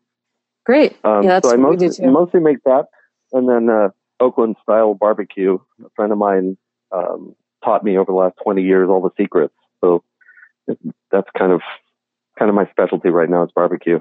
Great. 0.64 0.96
Um, 1.04 1.22
yeah, 1.22 1.34
that's 1.40 1.48
so 1.48 1.54
I 1.54 1.58
what 1.58 1.70
we 1.70 1.76
do 1.76 1.86
mostly, 1.86 2.06
mostly 2.06 2.40
make 2.40 2.62
that, 2.64 2.86
and 3.32 3.48
then 3.48 3.68
uh, 3.70 3.90
Oakland 4.18 4.56
style 4.62 4.94
barbecue. 4.94 5.58
A 5.84 5.90
friend 5.94 6.10
of 6.10 6.18
mine 6.18 6.56
um, 6.90 7.36
taught 7.64 7.84
me 7.84 7.98
over 7.98 8.10
the 8.10 8.16
last 8.16 8.36
20 8.42 8.62
years 8.62 8.88
all 8.88 9.02
the 9.02 9.10
secrets. 9.16 9.54
So 9.80 10.02
that's 11.10 11.28
kind 11.36 11.52
of 11.52 11.60
kind 12.38 12.48
of 12.48 12.54
my 12.54 12.66
specialty 12.70 13.08
right 13.08 13.28
now 13.28 13.44
is 13.44 13.50
barbecue. 13.54 14.00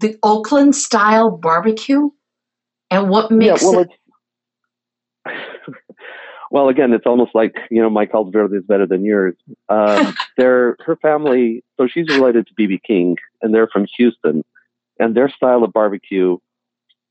The 0.00 0.18
Oakland 0.22 0.74
style 0.74 1.30
barbecue? 1.30 2.10
And 2.90 3.08
what 3.08 3.30
makes 3.30 3.62
yeah, 3.62 3.68
well, 3.70 3.80
it? 3.80 3.88
well, 6.50 6.68
again, 6.68 6.92
it's 6.92 7.06
almost 7.06 7.34
like 7.34 7.56
you 7.70 7.80
know 7.80 7.90
my 7.90 8.06
verde 8.06 8.56
is 8.56 8.64
better 8.64 8.86
than 8.86 9.04
yours. 9.04 9.34
Um, 9.68 10.14
they're 10.36 10.76
her 10.84 10.96
family, 10.96 11.64
so 11.76 11.86
she's 11.86 12.08
related 12.08 12.46
to 12.46 12.54
BB 12.54 12.82
King, 12.82 13.16
and 13.42 13.54
they're 13.54 13.68
from 13.68 13.86
Houston, 13.96 14.44
and 14.98 15.16
their 15.16 15.28
style 15.28 15.64
of 15.64 15.72
barbecue. 15.72 16.38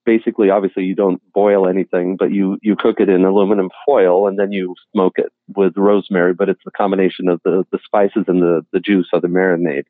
Basically, 0.06 0.50
obviously, 0.50 0.84
you 0.84 0.96
don't 0.96 1.22
boil 1.34 1.68
anything, 1.68 2.18
but 2.18 2.32
you 2.32 2.58
you 2.62 2.76
cook 2.76 3.00
it 3.00 3.10
in 3.10 3.24
aluminum 3.24 3.70
foil 3.86 4.28
and 4.28 4.38
then 4.38 4.52
you 4.52 4.76
smoke 4.92 5.14
it 5.18 5.32
with 5.56 5.78
rosemary. 5.78 6.34
But 6.34 6.50
it's 6.50 6.64
the 6.66 6.72
combination 6.72 7.30
of 7.30 7.40
the 7.46 7.66
the 7.72 7.80
spices 7.86 8.26
and 8.28 8.42
the 8.42 8.66
the 8.74 8.80
juice 8.80 9.08
of 9.14 9.22
the 9.22 9.30
marinade 9.30 9.86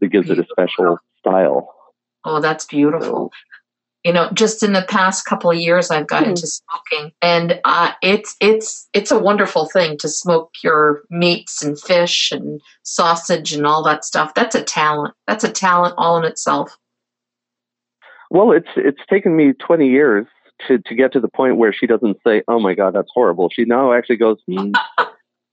that 0.00 0.08
gives 0.08 0.30
it 0.30 0.38
a 0.38 0.46
special 0.50 0.98
style. 1.18 1.72
Oh, 2.24 2.40
that's 2.40 2.64
beautiful. 2.64 3.30
You 4.04 4.12
know, 4.12 4.30
just 4.32 4.64
in 4.64 4.72
the 4.72 4.84
past 4.88 5.26
couple 5.26 5.50
of 5.50 5.56
years, 5.58 5.90
I've 5.90 6.08
got 6.08 6.24
Hmm. 6.24 6.30
into 6.30 6.46
smoking, 6.46 7.12
and 7.22 7.60
uh, 7.64 7.92
it's 8.02 8.34
it's 8.40 8.88
it's 8.92 9.12
a 9.12 9.18
wonderful 9.18 9.68
thing 9.68 9.96
to 9.98 10.08
smoke 10.08 10.50
your 10.64 11.02
meats 11.10 11.62
and 11.62 11.78
fish 11.78 12.32
and 12.32 12.60
sausage 12.82 13.52
and 13.52 13.64
all 13.64 13.82
that 13.84 14.04
stuff. 14.04 14.34
That's 14.34 14.56
a 14.56 14.62
talent. 14.62 15.14
That's 15.28 15.44
a 15.44 15.52
talent 15.52 15.94
all 15.98 16.16
in 16.16 16.24
itself. 16.24 16.76
Well, 18.32 18.50
it's 18.52 18.68
it's 18.76 19.00
taken 19.10 19.36
me 19.36 19.52
20 19.52 19.86
years 19.88 20.26
to 20.66 20.78
to 20.78 20.94
get 20.94 21.12
to 21.12 21.20
the 21.20 21.28
point 21.28 21.58
where 21.58 21.70
she 21.72 21.86
doesn't 21.86 22.16
say, 22.26 22.42
"Oh 22.48 22.58
my 22.58 22.74
God, 22.74 22.94
that's 22.94 23.10
horrible." 23.12 23.50
She 23.52 23.66
now 23.66 23.92
actually 23.92 24.16
goes, 24.16 24.38
hmm, 24.48 24.72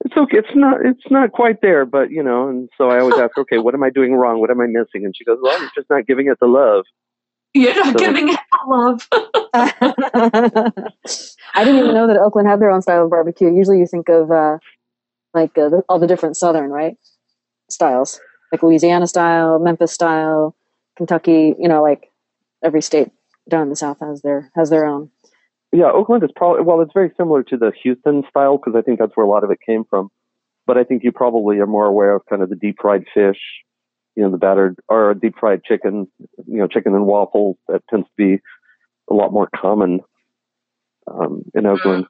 "It's 0.05 0.15
okay. 0.15 0.37
It's 0.37 0.55
not 0.55 0.77
it's 0.85 1.11
not 1.11 1.33
quite 1.33 1.59
there, 1.61 1.85
but 1.85 2.09
you 2.09 2.23
know." 2.23 2.47
And 2.47 2.69
so 2.77 2.89
I 2.89 2.99
always 3.01 3.19
ask, 3.19 3.37
"Okay, 3.37 3.57
what 3.57 3.73
am 3.73 3.83
I 3.83 3.89
doing 3.89 4.13
wrong? 4.15 4.39
What 4.39 4.49
am 4.49 4.61
I 4.61 4.67
missing?" 4.67 5.03
And 5.03 5.13
she 5.13 5.25
goes, 5.25 5.39
"Well, 5.41 5.59
you're 5.59 5.69
just 5.75 5.89
not 5.89 6.07
giving 6.07 6.27
it 6.27 6.37
the 6.39 6.47
love." 6.47 6.85
You're 7.53 7.75
not 7.75 7.87
So- 7.87 7.93
giving 7.99 8.29
it 8.29 8.39
love. 8.65 9.05
I 9.53 11.63
didn't 11.65 11.79
even 11.79 11.93
know 11.93 12.07
that 12.07 12.15
Oakland 12.17 12.47
had 12.47 12.61
their 12.61 12.71
own 12.71 12.81
style 12.81 13.03
of 13.03 13.09
barbecue. 13.09 13.53
Usually, 13.53 13.79
you 13.79 13.87
think 13.87 14.07
of 14.07 14.31
uh, 14.31 14.57
like 15.33 15.57
uh, 15.57 15.69
all 15.89 15.99
the 15.99 16.07
different 16.07 16.37
Southern 16.37 16.69
right 16.69 16.95
styles, 17.69 18.21
like 18.53 18.63
Louisiana 18.63 19.05
style, 19.07 19.59
Memphis 19.59 19.91
style, 19.91 20.55
Kentucky. 20.95 21.55
You 21.59 21.67
know, 21.67 21.81
like 21.81 22.08
every 22.63 22.81
state 22.81 23.09
down 23.47 23.63
in 23.63 23.69
the 23.69 23.75
South 23.75 23.99
has 23.99 24.21
their 24.21 24.51
has 24.55 24.69
their 24.69 24.85
own. 24.85 25.09
Yeah, 25.71 25.91
Oakland 25.91 26.23
is 26.23 26.31
probably 26.35 26.63
well, 26.63 26.81
it's 26.81 26.93
very 26.93 27.11
similar 27.17 27.43
to 27.43 27.57
the 27.57 27.71
Houston 27.83 28.23
style 28.29 28.57
because 28.57 28.77
I 28.77 28.81
think 28.81 28.99
that's 28.99 29.15
where 29.15 29.25
a 29.25 29.29
lot 29.29 29.43
of 29.43 29.51
it 29.51 29.59
came 29.65 29.83
from. 29.89 30.09
But 30.65 30.77
I 30.77 30.83
think 30.83 31.03
you 31.03 31.11
probably 31.11 31.57
are 31.59 31.67
more 31.67 31.85
aware 31.85 32.15
of 32.15 32.25
kind 32.29 32.41
of 32.41 32.49
the 32.49 32.55
deep 32.55 32.77
fried 32.81 33.05
fish, 33.13 33.39
you 34.15 34.23
know, 34.23 34.31
the 34.31 34.37
battered 34.37 34.77
or 34.87 35.13
deep 35.13 35.35
fried 35.39 35.63
chicken, 35.63 36.07
you 36.47 36.59
know, 36.59 36.67
chicken 36.67 36.95
and 36.95 37.05
waffles. 37.05 37.57
That 37.67 37.81
tends 37.89 38.07
to 38.07 38.13
be 38.17 38.41
a 39.09 39.13
lot 39.13 39.33
more 39.33 39.49
common 39.55 40.01
um, 41.07 41.43
in 41.55 41.65
Oakland. 41.65 42.05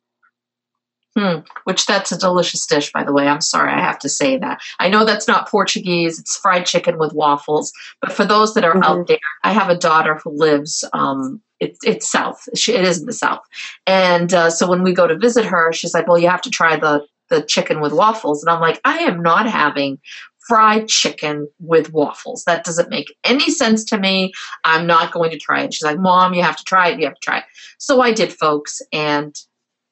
Hmm. 1.20 1.40
Which 1.66 1.86
that's 1.86 2.12
a 2.14 2.18
delicious 2.18 2.66
dish, 2.66 2.92
by 2.94 3.04
the 3.04 3.12
way. 3.12 3.28
I'm 3.28 3.42
sorry, 3.42 3.74
I 3.74 3.82
have 3.82 4.00
to 4.00 4.10
say 4.10 4.38
that. 4.38 4.62
I 4.80 4.88
know 4.88 5.04
that's 5.04 5.28
not 5.28 5.50
Portuguese. 5.50 6.18
It's 6.18 6.38
fried 6.38 6.66
chicken 6.66 6.98
with 6.98 7.12
waffles. 7.14 7.74
But 8.02 8.14
for 8.14 8.24
those 8.24 8.54
that 8.54 8.64
are 8.64 8.74
Mhm. 8.76 8.86
out 8.86 9.08
there, 9.08 9.20
I 9.44 9.52
have 9.52 9.70
a 9.70 9.78
daughter 9.78 10.16
who 10.24 10.32
lives. 10.32 10.86
Um, 10.94 11.42
it's 11.60 11.80
it's 11.84 12.10
south. 12.10 12.48
She, 12.56 12.74
it 12.74 12.86
is 12.86 13.02
in 13.02 13.06
the 13.06 13.12
south, 13.12 13.42
and 13.86 14.34
uh, 14.34 14.50
so 14.50 14.66
when 14.66 14.82
we 14.82 14.94
go 14.94 15.08
to 15.08 15.18
visit 15.18 15.44
her, 15.46 15.74
she's 15.74 15.94
like, 15.94 16.08
"Well, 16.08 16.18
you 16.18 16.30
have 16.30 16.42
to 16.44 16.50
try 16.50 16.78
the 16.78 17.06
the 17.30 17.42
chicken 17.42 17.82
with 17.82 17.92
waffles," 17.92 18.42
and 18.42 18.50
I'm 18.50 18.62
like, 18.62 18.80
"I 18.86 19.00
am 19.00 19.22
not 19.22 19.46
having." 19.50 20.00
Fried 20.48 20.88
chicken 20.88 21.48
with 21.60 21.94
waffles. 21.94 22.44
That 22.46 22.64
doesn't 22.64 22.90
make 22.90 23.16
any 23.24 23.52
sense 23.52 23.84
to 23.84 24.00
me. 24.00 24.32
I'm 24.64 24.88
not 24.88 25.12
going 25.12 25.30
to 25.30 25.38
try 25.38 25.62
it. 25.62 25.76
She's 25.76 25.84
like, 25.84 26.00
Mom, 26.00 26.34
you 26.34 26.42
have 26.42 26.58
to 26.58 26.64
try 26.64 26.88
it. 26.90 27.00
You 27.00 27.06
have 27.06 27.14
to 27.14 27.22
try 27.22 27.38
it. 27.40 27.44
So 27.78 28.02
I 28.02 28.12
did, 28.12 28.34
folks, 28.34 28.82
and 28.92 29.36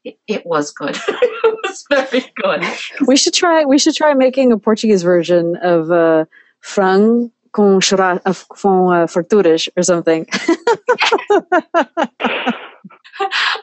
it, 0.08 0.18
it 0.28 0.46
was 0.46 0.72
good. 0.72 0.96
it 1.08 1.60
was 1.64 1.86
very 1.90 2.26
good. 2.36 2.64
We 3.08 3.18
should 3.18 3.34
try. 3.34 3.66
We 3.66 3.78
should 3.78 3.96
try 3.96 4.14
making 4.14 4.52
a 4.52 4.58
Portuguese 4.58 5.04
version 5.04 5.58
of 5.58 5.92
uh, 5.92 6.26
frango 6.64 7.32
com 7.58 7.80
churra, 7.80 8.22
uh, 8.26 8.34
com 8.50 8.88
uh, 8.88 9.08
farturas 9.08 9.68
or 9.76 9.84
something. 9.84 10.28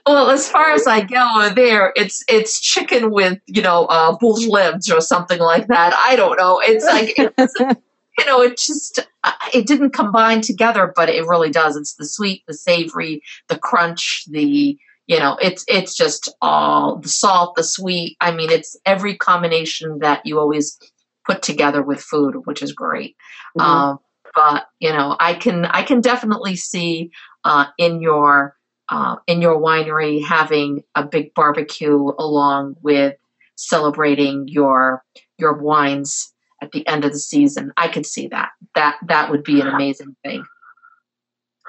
Well, 0.05 0.31
as 0.31 0.51
far 0.51 0.73
as 0.73 0.85
I 0.85 1.03
go 1.03 1.49
there, 1.55 1.93
it's 1.95 2.25
it's 2.29 2.61
chicken 2.61 3.13
with 3.13 3.39
you 3.47 3.63
know 3.63 3.85
uh, 3.85 4.17
bull's 4.17 4.49
limbs 4.49 4.91
or 4.91 5.01
something 5.01 5.39
like 5.39 5.69
that. 5.69 5.95
I 5.97 6.17
don't 6.17 6.37
know. 6.37 6.61
It's 6.61 6.85
like 6.85 7.15
it's, 7.17 7.55
you 8.19 8.25
know, 8.27 8.43
it 8.43 8.59
just 8.59 8.99
uh, 9.23 9.33
it 9.53 9.69
didn't 9.69 9.91
combine 9.91 10.41
together, 10.41 10.93
but 10.97 11.09
it 11.09 11.25
really 11.27 11.51
does. 11.51 11.77
It's 11.77 11.95
the 11.95 12.05
sweet, 12.05 12.43
the 12.49 12.55
savory, 12.55 13.23
the 13.49 13.57
crunch, 13.57 14.25
the 14.29 14.77
you 15.07 15.19
know, 15.19 15.37
it's 15.41 15.65
it's 15.69 15.95
just 15.95 16.33
all 16.41 16.97
the 16.97 17.09
salt, 17.09 17.57
the 17.57 17.63
sweet. 17.63 18.17
I 18.21 18.33
mean, 18.33 18.51
it's 18.51 18.77
every 18.87 19.17
combination 19.17 19.99
that 20.01 20.25
you 20.25 20.39
always 20.39 20.79
put 21.27 21.43
together 21.43 21.83
with 21.83 22.01
food, 22.01 22.43
which 22.45 22.63
is 22.63 22.73
great. 22.73 23.17
Mhm. 23.59 23.65
Um, 23.65 23.99
but 24.35 24.67
you 24.81 24.91
know, 24.91 25.17
I 25.21 25.35
can 25.35 25.67
I 25.67 25.83
can 25.83 26.01
definitely 26.01 26.57
see 26.57 27.11
uh, 27.45 27.67
in 27.79 28.01
your 28.01 28.57
uh, 28.89 29.17
in 29.27 29.43
your 29.43 29.61
winery 29.61 30.25
having 30.25 30.83
a 30.95 31.05
big 31.05 31.35
barbecue 31.35 32.13
along 32.19 32.77
with 32.83 33.15
celebrating 33.57 34.49
your 34.49 35.05
your 35.39 35.55
wines 35.55 36.33
at 36.63 36.73
the 36.73 36.87
end 36.87 37.05
of 37.05 37.13
the 37.13 37.19
season. 37.19 37.73
I 37.77 37.89
could 37.89 38.07
see 38.07 38.29
that. 38.29 38.51
That 38.75 38.97
that 39.07 39.31
would 39.31 39.45
be 39.45 39.61
an 39.61 39.69
amazing 39.69 40.17
thing. 40.25 40.45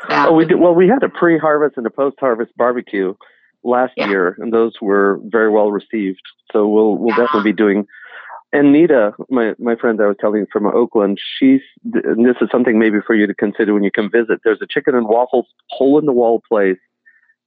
That 0.09 0.29
Oh, 0.29 0.33
we 0.33 0.45
did, 0.45 0.59
well, 0.59 0.73
we 0.75 0.87
had 0.87 1.03
a 1.03 1.09
pre-harvest 1.09 1.77
and 1.77 1.85
a 1.85 1.89
post-harvest 1.89 2.55
barbecue 2.57 3.13
last 3.63 3.93
Yeah. 3.97 4.07
year, 4.09 4.35
and 4.39 4.53
those 4.53 4.73
were 4.81 5.19
very 5.25 5.49
well 5.49 5.71
received. 5.71 6.21
So 6.51 6.67
we'll 6.67 6.97
we'll 6.97 7.15
definitely 7.15 7.51
be 7.51 7.55
doing. 7.55 7.87
And 8.53 8.71
Nita, 8.71 9.13
my 9.29 9.53
my 9.59 9.75
friend 9.75 9.99
I 10.01 10.07
was 10.07 10.17
telling 10.19 10.41
you 10.41 10.47
from 10.51 10.67
Oakland, 10.67 11.19
she's 11.37 11.61
and 11.93 12.25
this 12.25 12.35
is 12.41 12.49
something 12.51 12.77
maybe 12.79 12.99
for 13.05 13.15
you 13.15 13.27
to 13.27 13.33
consider 13.33 13.73
when 13.73 13.83
you 13.83 13.91
come 13.91 14.09
visit. 14.09 14.39
There's 14.43 14.61
a 14.61 14.67
chicken 14.67 14.95
and 14.95 15.07
waffles 15.07 15.47
hole 15.69 15.97
in 15.99 16.05
the 16.05 16.13
wall 16.13 16.41
place 16.47 16.77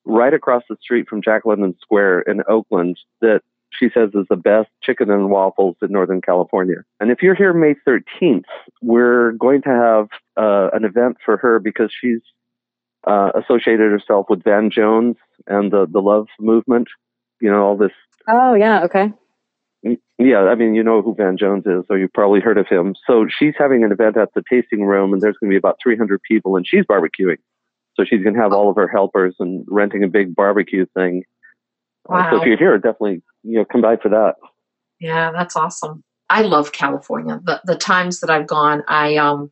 right 0.05 0.35
across 0.35 0.63
the 0.69 0.77
street 0.81 1.09
from 1.09 1.23
Jack 1.23 1.45
London 1.45 1.75
Square 1.81 2.23
in 2.23 2.43
Oakland 2.49 2.99
that 3.21 3.43
she 3.71 3.89
says 3.93 4.11
is 4.15 4.27
the 4.31 4.37
best 4.37 4.69
chicken 4.83 5.11
and 5.11 5.31
waffles 5.31 5.77
in 5.83 5.93
Northern 5.93 6.21
California. 6.21 6.83
And 7.01 7.11
if 7.11 7.23
you're 7.23 7.35
here 7.35 7.53
May 7.53 7.75
13th, 7.87 8.45
we're 8.83 9.33
going 9.33 9.63
to 9.63 9.69
have 9.69 10.09
uh, 10.37 10.71
an 10.73 10.85
event 10.85 11.19
for 11.25 11.37
her 11.37 11.59
because 11.59 11.93
she's 12.01 12.21
uh, 13.07 13.31
associated 13.35 13.91
herself 13.91 14.27
with 14.29 14.43
Van 14.43 14.71
Jones 14.71 15.17
and 15.47 15.73
the 15.73 15.87
the 15.91 16.01
love 16.01 16.27
movement. 16.41 16.89
You 17.41 17.51
know 17.51 17.63
all 17.63 17.77
this. 17.77 17.93
oh 18.29 18.55
yeah. 18.55 18.85
Okay. 18.85 19.13
Yeah, 20.19 20.41
I 20.41 20.57
mean 20.57 20.75
you 20.75 20.83
know 20.83 21.03
who 21.03 21.15
Van 21.15 21.37
Jones 21.37 21.65
is, 21.67 21.85
so 21.87 21.95
you've 21.95 22.13
probably 22.13 22.41
heard 22.41 22.59
of 22.59 22.67
him. 22.67 22.97
So 23.07 23.27
she's 23.29 23.55
having 23.57 23.85
an 23.85 23.93
event 23.93 24.17
at 24.17 24.35
the 24.35 24.43
tasting 24.51 24.85
room, 24.85 25.13
and 25.13 25.23
there's 25.23 25.37
going 25.39 25.51
to 25.51 25.55
be 25.55 25.59
about 25.59 25.79
300 25.81 26.21
people, 26.23 26.57
and 26.57 26.67
she's 26.67 26.85
barbecuing. 26.85 27.37
So 27.95 28.05
she's 28.05 28.23
going 28.23 28.35
to 28.35 28.41
have 28.41 28.53
all 28.53 28.71
of 28.71 28.77
her 28.77 28.89
helpers 28.89 29.37
and 29.39 29.65
renting 29.69 30.03
a 30.03 30.09
big 30.09 30.35
barbecue 30.35 30.87
thing. 30.95 31.23
Uh, 32.09 32.31
so 32.31 32.41
if 32.41 32.47
you're 32.47 32.57
here, 32.57 32.77
definitely 32.79 33.23
you 33.45 33.59
know 33.59 33.65
come 33.65 33.81
by 33.81 33.97
for 33.97 34.09
that. 34.09 34.35
Yeah, 34.99 35.31
that's 35.31 35.55
awesome. 35.55 36.03
I 36.31 36.43
love 36.43 36.73
California. 36.73 37.41
The 37.45 37.61
the 37.65 37.77
times 37.77 38.21
that 38.21 38.31
I've 38.31 38.47
gone, 38.47 38.83
I 38.89 39.17
um 39.17 39.51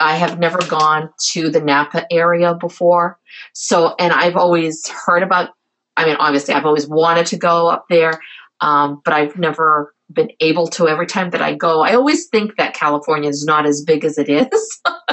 I 0.00 0.16
have 0.16 0.38
never 0.38 0.58
gone 0.58 1.10
to 1.32 1.50
the 1.50 1.60
Napa 1.60 2.06
area 2.10 2.54
before. 2.54 3.18
So 3.52 3.94
and 3.98 4.12
I've 4.12 4.36
always 4.36 4.88
heard 4.88 5.22
about 5.22 5.50
I 5.96 6.06
mean 6.06 6.16
obviously 6.16 6.54
I've 6.54 6.66
always 6.66 6.88
wanted 6.88 7.26
to 7.26 7.36
go 7.36 7.68
up 7.68 7.86
there. 7.88 8.20
Um, 8.60 9.02
but 9.04 9.12
I've 9.12 9.36
never 9.36 9.92
been 10.12 10.30
able 10.40 10.68
to 10.68 10.86
every 10.86 11.06
time 11.06 11.30
that 11.30 11.42
I 11.42 11.54
go. 11.54 11.80
I 11.80 11.94
always 11.94 12.28
think 12.28 12.56
that 12.58 12.74
California 12.74 13.28
is 13.28 13.44
not 13.44 13.66
as 13.66 13.82
big 13.82 14.04
as 14.04 14.18
it 14.18 14.28
is. 14.28 14.80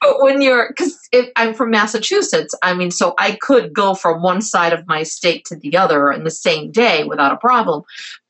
But 0.00 0.22
when 0.22 0.42
you're, 0.42 0.68
because 0.68 0.96
I'm 1.34 1.54
from 1.54 1.70
Massachusetts, 1.70 2.54
I 2.62 2.74
mean, 2.74 2.90
so 2.90 3.14
I 3.18 3.32
could 3.32 3.72
go 3.72 3.94
from 3.94 4.22
one 4.22 4.42
side 4.42 4.72
of 4.72 4.86
my 4.86 5.02
state 5.02 5.44
to 5.46 5.56
the 5.56 5.76
other 5.76 6.12
in 6.12 6.24
the 6.24 6.30
same 6.30 6.70
day 6.70 7.04
without 7.04 7.32
a 7.32 7.36
problem. 7.36 7.82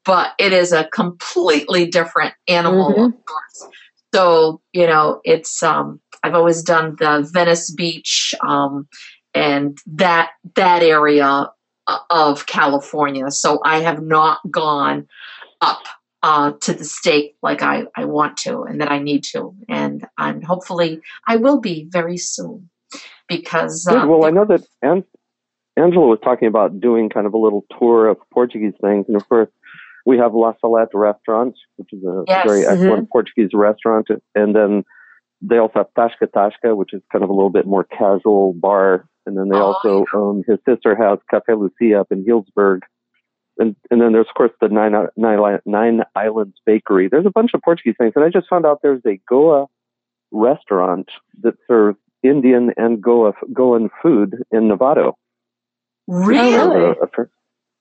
But 0.05 0.33
it 0.38 0.53
is 0.53 0.73
a 0.73 0.85
completely 0.85 1.87
different 1.87 2.35
animal, 2.47 2.93
Mhm. 2.93 3.14
So 4.14 4.61
you 4.72 4.87
know, 4.87 5.20
it's 5.24 5.61
um, 5.61 6.00
I've 6.22 6.35
always 6.35 6.62
done 6.62 6.94
the 7.00 7.29
Venice 7.33 7.72
Beach 7.72 8.33
um, 8.46 8.87
and 9.35 9.77
that 9.87 10.31
that 10.55 10.85
area 10.85 11.50
uh, 11.88 11.98
of 12.11 12.46
California. 12.46 13.29
So 13.33 13.59
I 13.64 13.81
have 13.81 14.00
not 14.00 14.38
gone 14.48 15.09
up 15.61 15.83
uh, 16.22 16.53
to 16.62 16.74
the 16.74 16.85
state 16.85 17.35
like 17.42 17.62
I, 17.62 17.87
I 17.96 18.05
want 18.05 18.37
to 18.38 18.62
and 18.62 18.81
that 18.81 18.90
I 18.92 19.00
need 19.00 19.24
to. 19.33 19.53
And 19.68 20.07
I'm 20.16 20.42
hopefully 20.42 21.00
I 21.27 21.35
will 21.35 21.61
be 21.61 21.88
very 21.90 22.16
soon 22.16 22.70
because 23.27 23.85
uh, 23.88 24.07
Well, 24.07 24.27
I 24.27 24.31
know 24.31 24.44
that 24.44 24.64
An- 24.81 25.05
Angela 25.77 26.07
was 26.07 26.20
talking 26.22 26.46
about 26.46 26.81
doing 26.81 27.11
kind 27.11 27.27
of 27.27 27.35
a 27.35 27.38
little 27.38 27.64
tour 27.81 28.07
of 28.07 28.18
Portuguese 28.33 28.74
things, 28.81 29.07
and 29.09 29.16
of 29.16 29.29
course, 29.29 29.48
we 30.05 30.19
have 30.19 30.35
La 30.35 30.53
Salette 30.61 30.95
restaurant, 30.95 31.55
which 31.77 31.93
is 31.93 32.03
a 32.05 32.25
Yes. 32.29 32.47
very 32.47 32.62
Mhm. 32.64 32.71
excellent 32.73 33.11
Portuguese 33.11 33.51
restaurant, 33.55 34.09
and 34.35 34.55
then 34.55 34.85
they 35.40 35.59
also 35.59 35.81
have 35.81 35.93
Tasca 35.97 36.27
Tasca, 36.29 36.77
which 36.77 36.93
is 36.93 37.03
kind 37.12 37.23
of 37.25 37.31
a 37.31 37.33
little 37.33 37.51
bit 37.51 37.67
more 37.67 37.85
casual 37.85 38.55
bar, 38.55 39.07
and 39.27 39.37
then 39.37 39.49
they 39.49 39.57
Oh, 39.59 39.73
also 39.73 40.05
um, 40.14 40.43
his 40.47 40.59
sister 40.67 40.95
has 40.95 41.19
Cafe 41.31 41.53
Lucia 41.55 42.01
up 42.01 42.11
in 42.12 42.25
Healdsburg. 42.25 42.81
And, 43.59 43.77
and 43.90 44.01
then 44.01 44.12
there's 44.12 44.27
of 44.29 44.35
course 44.35 44.51
the 44.61 44.69
Nine, 44.69 44.95
Nine, 45.17 45.61
Nine 45.64 46.03
Islands 46.17 46.57
Bakery. 46.67 47.09
There's 47.09 47.25
a 47.27 47.31
bunch 47.31 47.55
of 47.55 47.62
Portuguese 47.62 47.95
things, 47.99 48.12
and 48.17 48.25
I 48.25 48.29
just 48.29 48.49
found 48.49 48.67
out 48.67 48.81
there's 48.83 49.05
a 49.07 49.21
Goa 49.29 49.69
restaurant 50.33 51.09
that 51.43 51.55
serves 51.69 51.99
Indian 52.25 52.73
and 52.77 53.01
Goa 53.03 53.33
Goan 53.53 53.90
food 54.03 54.43
in 54.51 54.69
Novato. 54.69 55.12
really, 56.07 56.55
a- 57.01 57.19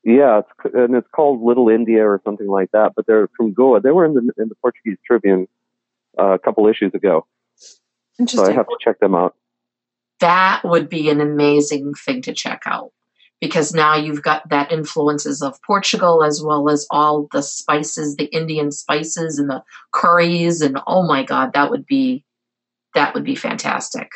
yeah, 0.03 0.39
it's, 0.39 0.75
and 0.75 0.95
it's 0.95 1.07
called 1.13 1.41
Little 1.41 1.69
India 1.69 2.05
or 2.05 2.21
something 2.25 2.47
like 2.47 2.71
that. 2.71 2.93
But 2.95 3.05
they're 3.07 3.29
from 3.37 3.53
Goa. 3.53 3.81
They 3.81 3.91
were 3.91 4.05
in 4.05 4.13
the 4.13 4.21
in 4.37 4.49
the 4.49 4.55
Portuguese 4.55 4.97
Tribune 5.05 5.47
uh, 6.19 6.33
a 6.33 6.39
couple 6.39 6.67
issues 6.67 6.93
ago, 6.93 7.25
Interesting. 8.19 8.45
so 8.45 8.51
I 8.51 8.55
have 8.55 8.67
to 8.67 8.77
check 8.83 8.99
them 8.99 9.15
out. 9.15 9.35
that 10.19 10.61
would 10.63 10.89
be 10.89 11.09
an 11.09 11.21
amazing 11.21 11.93
thing 11.93 12.21
to 12.23 12.33
check 12.33 12.61
out 12.65 12.91
because 13.41 13.73
now 13.73 13.95
you've 13.95 14.23
got 14.23 14.47
that 14.49 14.71
influences 14.71 15.41
of 15.41 15.61
Portugal 15.63 16.23
as 16.23 16.41
well 16.41 16.69
as 16.69 16.87
all 16.89 17.27
the 17.33 17.41
spices, 17.41 18.15
the 18.15 18.25
Indian 18.25 18.71
spices 18.71 19.37
and 19.37 19.49
the 19.49 19.61
curries 19.91 20.61
and 20.61 20.79
oh 20.87 21.05
my 21.05 21.23
god, 21.23 21.51
that 21.53 21.69
would 21.69 21.85
be 21.85 22.23
that 22.95 23.13
would 23.13 23.25
be 23.25 23.35
fantastic. 23.35 24.09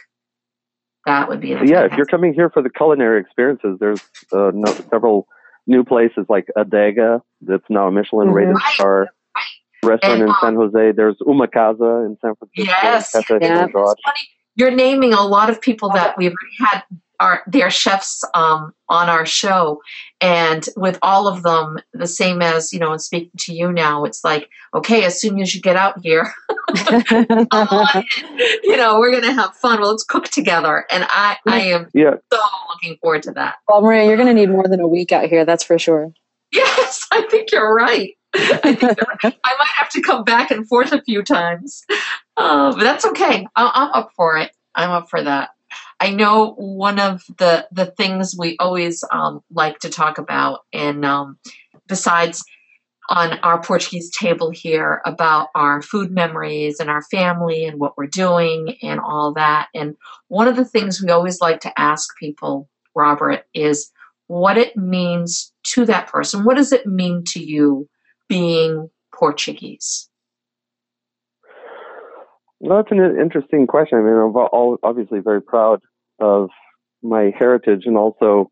That 1.06 1.28
would 1.28 1.41
be 1.41 1.50
yeah, 1.50 1.86
if 1.86 1.93
you're 1.97 2.06
coming 2.06 2.34
here 2.34 2.50
for 2.50 2.62
the 2.62 2.69
culinary 2.69 3.19
experiences, 3.19 3.78
there's 3.80 4.02
uh, 4.32 4.52
no, 4.54 4.71
several 4.89 5.28
new 5.67 5.84
places 5.84 6.25
like 6.30 6.47
Adega 6.58 7.21
that's 7.41 7.63
now 7.69 7.88
a 7.88 7.91
Michelin 7.91 8.32
rated 8.32 8.56
Right. 8.56 8.73
star 8.73 9.08
restaurant 9.84 10.13
And, 10.15 10.23
in 10.23 10.30
um, 10.30 10.36
San 10.41 10.56
Jose. 10.56 10.91
There's 10.93 11.17
Uma 11.25 11.47
Casa 11.47 12.03
in 12.06 12.17
San 12.21 12.34
Francisco. 12.36 12.63
Yes. 12.82 13.12
Yeah. 13.13 13.65
It's 13.65 13.77
funny. 13.77 14.19
You're 14.56 14.71
naming 14.71 15.13
a 15.13 15.21
lot 15.21 15.49
of 15.51 15.62
people 15.62 15.89
that 15.91 16.17
we've 16.17 16.34
had 16.60 16.84
our 17.19 17.41
their 17.47 17.69
chefs 17.69 18.23
um, 18.34 18.73
on 18.89 19.10
our 19.10 19.25
show, 19.25 19.82
and 20.21 20.67
with 20.75 20.99
all 21.01 21.27
of 21.27 21.43
them, 21.43 21.77
the 21.93 22.08
same 22.08 22.41
as 22.41 22.71
you 22.73 22.80
know, 22.80 22.91
and 22.91 23.01
speaking 23.01 23.32
to 23.39 23.53
you 23.53 23.71
now, 23.71 24.03
it's 24.06 24.23
like 24.23 24.49
okay, 24.73 25.03
as 25.06 25.19
soon 25.19 25.39
as 25.39 25.53
you 25.56 25.62
get 25.62 25.75
out 25.75 25.99
here, 26.03 26.32
uh, 27.51 28.01
you 28.63 28.77
know, 28.77 28.99
we're 28.99 29.12
gonna 29.12 29.34
have 29.34 29.56
fun. 29.56 29.80
Well, 29.82 29.91
let's 29.91 30.03
cook 30.03 30.25
together, 30.25 30.86
and 30.91 31.06
I 31.10 31.38
I 31.47 31.62
am 31.62 31.88
Yeah, 31.93 32.15
so 32.32 32.39
looking 32.69 32.97
forward 33.01 33.23
to 33.23 33.32
that. 33.32 33.56
well, 33.67 33.82
Maria, 33.82 34.06
you're 34.08 34.17
going 34.17 34.27
to 34.27 34.34
need 34.34 34.49
more 34.49 34.67
than 34.67 34.80
a 34.80 34.88
week 34.88 35.12
out 35.12 35.25
here. 35.30 35.45
That's 35.45 35.63
for 35.63 35.77
sure. 35.80 36.12
Yes, 36.51 37.06
I 37.12 37.23
think 37.30 37.51
you're 37.51 37.73
right. 37.73 38.12
I 38.36 38.58
think 38.58 38.82
you're 38.82 39.17
right. 39.23 39.36
I 39.43 39.56
might 39.58 39.71
have 39.77 39.89
to 39.89 40.01
come 40.01 40.23
back 40.23 40.51
and 40.51 40.67
forth 40.67 40.91
a 40.91 41.01
few 41.01 41.23
times. 41.23 41.84
Oh, 42.38 42.71
but 42.73 42.84
that's 42.84 43.06
okay. 43.06 43.47
I- 43.56 43.71
I'm 43.73 43.89
up 43.93 44.12
for 44.15 44.38
it. 44.38 44.51
I'm 44.75 44.91
up 44.91 45.10
for 45.10 45.21
that. 45.23 45.49
I 46.00 46.12
know 46.12 46.54
one 46.54 47.00
of 47.00 47.24
the 47.38 47.68
the 47.72 47.88
things 47.88 48.36
we 48.38 48.56
always 48.60 49.04
um, 49.12 49.42
like 49.52 49.80
to 49.80 49.90
talk 49.90 50.18
about, 50.18 50.62
and 50.72 51.06
um, 51.06 51.38
besides 51.88 52.44
on 53.10 53.40
our 53.40 53.62
Portuguese 53.62 54.12
table 54.12 54.50
here 54.52 55.02
about 55.06 55.48
our 55.56 55.82
food 55.82 56.12
memories 56.12 56.80
and 56.80 56.90
our 56.90 57.02
family 57.04 57.66
and 57.66 57.80
what 57.80 57.98
we're 57.98 58.08
doing 58.08 58.76
and 58.84 59.00
all 59.00 59.34
that. 59.34 59.70
And 59.74 59.96
one 60.28 60.48
of 60.48 60.58
the 60.58 60.66
things 60.66 61.02
we 61.02 61.10
always 61.10 61.40
like 61.40 61.62
to 61.62 61.80
ask 61.80 62.18
people, 62.18 62.68
Robert, 62.96 63.46
is 63.54 63.92
what 64.28 64.58
it 64.58 64.76
means 64.76 65.54
to 65.63 65.86
that 65.86 66.08
person. 66.08 66.44
What 66.44 66.58
does 66.58 66.74
it 66.74 66.86
mean 66.86 67.24
to 67.30 67.42
you 67.42 67.88
being 68.28 68.90
Portuguese? 69.13 70.10
Well, 72.60 72.78
that's 72.78 72.91
an 72.91 73.20
interesting 73.20 73.67
question. 73.67 74.00
I 74.00 74.02
mean, 74.02 74.13
I'm 74.13 74.36
obviously 74.84 75.20
very 75.20 75.41
proud 75.41 75.82
of 76.20 76.50
my 77.04 77.32
heritage 77.38 77.84
and 77.86 77.98
also 77.98 78.50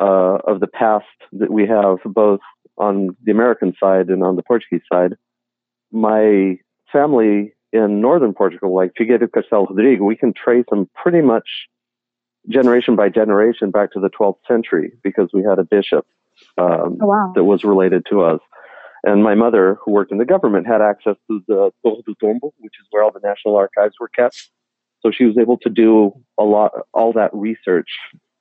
uh, 0.00 0.38
of 0.46 0.60
the 0.60 0.66
past 0.66 1.06
that 1.32 1.50
we 1.50 1.66
have, 1.66 1.98
both 2.04 2.40
on 2.78 3.16
the 3.24 3.32
American 3.32 3.74
side 3.78 4.08
and 4.08 4.22
on 4.22 4.36
the 4.36 4.42
Portuguese 4.42 4.82
side. 4.92 5.14
My 5.92 6.56
family 6.92 7.54
in 7.72 8.00
northern 8.00 8.32
Portugal, 8.34 8.74
like 8.74 8.92
Figueira 8.98 9.20
do 9.20 9.26
Castelo 9.26 9.68
Rodrigo, 9.68 10.04
we 10.04 10.16
can 10.16 10.32
trace 10.32 10.64
them 10.70 10.88
pretty 10.94 11.20
much 11.20 11.48
generation 12.48 12.94
by 12.94 13.08
generation 13.08 13.70
back 13.70 13.92
to 13.92 14.00
the 14.00 14.10
12th 14.10 14.38
century 14.46 14.92
because 15.02 15.30
we 15.32 15.42
had 15.42 15.58
a 15.58 15.64
bishop 15.64 16.06
um, 16.58 16.98
Oh, 17.00 17.06
wow. 17.06 17.32
that 17.34 17.44
was 17.44 17.64
related 17.64 18.06
to 18.10 18.22
us. 18.22 18.40
And 19.04 19.22
my 19.22 19.34
mother, 19.34 19.76
who 19.84 19.92
worked 19.92 20.12
in 20.12 20.18
the 20.18 20.24
government, 20.24 20.66
had 20.66 20.80
access 20.80 21.16
to 21.30 21.42
the 21.46 21.70
Torre 21.84 22.00
do 22.06 22.14
Tombo, 22.20 22.54
which 22.58 22.72
is 22.80 22.86
where 22.90 23.02
all 23.02 23.12
the 23.12 23.20
national 23.22 23.54
archives 23.54 23.94
were 24.00 24.08
kept. 24.08 24.50
So 25.00 25.10
she 25.10 25.24
was 25.24 25.36
able 25.36 25.58
to 25.58 25.68
do 25.68 26.12
a 26.38 26.44
lot, 26.44 26.72
all 26.94 27.12
that 27.12 27.30
research, 27.34 27.90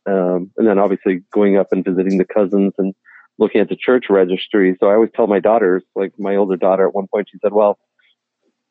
um, 0.05 0.51
and 0.57 0.65
then 0.65 0.79
obviously 0.79 1.21
going 1.33 1.57
up 1.57 1.67
and 1.71 1.83
visiting 1.83 2.17
the 2.17 2.25
cousins 2.25 2.71
and 2.77 2.95
looking 3.37 3.59
at 3.59 3.67
the 3.67 3.75
church 3.75 4.05
registry. 4.09 4.77
So 4.79 4.87
I 4.87 4.93
always 4.93 5.09
tell 5.13 5.27
my 5.27 5.41
daughters, 5.41 5.83
like 5.95 6.13
my 6.17 6.37
older 6.37 6.55
daughter, 6.55 6.87
at 6.87 6.95
one 6.95 7.07
point 7.07 7.27
she 7.29 7.39
said, 7.41 7.51
"Well, 7.51 7.77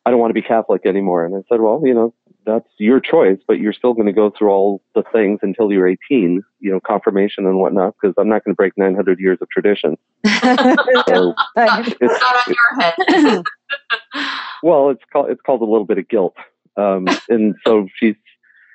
I 0.06 0.10
don't 0.10 0.18
want 0.18 0.30
to 0.30 0.40
be 0.40 0.42
Catholic 0.42 0.86
anymore," 0.86 1.26
and 1.26 1.34
I 1.34 1.40
said, 1.50 1.60
"Well, 1.60 1.82
you 1.84 1.92
know, 1.92 2.14
that's 2.44 2.68
your 2.78 3.00
choice, 3.00 3.38
but 3.46 3.58
you're 3.58 3.72
still 3.72 3.94
going 3.94 4.06
to 4.06 4.12
go 4.12 4.30
through 4.30 4.50
all 4.50 4.82
the 4.94 5.02
things 5.12 5.40
until 5.42 5.72
you're 5.72 5.88
18, 5.88 6.42
you 6.60 6.70
know, 6.70 6.80
confirmation 6.80 7.46
and 7.46 7.58
whatnot, 7.58 7.94
because 8.00 8.14
I'm 8.18 8.28
not 8.28 8.44
going 8.44 8.54
to 8.54 8.56
break 8.56 8.72
900 8.76 9.20
years 9.20 9.38
of 9.40 9.48
tradition." 9.50 9.96
So 11.08 11.34
Not, 11.56 11.88
it's, 11.88 12.20
not 12.20 12.36
on 12.36 12.54
your 12.54 12.80
head. 12.80 13.44
well, 14.62 14.90
it's 14.90 15.02
called 15.12 15.30
it's 15.30 15.40
called 15.40 15.60
a 15.62 15.64
little 15.64 15.84
bit 15.84 15.98
of 15.98 16.08
guilt, 16.08 16.34
um, 16.76 17.06
and 17.28 17.54
so 17.66 17.88
she's 17.96 18.14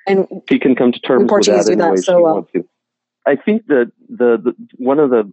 and 0.06 0.26
she 0.48 0.58
can 0.58 0.74
come 0.74 0.92
to 0.92 1.00
terms 1.00 1.30
with 1.30 1.46
that 1.46 1.66
do 1.66 1.72
any 1.72 1.80
that 1.80 1.90
way 1.92 1.96
so 1.96 2.16
she 2.16 2.22
well. 2.22 2.34
wants 2.34 2.52
to. 2.52 2.68
I 3.26 3.36
think 3.36 3.66
that 3.66 3.92
the, 4.08 4.38
the 4.42 4.54
one 4.76 4.98
of 4.98 5.10
the 5.10 5.30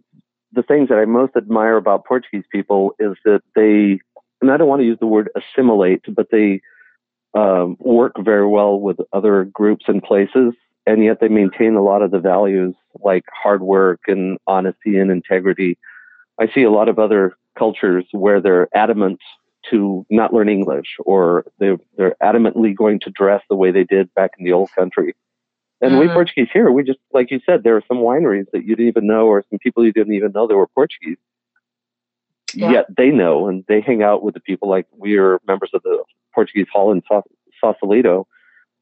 the 0.52 0.62
things 0.62 0.88
that 0.88 0.98
I 0.98 1.04
most 1.04 1.36
admire 1.36 1.76
about 1.76 2.04
Portuguese 2.04 2.44
people 2.50 2.94
is 2.98 3.16
that 3.24 3.42
they, 3.54 4.00
and 4.40 4.50
I 4.50 4.56
don't 4.56 4.68
want 4.68 4.80
to 4.80 4.86
use 4.86 4.98
the 4.98 5.06
word 5.06 5.30
assimilate, 5.36 6.02
but 6.14 6.28
they 6.30 6.60
um, 7.36 7.76
work 7.80 8.12
very 8.18 8.46
well 8.46 8.80
with 8.80 8.98
other 9.12 9.44
groups 9.44 9.84
and 9.88 10.02
places, 10.02 10.54
and 10.86 11.04
yet 11.04 11.20
they 11.20 11.28
maintain 11.28 11.74
a 11.74 11.82
lot 11.82 12.00
of 12.02 12.10
the 12.10 12.18
values 12.18 12.74
like 13.00 13.24
hard 13.42 13.62
work 13.62 14.00
and 14.08 14.38
honesty 14.46 14.98
and 14.98 15.10
integrity. 15.10 15.76
I 16.40 16.48
see 16.54 16.62
a 16.62 16.70
lot 16.70 16.88
of 16.88 16.98
other 16.98 17.36
cultures 17.58 18.06
where 18.12 18.40
they're 18.40 18.68
adamant 18.74 19.20
to 19.70 20.06
not 20.08 20.32
learn 20.32 20.48
English 20.48 20.96
or 21.04 21.44
they're, 21.58 21.78
they're 21.96 22.16
adamantly 22.22 22.74
going 22.74 23.00
to 23.00 23.10
dress 23.10 23.42
the 23.50 23.56
way 23.56 23.70
they 23.70 23.84
did 23.84 24.12
back 24.14 24.30
in 24.38 24.44
the 24.44 24.52
old 24.52 24.70
country. 24.72 25.14
And 25.82 25.98
we 25.98 26.06
Mhm. 26.06 26.14
Portuguese 26.14 26.48
here, 26.52 26.70
we 26.70 26.84
just, 26.84 27.00
like 27.12 27.30
you 27.30 27.40
said, 27.44 27.62
there 27.62 27.76
are 27.76 27.82
some 27.88 27.98
wineries 27.98 28.50
that 28.52 28.64
you 28.64 28.76
didn't 28.76 28.88
even 28.88 29.06
know 29.06 29.26
or 29.26 29.44
some 29.50 29.58
people 29.58 29.84
you 29.84 29.92
didn't 29.92 30.14
even 30.14 30.32
know 30.32 30.46
they 30.46 30.54
were 30.54 30.68
Portuguese. 30.68 31.18
Yeah. 32.54 32.70
Yet 32.70 32.86
they 32.96 33.10
know 33.10 33.48
and 33.48 33.64
they 33.68 33.80
hang 33.82 34.02
out 34.02 34.22
with 34.22 34.34
the 34.34 34.40
people 34.40 34.68
like 34.68 34.86
we 34.96 35.18
are 35.18 35.38
members 35.46 35.70
of 35.74 35.82
the 35.82 36.02
Portuguese 36.36 36.66
Hall 36.72 36.92
in 36.92 37.02
Sau- 37.08 37.24
Sausalito. 37.60 38.28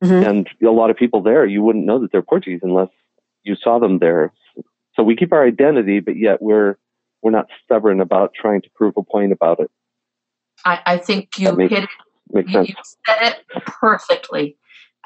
Mhm. 0.03 0.29
And 0.29 0.49
a 0.63 0.71
lot 0.81 0.91
of 0.91 0.97
people 0.97 1.23
there, 1.23 1.47
you 1.47 1.63
wouldn't 1.63 1.87
know 1.87 1.99
that 2.01 2.13
they're 2.13 2.21
Portuguese 2.35 2.61
unless 2.63 2.91
you 3.45 3.55
saw 3.57 3.79
them 3.79 3.99
there. 4.01 4.33
So 4.95 5.03
we 5.03 5.17
keep 5.17 5.33
our 5.33 5.47
identity, 5.47 6.01
but 6.01 6.17
yet 6.17 6.43
we're, 6.43 6.77
we're 7.23 7.31
not 7.31 7.47
stubborn 7.65 8.01
about 8.01 8.33
trying 8.35 8.61
to 8.63 8.69
prove 8.75 8.95
a 8.99 9.03
point 9.03 9.33
about 9.33 9.61
it. 9.61 9.71
I, 10.67 10.81
I 10.85 10.97
think 10.99 11.39
you 11.39 11.53
makes- 11.57 11.73
hit 11.73 11.85
it 11.85 12.47
you, 12.49 12.53
sense. 12.53 12.69
you 12.69 12.75
said 13.07 13.19
it 13.29 13.37
perfectly 13.67 14.57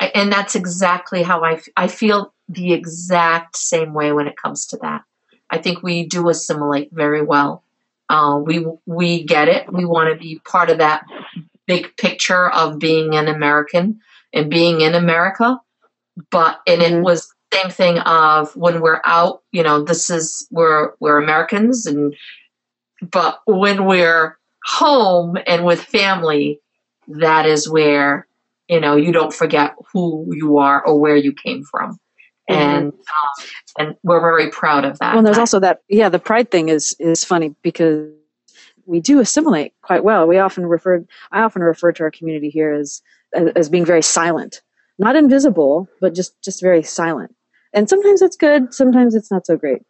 I, 0.01 0.07
and 0.15 0.33
that's 0.33 0.55
exactly 0.55 1.23
how 1.25 1.41
I, 1.43 1.55
f- 1.55 1.69
I 1.77 1.89
feel 1.89 2.33
the 2.49 2.73
exact 2.73 3.57
same 3.57 3.93
way 3.93 4.13
when 4.13 4.27
it 4.29 4.37
comes 4.43 4.67
to 4.67 4.77
that 4.83 5.03
i 5.51 5.59
think 5.59 5.83
we 5.83 6.07
do 6.07 6.29
assimilate 6.29 6.91
very 6.93 7.23
well 7.23 7.65
uh, 8.09 8.41
we 8.43 8.65
we 8.87 9.25
get 9.25 9.49
it 9.49 9.71
we 9.73 9.85
want 9.85 10.13
to 10.13 10.17
be 10.19 10.41
part 10.45 10.71
of 10.71 10.79
that 10.79 11.03
big 11.69 11.97
picture 11.97 12.49
of 12.51 12.79
being 12.81 13.15
an 13.15 13.29
american 13.29 14.01
and 14.33 14.51
being 14.51 14.81
in 14.81 14.95
america 14.95 15.61
but 16.31 16.61
and 16.67 16.83
it 16.83 16.93
Mhm. 16.93 17.03
was 17.05 17.33
the 17.53 17.59
same 17.59 17.71
thing 17.71 17.99
of 18.01 18.55
when 18.57 18.81
we're 18.81 19.01
out 19.05 19.43
you 19.53 19.63
know 19.63 19.85
this 19.85 20.11
is 20.11 20.47
we're 20.51 20.93
we're 21.01 21.23
americans 21.23 21.87
and 21.87 22.15
but 23.13 23.41
when 23.47 23.85
we're 23.85 24.37
home 24.65 25.37
and 25.47 25.65
with 25.65 25.81
family 25.83 26.61
that 27.07 27.47
is 27.47 27.69
where 27.69 28.27
you 28.69 28.81
know 28.81 28.97
you 28.97 29.13
don't 29.13 29.33
forget 29.33 29.75
who 29.93 30.27
you 30.33 30.59
are 30.59 30.85
or 30.85 31.01
where 31.01 31.17
you 31.17 31.33
came 31.33 31.63
from. 31.65 31.99
And 32.51 32.93
um, 32.93 33.47
and 33.79 33.97
we're 34.03 34.21
very 34.21 34.51
proud 34.51 34.85
of 34.87 34.99
that 35.01 35.11
well, 35.11 35.19
and 35.19 35.27
there's 35.27 35.39
also 35.39 35.61
that 35.61 35.81
yeah, 35.89 36.09
the 36.09 36.19
pride 36.19 36.51
thing 36.51 36.71
is 36.71 36.97
is 36.99 37.23
funny 37.25 37.55
because 37.63 38.11
we 38.89 39.01
do 39.01 39.21
assimilate 39.21 39.73
quite 39.83 40.03
well. 40.03 40.27
We 40.27 40.39
often 40.39 40.67
refer 40.67 41.05
I 41.31 41.43
often 41.43 41.63
refer 41.63 41.93
to 41.93 42.03
our 42.05 42.11
community 42.11 42.51
here 42.51 42.73
as 42.73 43.03
as, 43.35 43.69
being 43.69 43.85
very 43.85 44.03
silent, 44.03 44.63
not 44.99 45.15
invisible, 45.15 45.89
but 46.01 46.15
just 46.15 46.41
just 46.43 46.63
very 46.63 46.83
silent. 46.83 47.35
And 47.75 47.89
sometimes 47.89 48.23
it's 48.23 48.37
good, 48.37 48.73
sometimes 48.73 49.15
it's 49.15 49.31
not 49.31 49.47
so 49.47 49.57
great. 49.57 49.83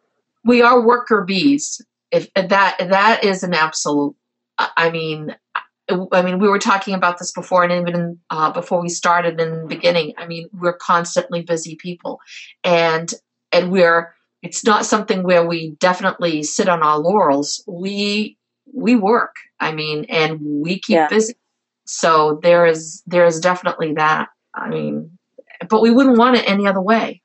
we 0.45 0.61
are 0.61 0.85
worker 0.85 1.23
bees 1.25 1.81
if 2.11 2.31
that 2.33 2.77
that 2.79 3.23
is 3.23 3.43
an 3.43 3.53
absolute 3.53 4.15
i 4.57 4.69
I 4.77 4.89
mean 4.89 5.35
I 6.11 6.21
mean, 6.21 6.39
we 6.39 6.47
were 6.47 6.59
talking 6.59 6.93
about 6.93 7.17
this 7.17 7.31
before, 7.31 7.63
and 7.63 7.87
even 7.89 8.19
uh, 8.29 8.51
before 8.51 8.79
we 8.81 8.89
started 8.89 9.39
in 9.41 9.61
the 9.61 9.67
beginning. 9.67 10.13
I 10.19 10.27
mean, 10.27 10.47
we're 10.53 10.73
constantly 10.77 11.41
busy 11.41 11.75
people, 11.77 12.19
and 12.63 13.11
and 13.51 13.71
we're 13.71 14.13
it's 14.43 14.63
not 14.63 14.85
something 14.85 15.23
where 15.23 15.45
we 15.45 15.71
definitely 15.79 16.43
sit 16.43 16.69
on 16.69 16.83
our 16.83 16.99
laurels. 16.99 17.63
We 17.67 18.37
we 18.73 18.95
work. 18.95 19.35
I 19.59 19.71
mean, 19.71 20.05
and 20.09 20.39
we 20.41 20.79
keep 20.79 20.95
Yeah. 20.95 21.07
busy. 21.07 21.35
So 21.85 22.39
there 22.43 22.65
is 22.65 23.01
there 23.07 23.25
is 23.25 23.39
definitely 23.39 23.93
that. 23.93 24.29
I 24.53 24.69
mean, 24.69 25.17
but 25.69 25.81
we 25.81 25.91
wouldn't 25.91 26.17
want 26.17 26.37
it 26.37 26.47
any 26.49 26.67
other 26.67 26.81
way. 26.81 27.21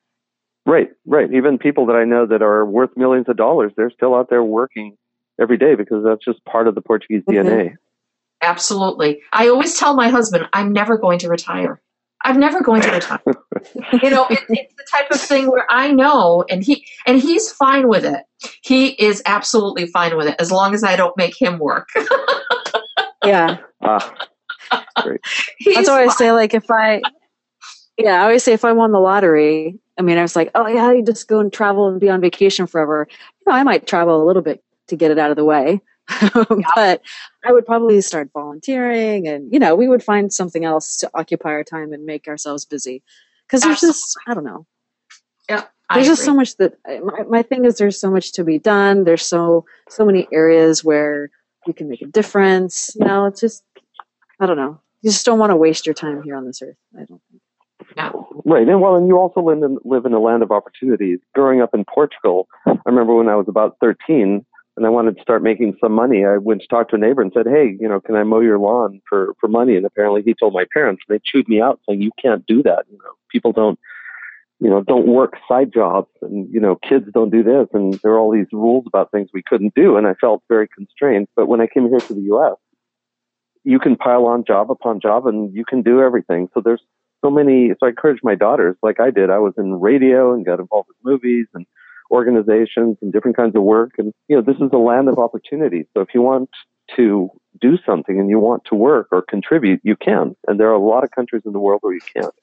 Right, 0.67 0.89
right. 1.07 1.31
Even 1.33 1.59
people 1.59 1.85
that 1.87 1.97
I 1.97 2.05
know 2.05 2.25
that 2.27 2.41
are 2.43 2.65
worth 2.65 2.97
millions 2.97 3.29
of 3.29 3.37
dollars, 3.37 3.73
they're 3.77 3.91
still 3.91 4.15
out 4.15 4.31
there 4.31 4.43
working 4.43 4.97
every 5.39 5.59
day 5.59 5.75
because 5.75 6.03
that's 6.05 6.25
just 6.25 6.43
part 6.47 6.67
of 6.69 6.75
the 6.75 6.81
Portuguese 6.81 7.23
Mhm. 7.29 7.35
DNA. 7.35 7.77
Absolutely. 8.41 9.23
I 9.33 9.49
always 9.49 9.79
tell 9.79 9.95
my 9.95 10.09
husband, 10.09 10.49
I'm 10.53 10.73
never 10.73 10.97
going 10.99 11.19
to 11.21 11.29
retire. 11.29 11.81
I'm 12.25 12.41
never 12.41 12.63
going 12.63 12.81
to 12.83 12.91
retire. 12.95 13.21
You 14.03 14.11
know, 14.11 14.27
it, 14.29 14.41
it's 14.49 14.75
the 14.75 14.87
type 14.91 15.11
of 15.11 15.21
thing 15.21 15.51
where 15.51 15.67
I 15.71 15.93
know, 15.93 16.45
and 16.49 16.63
he 16.63 16.87
and 17.07 17.21
he's 17.21 17.51
fine 17.53 17.89
with 17.89 18.05
it. 18.05 18.25
He 18.63 18.89
is 19.03 19.23
absolutely 19.27 19.87
fine 19.87 20.17
with 20.17 20.27
it 20.27 20.37
as 20.39 20.51
long 20.51 20.75
as 20.75 20.85
I 20.85 20.97
don't 20.97 21.17
make 21.17 21.41
him 21.41 21.59
work. 21.59 21.89
Yeah. 23.25 23.59
Ah, 23.83 24.15
He's 25.59 25.75
That's 25.75 25.89
why 25.89 26.05
I 26.05 26.09
say 26.09 26.33
like 26.33 26.55
if 26.55 26.71
I 26.71 27.03
yeah, 27.97 28.21
I 28.21 28.25
always 28.25 28.43
say 28.43 28.53
if 28.53 28.65
I 28.65 28.73
won 28.73 28.93
the 28.93 29.01
lottery, 29.01 29.79
I 29.99 30.03
mean 30.03 30.19
I 30.19 30.23
was 30.23 30.37
like, 30.37 30.51
oh 30.55 30.67
yeah, 30.67 30.93
you 30.93 31.05
just 31.05 31.29
go 31.29 31.41
and 31.41 31.53
travel 31.53 31.89
and 31.89 32.01
be 32.01 32.11
on 32.11 32.21
vacation 32.21 32.67
forever. 32.67 33.07
You 33.11 33.51
know, 33.53 33.57
I 33.57 33.63
might 33.63 33.87
travel 33.87 34.23
a 34.23 34.27
little 34.27 34.43
bit 34.43 34.63
to 34.89 34.97
get 34.97 35.11
it 35.11 35.19
out 35.19 35.31
of 35.31 35.37
the 35.37 35.45
way. 35.45 35.81
but 36.75 37.01
I 37.47 37.53
would 37.53 37.65
probably 37.65 38.01
start 38.03 38.29
volunteering 38.35 39.27
and 39.27 39.51
you 39.53 39.59
know, 39.59 39.75
we 39.75 39.89
would 39.89 40.03
find 40.03 40.33
something 40.33 40.65
else 40.65 40.97
to 40.99 41.11
occupy 41.15 41.51
our 41.51 41.65
time 41.65 41.93
and 41.93 42.05
make 42.05 42.29
ourselves 42.29 42.65
busy. 42.65 43.03
Cuz 43.49 43.63
there's 43.63 43.81
just 43.81 44.17
I 44.27 44.35
don't 44.35 44.45
know. 44.45 44.67
Yeah, 45.49 45.65
I 45.91 45.97
There's 45.97 46.09
just 46.09 46.25
so 46.25 46.35
much 46.35 46.57
that 46.57 46.75
eh, 46.87 47.01
my, 47.01 47.23
my 47.25 47.43
thing 47.43 47.65
is 47.65 47.77
there's 47.77 48.01
so 48.01 48.11
much 48.11 48.33
to 48.33 48.45
be 48.45 48.59
done. 48.59 49.05
There's 49.05 49.27
so 49.27 49.65
so 49.89 50.05
many 50.05 50.27
areas 50.33 50.85
where 50.85 51.31
you 51.67 51.75
can 51.75 51.89
make 51.89 52.03
a 52.03 52.07
difference. 52.07 52.95
You 52.99 53.07
know, 53.07 53.27
it's 53.27 53.41
just 53.41 53.65
I 54.41 54.47
don't 54.47 54.57
know. 54.57 54.81
You 55.03 55.11
just 55.11 55.27
don't 55.27 55.39
want 55.39 55.51
to 55.51 55.57
waste 55.57 55.87
your 55.87 55.95
time 55.95 56.23
here 56.23 56.37
on 56.37 56.47
this 56.47 56.63
earth. 56.63 56.77
I 56.99 57.05
don't 57.05 57.21
think. 57.31 57.43
right. 58.45 58.67
And 58.67 58.81
well, 58.81 58.97
and 58.97 59.07
you 59.07 59.19
also 59.19 59.41
live 59.43 59.63
in, 59.63 59.79
live 59.85 60.07
in 60.07 60.15
a 60.15 60.21
land 60.21 60.43
of 60.43 60.51
opportunities. 60.51 61.19
Growing 61.35 61.61
up 61.61 61.75
in 61.75 61.85
Portugal, 61.85 62.49
I 62.67 62.75
remember 62.87 63.15
when 63.15 63.29
I 63.29 63.37
was 63.37 63.47
about 63.49 63.77
13, 63.81 64.45
and 64.77 64.87
I 64.87 64.89
wanted 64.89 65.17
to 65.17 65.23
start 65.23 65.43
making 65.43 65.77
some 65.81 65.93
money, 65.93 66.25
I 66.25 66.39
went 66.39 66.63
to 66.63 66.67
talk 66.67 66.89
to 66.89 66.97
a 66.97 66.99
neighbor 66.99 67.23
and 67.23 67.33
said, 67.35 67.47
"Hey, 67.47 67.77
you 67.79 67.89
know, 67.89 68.01
can 68.01 68.17
I 68.17 68.25
mow 68.25 68.41
your 68.41 68.59
lawn 68.59 69.01
for 69.09 69.35
for 69.41 69.49
money?" 69.49 69.77
And 69.77 69.87
apparently, 69.87 70.23
he 70.23 70.35
told 70.35 70.55
my 70.55 70.65
parents. 70.73 71.03
and 71.07 71.15
They 71.15 71.21
chewed 71.25 71.49
me 71.49 71.61
out, 71.61 71.81
saying, 71.87 72.01
"You 72.01 72.11
can't 72.21 72.45
do 72.47 72.63
that. 72.63 72.85
You 72.91 72.99
know, 72.99 73.13
people 73.35 73.53
don't, 73.53 73.79
you 74.61 74.71
know, 74.71 74.83
don't 74.83 75.07
work 75.07 75.35
side 75.49 75.71
jobs, 75.73 76.11
and 76.23 76.49
you 76.53 76.61
know, 76.61 76.77
kids 76.89 77.07
don't 77.13 77.31
do 77.31 77.43
this." 77.43 77.67
And 77.73 77.95
there 78.03 78.13
are 78.13 78.19
all 78.19 78.33
these 78.33 78.53
rules 78.53 78.85
about 78.87 79.11
things 79.11 79.29
we 79.35 79.43
couldn't 79.51 79.75
do, 79.75 79.97
and 79.97 80.07
I 80.07 80.15
felt 80.15 80.43
very 80.49 80.69
constrained. 80.69 81.27
But 81.37 81.49
when 81.49 81.61
I 81.61 81.67
came 81.67 81.89
here 81.89 82.01
to 82.01 82.15
the 82.15 82.27
U.S., 82.35 82.57
you 83.65 83.79
can 83.79 83.97
pile 83.97 84.27
on 84.27 84.45
job 84.47 84.71
upon 84.71 85.01
job, 85.01 85.27
and 85.27 85.55
you 85.55 85.65
can 85.65 85.83
do 85.83 86.01
everything. 86.01 86.49
So 86.55 86.63
there's 86.65 86.83
so 87.25 87.31
many. 87.31 87.71
So 87.71 87.87
I 87.87 87.89
encourage 87.89 88.21
my 88.23 88.35
daughters, 88.35 88.77
like 88.83 89.01
I 89.01 89.11
did. 89.11 89.31
I 89.31 89.39
was 89.39 89.55
in 89.59 89.81
radio 89.81 90.33
and 90.33 90.45
got 90.45 90.61
involved 90.61 90.89
with 90.89 91.13
movies 91.13 91.47
and 91.55 91.67
organizations 92.11 92.97
and 93.03 93.13
different 93.13 93.37
kinds 93.37 93.57
of 93.57 93.63
work. 93.63 93.93
And, 93.99 94.13
you 94.29 94.37
know, 94.37 94.43
this 94.43 94.57
is 94.57 94.71
a 94.73 94.79
land 94.79 95.09
of 95.09 95.19
opportunity. 95.19 95.87
So 95.95 96.01
if 96.01 96.09
you 96.15 96.23
want 96.23 96.51
to 96.97 97.31
do 97.61 97.79
something 97.87 98.19
and 98.21 98.29
you 98.29 98.39
want 98.39 98.65
to 98.67 98.75
work 98.75 99.09
or 99.11 99.23
contribute, 99.23 99.81
you 99.83 99.97
can. 99.97 100.37
And 100.47 100.61
there 100.61 100.69
are 100.69 100.75
a 100.75 100.79
lot 100.79 101.05
of 101.05 101.11
countries 101.11 101.43
in 101.47 101.53
the 101.53 101.59
world 101.59 101.81
where 101.83 101.95
you 101.95 102.01
can't. 102.15 102.35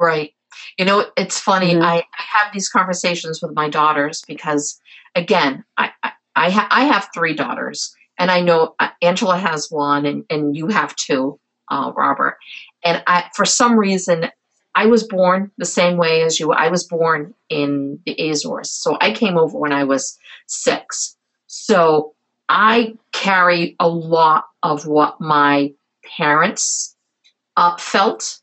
Right. 0.00 0.32
You 0.78 0.84
know, 0.84 1.06
it's 1.16 1.38
funny. 1.38 1.74
Mm-hmm. 1.74 1.82
I, 1.82 2.04
have 2.12 2.52
these 2.52 2.68
conversations 2.68 3.42
with 3.42 3.54
my 3.54 3.68
daughters 3.68 4.22
because, 4.26 4.80
again, 5.14 5.64
I, 5.76 5.90
I, 6.02 6.12
I, 6.36 6.50
ha- 6.50 6.68
I 6.70 6.84
have 6.84 7.08
three 7.14 7.34
daughters. 7.34 7.94
And 8.18 8.30
I 8.30 8.40
know 8.40 8.74
uh, 8.78 8.88
Angela 9.02 9.38
has 9.38 9.70
one, 9.70 10.04
and, 10.04 10.24
and 10.28 10.56
you 10.56 10.68
have 10.68 10.94
two, 10.96 11.38
uh, 11.70 11.92
Robert. 11.96 12.36
And 12.84 13.02
I, 13.06 13.30
for 13.34 13.44
some 13.44 13.78
reason, 13.78 14.30
I 14.74 14.86
was 14.86 15.04
born 15.04 15.50
the 15.58 15.64
same 15.64 15.96
way 15.96 16.22
as 16.22 16.38
you. 16.38 16.52
I 16.52 16.68
was 16.68 16.84
born 16.84 17.34
in 17.48 17.98
the 18.06 18.30
Azores. 18.30 18.70
So 18.70 18.96
I 19.00 19.12
came 19.12 19.36
over 19.36 19.58
when 19.58 19.72
I 19.72 19.84
was 19.84 20.18
six. 20.46 21.16
So 21.46 22.14
I 22.48 22.96
carry 23.12 23.76
a 23.80 23.88
lot 23.88 24.44
of 24.62 24.86
what 24.86 25.20
my 25.20 25.72
parents 26.16 26.96
uh, 27.56 27.76
felt 27.76 28.40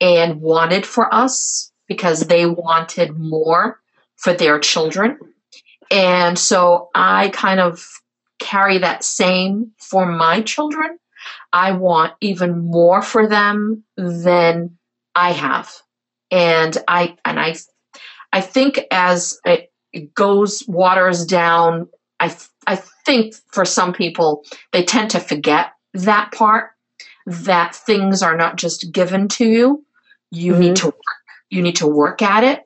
and 0.00 0.40
wanted 0.40 0.86
for 0.86 1.12
us 1.12 1.72
because 1.88 2.20
they 2.22 2.46
wanted 2.46 3.18
more 3.18 3.80
for 4.16 4.32
their 4.32 4.58
children. 4.58 5.18
And 5.90 6.38
so 6.38 6.90
I 6.94 7.28
kind 7.28 7.60
of 7.60 7.86
carry 8.38 8.78
that 8.78 9.04
same 9.04 9.72
for 9.78 10.06
my 10.06 10.42
children. 10.42 10.98
I 11.52 11.72
want 11.72 12.14
even 12.20 12.58
more 12.58 13.02
for 13.02 13.28
them 13.28 13.84
than 13.96 14.76
I 15.14 15.32
have. 15.32 15.72
And 16.30 16.76
I 16.88 17.16
and 17.24 17.38
I 17.38 17.56
I 18.32 18.40
think 18.40 18.80
as 18.90 19.38
it 19.44 19.70
goes 20.14 20.64
waters 20.66 21.24
down, 21.24 21.88
I 22.20 22.36
I 22.66 22.76
think 23.06 23.34
for 23.52 23.64
some 23.64 23.92
people 23.92 24.44
they 24.72 24.84
tend 24.84 25.10
to 25.10 25.20
forget 25.20 25.72
that 25.94 26.32
part 26.32 26.70
that 27.26 27.74
things 27.74 28.22
are 28.22 28.36
not 28.36 28.56
just 28.56 28.92
given 28.92 29.28
to 29.28 29.46
you. 29.46 29.85
You 30.30 30.52
mm-hmm. 30.52 30.60
need 30.60 30.76
to 30.76 30.86
work. 30.86 30.94
You 31.50 31.62
need 31.62 31.76
to 31.76 31.86
work 31.86 32.22
at 32.22 32.44
it. 32.44 32.62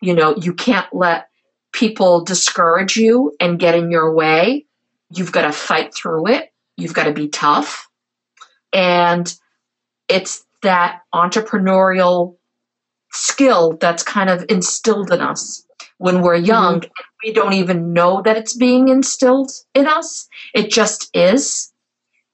You 0.00 0.14
know, 0.14 0.36
you 0.36 0.54
can't 0.54 0.92
let 0.92 1.28
people 1.72 2.24
discourage 2.24 2.96
you 2.96 3.34
and 3.40 3.58
get 3.58 3.74
in 3.74 3.90
your 3.90 4.14
way. 4.14 4.66
You've 5.10 5.32
got 5.32 5.42
to 5.42 5.52
fight 5.52 5.94
through 5.94 6.28
it. 6.28 6.52
You've 6.76 6.94
got 6.94 7.04
to 7.04 7.12
be 7.12 7.28
tough. 7.28 7.88
And 8.72 9.32
it's 10.08 10.44
that 10.62 11.00
entrepreneurial 11.14 12.36
skill 13.12 13.76
that's 13.80 14.02
kind 14.02 14.30
of 14.30 14.44
instilled 14.48 15.12
in 15.12 15.20
us 15.20 15.64
when 15.98 16.22
we're 16.22 16.34
young. 16.36 16.80
Mm-hmm. 16.80 16.90
We 17.24 17.32
don't 17.32 17.52
even 17.52 17.92
know 17.92 18.22
that 18.22 18.36
it's 18.36 18.56
being 18.56 18.88
instilled 18.88 19.50
in 19.74 19.86
us. 19.86 20.28
It 20.54 20.70
just 20.70 21.10
is 21.14 21.71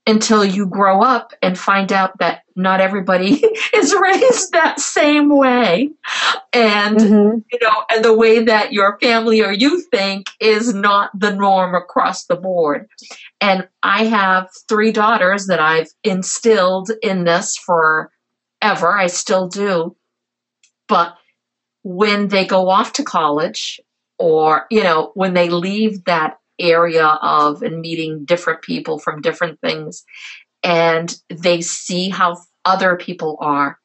until 0.08 0.44
you 0.44 0.66
grow 0.66 1.02
up 1.02 1.32
and 1.42 1.56
find 1.56 1.92
out 1.92 2.18
that 2.18 2.42
not 2.56 2.80
everybody 2.80 3.40
is 3.74 3.94
raised 3.94 4.50
that 4.52 4.80
same 4.80 5.28
way 5.28 5.90
and 6.52 6.96
mm-hmm. 6.98 7.38
you 7.52 7.58
know 7.62 7.84
and 7.90 8.04
the 8.04 8.16
way 8.16 8.42
that 8.42 8.72
your 8.72 8.98
family 9.00 9.40
or 9.42 9.52
you 9.52 9.80
think 9.92 10.26
is 10.40 10.74
not 10.74 11.10
the 11.14 11.32
norm 11.32 11.74
across 11.76 12.24
the 12.24 12.34
board 12.34 12.88
and 13.40 13.68
i 13.84 14.04
have 14.04 14.48
three 14.68 14.90
daughters 14.90 15.46
that 15.46 15.60
i've 15.60 15.92
instilled 16.02 16.90
in 17.02 17.22
this 17.22 17.56
for 17.56 18.10
ever. 18.60 18.96
I 18.96 19.06
still 19.06 19.48
do. 19.48 19.96
But 20.88 21.14
when 21.82 22.28
they 22.28 22.46
go 22.46 22.68
off 22.68 22.94
to 22.94 23.04
college 23.04 23.80
or, 24.18 24.66
you 24.70 24.82
know, 24.82 25.12
when 25.14 25.34
they 25.34 25.48
leave 25.48 26.04
that 26.04 26.38
area 26.58 27.06
of 27.06 27.62
and 27.62 27.80
meeting 27.80 28.24
different 28.24 28.62
people 28.62 28.98
from 28.98 29.20
different 29.20 29.60
things 29.60 30.04
and 30.62 31.16
they 31.28 31.60
see 31.60 32.08
how 32.08 32.36
other 32.64 32.96
people 32.96 33.36
are 33.40 33.78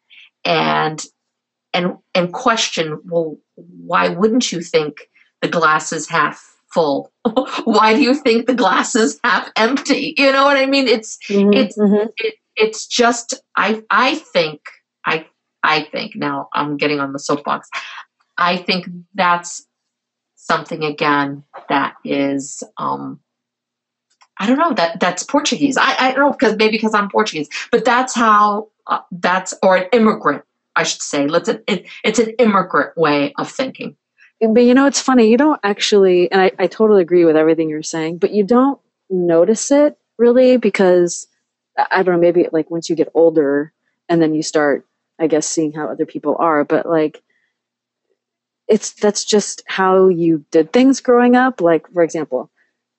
and 0.44 1.04
and 1.74 1.98
and 2.14 2.34
question 2.34 3.00
well 3.06 3.38
why 3.56 4.10
wouldn't 4.10 4.52
you 4.52 4.62
think 4.62 5.10
the 5.42 5.48
glass 5.48 5.94
is 5.94 6.10
half 6.10 6.44
full 6.74 7.12
why 7.64 7.94
do 7.94 8.02
you 8.02 8.16
think 8.16 8.48
the 8.48 8.56
glass 8.56 8.96
is 8.96 9.20
half 9.24 9.52
empty 9.56 10.16
you 10.18 10.32
know 10.32 10.44
what 10.44 10.58
i 10.58 10.66
mean 10.66 10.88
it's 10.88 11.18
mm-hmm, 11.30 11.54
it's 11.54 11.78
mm-hmm. 11.78 12.08
It, 12.18 12.36
it's 12.56 12.88
just 12.88 13.34
I 13.56 13.84
I 13.90 14.16
think 14.16 14.62
I 15.06 15.26
I 15.64 15.84
think 15.84 16.16
now 16.16 16.50
I'm 16.54 16.78
getting 16.78 17.00
on 17.00 17.14
the 17.14 17.20
soapbox. 17.20 17.70
I 18.38 18.58
think 18.58 18.88
that's 19.14 19.66
something 20.44 20.84
again 20.84 21.44
that 21.70 21.96
is 22.04 22.64
um 22.78 23.20
I 24.38 24.48
don't 24.48 24.58
know 24.58 24.74
that 24.74 25.00
that's 25.00 25.24
Portuguese. 25.24 25.78
I 25.78 25.96
I 25.98 26.12
don't 26.12 26.20
know 26.20 26.32
because 26.32 26.58
maybe 26.58 26.72
because 26.72 26.94
I'm 26.94 27.10
Portuguese, 27.10 27.50
but 27.72 27.86
that's 27.86 28.14
how 28.14 28.70
uh, 28.88 29.00
that's 29.12 29.54
or 29.64 29.78
an 29.78 29.88
immigrant 29.94 30.44
I 30.76 30.84
should 30.84 31.02
say. 31.02 31.28
Let's 31.28 31.50
it, 31.50 31.88
it's 32.04 32.20
an 32.20 32.32
immigrant 32.40 32.98
way 32.98 33.34
of 33.38 33.50
thinking. 33.50 33.96
But 34.42 34.64
you 34.64 34.74
know, 34.74 34.88
it's 34.88 35.00
funny. 35.00 35.30
You 35.30 35.38
don't 35.38 35.60
actually, 35.64 36.30
and 36.32 36.42
I, 36.42 36.52
I 36.60 36.68
totally 36.68 37.02
agree 37.02 37.24
with 37.24 37.38
everything 37.38 37.70
you're 37.70 37.84
saying, 37.84 38.18
but 38.18 38.32
you 38.32 38.44
don't 38.44 38.80
notice 39.10 39.72
it 39.72 39.98
really 40.18 40.58
because 40.58 41.28
I 41.92 42.04
don't 42.04 42.16
know, 42.16 42.22
maybe 42.22 42.48
like 42.52 42.70
once 42.70 42.90
you 42.90 42.96
get 42.96 43.10
older 43.14 43.72
and 44.10 44.22
then 44.22 44.34
you 44.34 44.44
start, 44.44 44.86
I 45.20 45.28
guess, 45.28 45.48
seeing 45.48 45.72
how 45.72 45.88
other 45.88 46.06
people 46.06 46.36
are, 46.40 46.66
but 46.66 46.86
like, 46.86 47.22
it's 48.74 48.92
that's 48.94 49.24
just 49.24 49.62
how 49.68 50.08
you 50.08 50.44
did 50.50 50.74
things 50.74 51.00
growing 51.00 51.36
up. 51.36 51.62
Like, 51.62 51.88
for 51.94 52.02
example, 52.02 52.50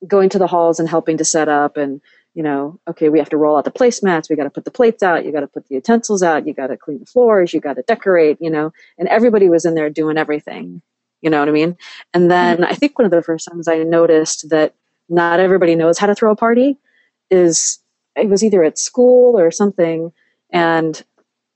going 0.07 0.29
to 0.29 0.39
the 0.39 0.47
halls 0.47 0.79
and 0.79 0.89
helping 0.89 1.17
to 1.17 1.25
set 1.25 1.49
up 1.49 1.77
and, 1.77 2.01
you 2.33 2.45
know, 2.45 2.79
okay, 2.87 3.09
we 3.09 3.19
have 3.19 3.31
to 3.31 3.37
roll 3.37 3.57
out 3.57 3.65
the 3.65 3.73
placemats, 3.73 4.31
we 4.31 4.37
got 4.37 4.45
to 4.45 4.51
put 4.51 4.65
the 4.65 4.71
plates 4.71 5.03
out, 5.03 5.25
you 5.25 5.33
got 5.33 5.41
to 5.41 5.49
put 5.49 5.67
the 5.67 5.75
utensils 5.75 6.23
out, 6.23 6.47
you 6.47 6.55
got 6.55 6.69
to 6.69 6.77
clean 6.77 7.01
the 7.01 7.07
floors, 7.07 7.53
you 7.53 7.59
got 7.59 7.75
to 7.75 7.83
decorate, 7.83 8.39
you 8.41 8.51
know, 8.51 8.73
and 8.99 9.09
everybody 9.09 9.49
was 9.49 9.65
in 9.65 9.75
there 9.75 9.91
doing 9.91 10.17
everything. 10.17 10.81
You 11.23 11.31
know 11.31 11.41
what 11.41 11.49
I 11.49 11.53
mean? 11.53 11.77
And 12.13 12.31
then 12.31 12.59
mm-hmm. 12.59 12.71
I 12.71 12.75
think 12.77 12.97
one 12.97 13.07
of 13.07 13.11
the 13.11 13.23
first 13.23 13.49
times 13.51 13.67
I 13.67 13.79
noticed 13.79 14.51
that 14.51 14.75
not 15.09 15.41
everybody 15.41 15.75
knows 15.75 15.99
how 15.99 16.07
to 16.07 16.15
throw 16.15 16.31
a 16.31 16.37
party 16.37 16.79
is 17.31 17.81
it 18.15 18.29
was 18.29 18.45
either 18.45 18.63
at 18.63 18.79
school 18.79 19.37
or 19.37 19.51
something 19.51 20.13
and 20.51 21.03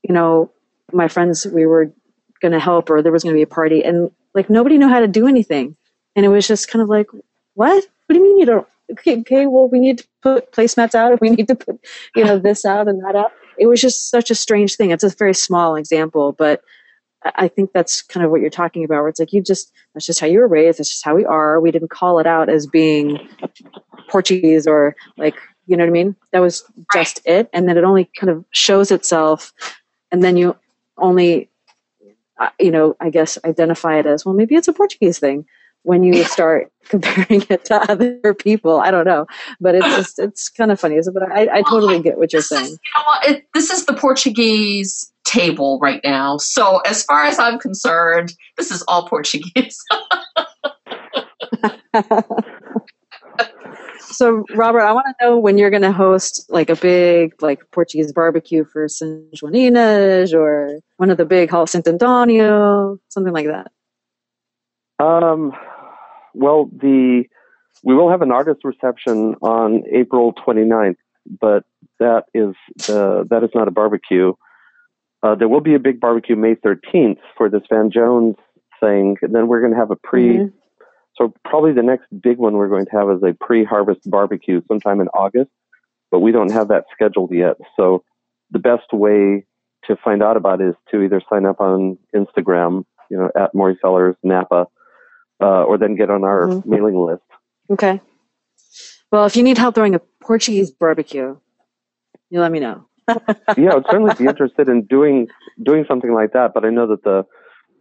you 0.03 0.13
know 0.13 0.51
my 0.91 1.07
friends 1.07 1.47
we 1.47 1.65
were 1.65 1.93
going 2.41 2.51
to 2.51 2.59
help 2.59 2.89
or 2.89 3.01
there 3.01 3.11
was 3.11 3.23
going 3.23 3.33
to 3.33 3.37
be 3.37 3.43
a 3.43 3.47
party 3.47 3.83
and 3.83 4.11
like 4.33 4.49
nobody 4.49 4.77
knew 4.77 4.87
how 4.87 4.99
to 4.99 5.07
do 5.07 5.27
anything 5.27 5.75
and 6.15 6.25
it 6.25 6.29
was 6.29 6.47
just 6.47 6.69
kind 6.69 6.81
of 6.81 6.89
like 6.89 7.07
what 7.53 7.85
what 8.05 8.13
do 8.13 8.15
you 8.15 8.23
mean 8.23 8.39
you 8.39 8.45
don't 8.45 8.67
okay, 8.91 9.19
okay 9.19 9.45
well 9.45 9.67
we 9.69 9.79
need 9.79 9.97
to 9.99 10.07
put 10.21 10.51
placemats 10.51 10.95
out 10.95 11.19
we 11.21 11.29
need 11.29 11.47
to 11.47 11.55
put 11.55 11.79
you 12.15 12.23
know 12.23 12.37
this 12.37 12.65
out 12.65 12.87
and 12.87 13.03
that 13.03 13.15
out 13.15 13.31
it 13.57 13.67
was 13.67 13.81
just 13.81 14.09
such 14.09 14.31
a 14.31 14.35
strange 14.35 14.75
thing 14.75 14.91
it's 14.91 15.03
a 15.03 15.09
very 15.09 15.33
small 15.33 15.75
example 15.75 16.31
but 16.33 16.61
I 17.35 17.49
think 17.49 17.73
that's 17.73 18.01
kind 18.01 18.25
of 18.25 18.31
what 18.31 18.39
you're 18.39 18.49
talking 18.49 18.85
about, 18.85 19.01
where 19.01 19.09
it's 19.09 19.19
like 19.19 19.33
you 19.33 19.41
just, 19.41 19.73
that's 19.93 20.05
just 20.05 20.21
how 20.21 20.27
you 20.27 20.39
were 20.39 20.47
raised, 20.47 20.79
that's 20.79 20.89
just 20.89 21.03
how 21.03 21.17
we 21.17 21.25
are. 21.25 21.59
We 21.59 21.69
didn't 21.69 21.89
call 21.89 22.17
it 22.19 22.25
out 22.25 22.47
as 22.47 22.65
being 22.65 23.19
Portuguese 24.07 24.65
or 24.65 24.95
like 25.17 25.35
you 25.69 25.77
know 25.77 25.83
what 25.83 25.89
I 25.89 25.93
mean? 25.93 26.15
That 26.31 26.39
was 26.39 26.63
just 26.91 27.21
right. 27.27 27.41
it. 27.41 27.49
And 27.53 27.69
then 27.69 27.77
it 27.77 27.83
only 27.83 28.09
kind 28.19 28.31
of 28.31 28.43
shows 28.49 28.89
itself. 28.89 29.53
And 30.11 30.23
then 30.23 30.35
you 30.35 30.55
only, 30.97 31.47
you 32.59 32.71
know, 32.71 32.95
I 32.99 33.09
guess 33.09 33.37
identify 33.45 33.99
it 33.99 34.05
as, 34.05 34.25
well, 34.25 34.35
maybe 34.35 34.55
it's 34.55 34.67
a 34.67 34.73
Portuguese 34.73 35.19
thing 35.19 35.45
when 35.83 36.03
you 36.03 36.23
start 36.23 36.71
comparing 36.85 37.43
it 37.49 37.65
to 37.65 37.75
other 37.91 38.33
people. 38.33 38.79
I 38.79 38.91
don't 38.91 39.05
know, 39.05 39.25
but 39.59 39.75
it's 39.75 39.87
just, 39.87 40.19
it's 40.19 40.49
kind 40.49 40.71
of 40.71 40.79
funny. 40.79 40.95
Isn't 40.95 41.15
it? 41.15 41.19
But 41.19 41.31
I, 41.31 41.59
I 41.59 41.61
totally 41.63 42.01
get 42.01 42.17
what 42.17 42.33
you're 42.33 42.41
saying. 42.41 42.65
Is, 42.65 42.71
you 42.71 42.77
know, 42.95 43.35
it, 43.35 43.45
this 43.53 43.69
is 43.69 43.85
the 43.85 43.93
Portuguese 43.93 45.11
table 45.25 45.79
right 45.81 46.01
now. 46.03 46.37
So 46.37 46.79
as 46.79 47.03
far 47.03 47.23
as 47.23 47.39
I'm 47.39 47.59
concerned, 47.59 48.33
this 48.57 48.71
is 48.71 48.83
all 48.87 49.07
Portuguese. 49.07 49.77
so 53.99 54.43
Robert, 54.55 54.81
I 54.81 54.91
want 54.93 55.07
to 55.07 55.25
know 55.25 55.37
when 55.37 55.57
you're 55.57 55.69
going 55.69 55.81
to 55.83 55.91
host 55.91 56.45
like 56.49 56.69
a 56.69 56.75
big 56.75 57.41
like 57.41 57.59
Portuguese 57.71 58.11
barbecue 58.11 58.65
for 58.65 58.87
Sanjoaninas 58.87 60.33
or 60.33 60.79
one 60.97 61.09
of 61.09 61.17
the 61.17 61.25
big 61.25 61.49
Hall 61.49 61.67
Santo 61.67 61.91
Antonio, 61.91 62.97
something 63.09 63.33
like 63.33 63.47
that. 63.47 63.71
Um, 65.03 65.53
well, 66.33 66.69
the 66.71 67.23
we 67.83 67.95
will 67.95 68.09
have 68.09 68.21
an 68.21 68.31
artist 68.31 68.61
reception 68.63 69.35
on 69.41 69.83
April 69.91 70.33
29th, 70.33 70.97
but 71.39 71.63
that 71.99 72.25
is 72.33 72.55
uh, 72.89 73.23
that 73.29 73.43
is 73.43 73.49
not 73.55 73.67
a 73.67 73.71
barbecue. 73.71 74.33
Uh, 75.21 75.35
there 75.35 75.49
will 75.49 75.61
be 75.61 75.75
a 75.75 75.79
big 75.79 75.99
barbecue 75.99 76.35
May 76.35 76.55
13th 76.55 77.19
for 77.37 77.49
this 77.49 77.63
Van 77.69 77.91
Jones 77.91 78.35
thing, 78.79 79.17
and 79.21 79.33
then 79.35 79.47
we're 79.47 79.59
going 79.59 79.73
to 79.73 79.77
have 79.79 79.91
a 79.91 79.95
pre. 79.95 80.37
Mhm. 80.37 80.53
So 81.19 81.33
probably 81.43 81.73
the 81.73 81.83
next 81.83 82.05
big 82.21 82.37
one 82.37 82.53
we're 82.53 82.69
going 82.69 82.85
to 82.85 82.91
have 82.91 83.09
is 83.09 83.21
a 83.23 83.33
pre-harvest 83.43 84.09
barbecue 84.09 84.61
sometime 84.67 85.01
in 85.01 85.07
August, 85.09 85.51
but 86.11 86.19
we 86.19 86.31
don't 86.31 86.51
have 86.51 86.69
that 86.69 86.85
scheduled 86.93 87.31
yet. 87.33 87.57
So 87.75 88.03
the 88.51 88.59
best 88.59 88.93
way 88.93 89.45
to 89.85 89.95
find 90.03 90.23
out 90.23 90.37
about 90.37 90.61
it 90.61 90.69
is 90.69 90.75
to 90.91 91.01
either 91.01 91.21
sign 91.29 91.45
up 91.45 91.59
on 91.59 91.97
Instagram, 92.15 92.85
you 93.11 93.17
know, 93.17 93.29
at 93.35 93.53
Morey 93.53 93.77
Cellars 93.81 94.15
Napa, 94.23 94.67
uh, 95.41 95.63
or 95.63 95.77
then 95.77 95.95
get 95.95 96.09
on 96.09 96.23
our 96.23 96.47
Mhm. 96.47 96.65
mailing 96.65 96.95
list. 96.95 97.23
Okay. 97.69 98.01
Well, 99.11 99.25
if 99.25 99.35
you 99.35 99.43
need 99.43 99.57
help 99.57 99.75
throwing 99.75 99.95
a 99.95 100.01
Portuguese 100.21 100.71
barbecue, 100.71 101.35
you 102.29 102.39
let 102.39 102.51
me 102.51 102.59
know. 102.59 102.85
yeah, 103.57 103.75
I'd 103.75 103.85
certainly 103.89 104.13
be 104.17 104.25
interested 104.25 104.69
in 104.69 104.83
doing 104.85 105.27
doing 105.63 105.83
something 105.87 106.13
like 106.13 106.31
that. 106.33 106.53
But 106.53 106.63
I 106.65 106.69
know 106.69 106.87
that 106.87 107.03
the 107.03 107.25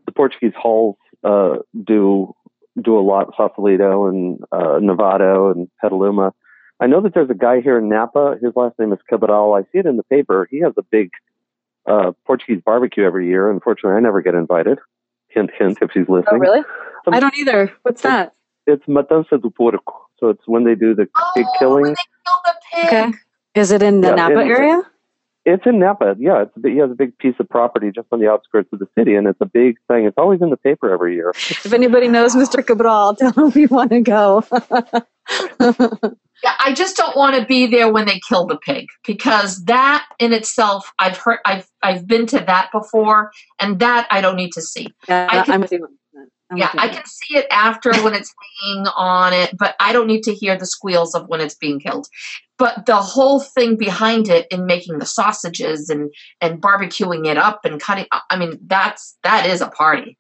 the 0.07 0.13
Portuguese 0.13 0.55
halls 0.57 0.97
uh, 1.23 1.59
do 1.85 2.35
do 2.83 2.99
a 2.99 3.01
lot, 3.01 3.33
Sausalito 3.37 4.07
and 4.07 4.41
uh, 4.53 4.79
Novato 4.81 5.53
and 5.55 5.69
Petaluma. 5.81 6.33
I 6.81 6.87
know 6.87 7.01
that 7.01 7.15
there's 7.15 7.31
a 7.31 7.35
guy 7.35 7.61
here 7.61 7.79
in 7.79 7.89
Napa. 7.89 8.37
His 8.41 8.53
last 8.55 8.79
name 8.79 8.93
is 8.93 8.99
Cabral. 9.09 9.55
I 9.55 9.63
see 9.73 9.79
it 9.79 9.87
in 9.87 9.97
the 9.97 10.05
paper. 10.05 10.47
He 10.51 10.61
has 10.61 10.73
a 10.79 10.83
big 10.83 11.11
uh, 11.87 12.13
Portuguese 12.27 12.63
barbecue 12.65 13.05
every 13.05 13.27
year. 13.29 13.51
Unfortunately, 13.51 13.97
I 13.97 14.01
never 14.01 14.23
get 14.23 14.35
invited. 14.35 14.79
Hint, 15.29 15.51
hint, 15.59 15.79
if 15.83 15.91
she's 15.93 16.09
listening. 16.09 16.27
Oh, 16.35 16.39
really? 16.39 16.61
Um, 17.07 17.15
I 17.15 17.21
don't 17.21 17.37
either. 17.37 17.73
What's 17.83 18.03
that? 18.03 18.35
It's 18.67 18.85
Matança 18.87 19.41
do 19.43 19.51
Porco. 19.51 20.07
So 20.21 20.29
it's 20.29 20.43
when 20.47 20.65
they 20.65 20.75
do 20.75 20.95
the 20.95 21.07
pig 21.35 21.47
Oh, 21.49 21.59
killing. 21.59 21.83
when 21.85 21.95
they 21.95 22.05
kill 22.27 22.39
the 22.45 22.55
pig. 22.73 22.87
Okay. 22.87 23.19
Is 23.55 23.71
it 23.73 23.83
in 23.83 24.01
the 24.01 24.09
Yeah, 24.09 24.15
Napa 24.15 24.41
in- 24.41 24.49
area? 24.49 24.83
It's 25.51 25.65
in 25.67 25.79
Napa. 25.79 26.15
Yeah, 26.19 26.43
it's 26.43 26.55
a 26.57 26.61
big, 26.61 26.73
he 26.75 26.79
has 26.81 26.91
a 26.91 26.95
big 26.95 27.17
piece 27.17 27.35
of 27.41 27.49
property 27.49 27.91
just 27.91 28.07
on 28.13 28.21
the 28.21 28.29
outskirts 28.29 28.69
of 28.71 28.81
the 28.81 28.89
city, 28.99 29.15
and 29.15 29.27
it's 29.27 29.41
a 29.41 29.47
big 29.47 29.77
thing. 29.89 30.05
It's 30.05 30.19
always 30.19 30.43
in 30.43 30.51
the 30.51 30.59
paper 30.59 30.93
every 30.93 31.15
year. 31.15 31.31
If 31.65 31.73
anybody 31.73 32.07
knows 32.09 32.35
Mr. 32.37 32.65
Cabral, 32.65 33.15
tell 33.17 33.33
him 33.33 33.51
we 33.55 33.65
want 33.67 33.91
to 33.93 34.01
go. 34.01 34.45
Yeah, 36.45 36.55
I 36.61 36.73
just 36.73 36.97
don't 36.97 37.17
want 37.17 37.35
to 37.35 37.45
be 37.45 37.67
there 37.67 37.93
when 37.93 38.07
they 38.07 38.21
kill 38.29 38.47
the 38.47 38.57
pig 38.59 38.87
because 39.05 39.65
that 39.65 40.07
in 40.21 40.33
itself, 40.33 40.93
I've 41.01 41.17
heard, 41.17 41.41
I've, 41.45 41.69
I've 41.83 42.07
been 42.07 42.27
to 42.27 42.39
that 42.39 42.71
before, 42.71 43.33
and 43.59 43.81
that 43.81 44.07
I 44.13 44.21
don't 44.21 44.37
need 44.37 44.53
to 44.53 44.63
see. 44.63 44.87
yeah, 45.09 45.27
I 45.29 45.43
can- 45.43 45.65
I'm 45.65 45.69
with 46.51 46.59
you. 46.59 46.65
on 46.65 46.77
that. 46.77 46.83
I'm 46.83 46.83
yeah, 46.83 46.83
I 46.83 46.89
can 46.89 47.05
see 47.07 47.37
it 47.37 47.47
after 47.51 47.93
when 48.03 48.15
it's 48.15 48.35
hanging 48.61 48.87
on 48.97 49.33
it, 49.33 49.57
but 49.57 49.75
I 49.81 49.93
don't 49.93 50.07
need 50.07 50.23
to 50.25 50.35
hear 50.35 50.57
the 50.57 50.67
squeals 50.67 51.15
of 51.15 51.29
when 51.29 51.41
it's 51.41 51.55
being 51.55 51.81
killed. 51.81 52.09
But 52.59 52.87
the 52.87 52.97
whole 52.97 53.41
thing 53.41 53.77
behind 53.77 54.29
it 54.29 54.47
in 54.51 54.67
making 54.67 54.99
the 54.99 55.07
sausages 55.07 55.89
and 55.89 56.13
and 56.41 56.61
barbecuing 56.61 57.27
it 57.27 57.37
up 57.37 57.65
and 57.65 57.81
cutting, 57.81 58.07
I 58.31 58.37
mean, 58.37 58.59
that's 58.67 59.17
that 59.23 59.47
is 59.47 59.61
a 59.61 59.69
party. 59.69 60.19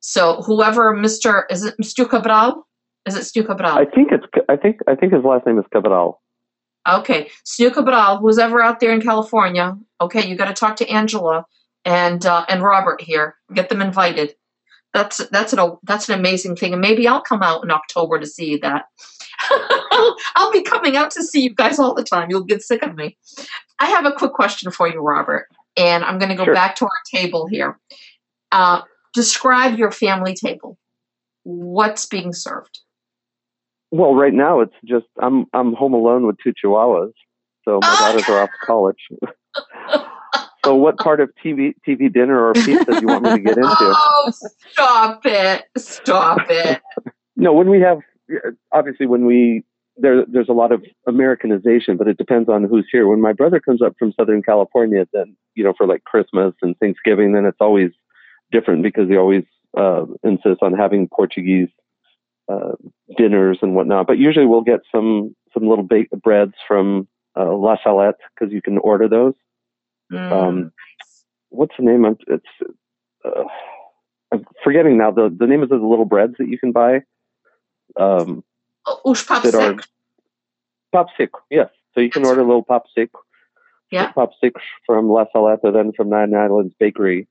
So 0.00 0.42
whoever 0.42 0.94
Mr. 0.94 1.44
is 1.50 1.64
it 1.64 1.74
Mr. 1.80 2.08
Cabral? 2.08 2.66
Is 3.06 3.16
it 3.16 3.24
Stu 3.24 3.44
Cabral? 3.44 3.78
I 3.78 3.86
think 3.86 4.12
it's. 4.12 4.24
I 4.48 4.56
think. 4.56 4.80
I 4.86 4.94
think 4.94 5.12
his 5.12 5.24
last 5.24 5.46
name 5.46 5.58
is 5.58 5.64
Cabral. 5.72 6.20
Okay, 6.88 7.30
Stu 7.44 7.70
Cabral, 7.70 8.18
who's 8.18 8.38
ever 8.38 8.62
out 8.62 8.80
there 8.80 8.92
in 8.92 9.00
California, 9.00 9.76
okay, 10.00 10.26
you 10.26 10.36
got 10.36 10.46
to 10.46 10.54
talk 10.54 10.76
to 10.76 10.88
Angela 10.88 11.44
and 11.84 12.24
uh, 12.24 12.44
and 12.48 12.62
Robert 12.62 13.00
here. 13.00 13.36
Get 13.54 13.68
them 13.68 13.80
invited. 13.80 14.34
That's 14.92 15.18
that's 15.28 15.52
an 15.52 15.76
that's 15.84 16.08
an 16.08 16.18
amazing 16.18 16.56
thing, 16.56 16.72
and 16.72 16.80
maybe 16.80 17.06
I'll 17.06 17.20
come 17.20 17.42
out 17.42 17.62
in 17.62 17.70
October 17.70 18.18
to 18.18 18.26
see 18.26 18.56
that. 18.58 18.86
I'll 20.36 20.50
be 20.52 20.62
coming 20.62 20.96
out 20.96 21.10
to 21.12 21.22
see 21.22 21.42
you 21.42 21.54
guys 21.54 21.78
all 21.78 21.94
the 21.94 22.02
time. 22.04 22.28
You'll 22.30 22.44
get 22.44 22.62
sick 22.62 22.82
of 22.82 22.96
me. 22.96 23.16
I 23.78 23.86
have 23.86 24.04
a 24.04 24.12
quick 24.12 24.32
question 24.32 24.70
for 24.70 24.88
you, 24.88 25.00
Robert, 25.00 25.46
and 25.76 26.04
I'm 26.04 26.18
going 26.18 26.28
to 26.30 26.34
go 26.34 26.44
Sure. 26.44 26.54
back 26.54 26.74
to 26.76 26.84
our 26.84 26.90
table 27.14 27.46
here. 27.46 27.78
Uh, 28.52 28.82
describe 29.14 29.78
your 29.78 29.92
family 29.92 30.34
table. 30.34 30.76
What's 31.44 32.06
being 32.06 32.32
served? 32.32 32.80
Well, 33.92 34.14
right 34.14 34.34
now 34.34 34.60
it's 34.60 34.74
just 34.84 35.06
I'm 35.22 35.46
I'm 35.52 35.72
home 35.74 35.94
alone 35.94 36.26
with 36.26 36.36
two 36.42 36.52
chihuahuas, 36.52 37.12
so 37.64 37.80
my 37.80 37.88
Oh, 37.88 38.12
daughters 38.12 38.24
are 38.28 38.42
off 38.42 38.50
to 38.50 38.66
college. 38.66 39.08
so, 40.64 40.74
what 40.74 40.98
part 40.98 41.20
of 41.20 41.30
TV 41.44 41.74
TV 41.86 42.12
dinner 42.12 42.46
or 42.46 42.52
pizza 42.52 42.84
do 42.84 43.00
you 43.00 43.06
want 43.06 43.24
me 43.24 43.30
to 43.30 43.40
get 43.40 43.56
into? 43.56 43.66
Oh, 44.12 44.30
stop 44.72 45.22
it! 45.24 45.64
Stop 45.78 46.50
it! 46.50 46.80
No, 47.36 47.54
when 47.54 47.70
we 47.70 47.80
have 47.80 48.00
obviously 48.70 49.06
when 49.06 49.24
we 49.24 49.64
there 49.96 50.24
there's 50.26 50.50
a 50.50 50.54
lot 50.54 50.72
of 50.72 50.84
Americanization, 51.06 51.96
but 51.96 52.06
it 52.06 52.18
depends 52.18 52.50
on 52.50 52.64
who's 52.64 52.86
here. 52.92 53.06
When 53.06 53.20
my 53.20 53.32
brother 53.32 53.60
comes 53.60 53.80
up 53.80 53.94
from 53.98 54.12
Southern 54.12 54.42
California, 54.42 55.06
then 55.14 55.36
you 55.54 55.64
know 55.64 55.72
for 55.76 55.86
like 55.86 56.04
Christmas 56.04 56.54
and 56.60 56.76
Thanksgiving, 56.78 57.32
then 57.32 57.46
it's 57.46 57.60
always 57.60 57.90
different 58.52 58.82
because 58.82 59.08
he 59.08 59.16
always 59.16 59.44
uh, 59.76 60.04
insist 60.22 60.62
on 60.62 60.74
having 60.74 61.08
Portuguese 61.08 61.68
uh, 62.50 62.72
dinners 63.16 63.58
and 63.62 63.74
whatnot. 63.74 64.06
But 64.06 64.18
usually 64.18 64.46
we'll 64.46 64.62
get 64.62 64.80
some 64.92 65.34
some 65.54 65.68
little 65.68 65.84
baked 65.84 66.12
breads 66.22 66.54
from 66.66 67.08
uh, 67.38 67.54
La 67.54 67.76
Salette 67.82 68.20
because 68.34 68.52
you 68.52 68.62
can 68.62 68.78
order 68.78 69.08
those. 69.08 69.34
Mm. 70.10 70.32
Um, 70.32 70.72
what's 71.50 71.74
the 71.78 71.84
name? 71.84 72.04
of 72.04 72.18
It's 72.26 72.44
uh, 73.24 73.44
I'm 74.32 74.44
forgetting 74.64 74.98
now. 74.98 75.10
The 75.10 75.34
the 75.36 75.46
name 75.46 75.62
of 75.62 75.68
the 75.68 75.76
little 75.76 76.04
breads 76.04 76.34
that 76.38 76.48
you 76.48 76.58
can 76.58 76.72
buy. 76.72 77.02
Um, 77.96 78.44
Os 79.04 79.24
that 79.26 79.44
papo 80.92 81.08
seco. 81.16 81.40
Yes, 81.50 81.68
so 81.94 82.00
you 82.00 82.10
can 82.10 82.22
That's 82.22 82.30
order 82.30 82.42
a 82.42 82.46
little 82.46 82.64
papo 82.64 82.86
seco. 82.94 83.20
Yeah. 83.90 84.12
papo 84.12 84.32
seco 84.40 84.60
from 84.86 85.08
La 85.08 85.24
Salette, 85.32 85.72
then 85.72 85.92
from 85.92 86.08
Nine 86.08 86.34
Islands 86.34 86.74
Bakery. 86.78 87.28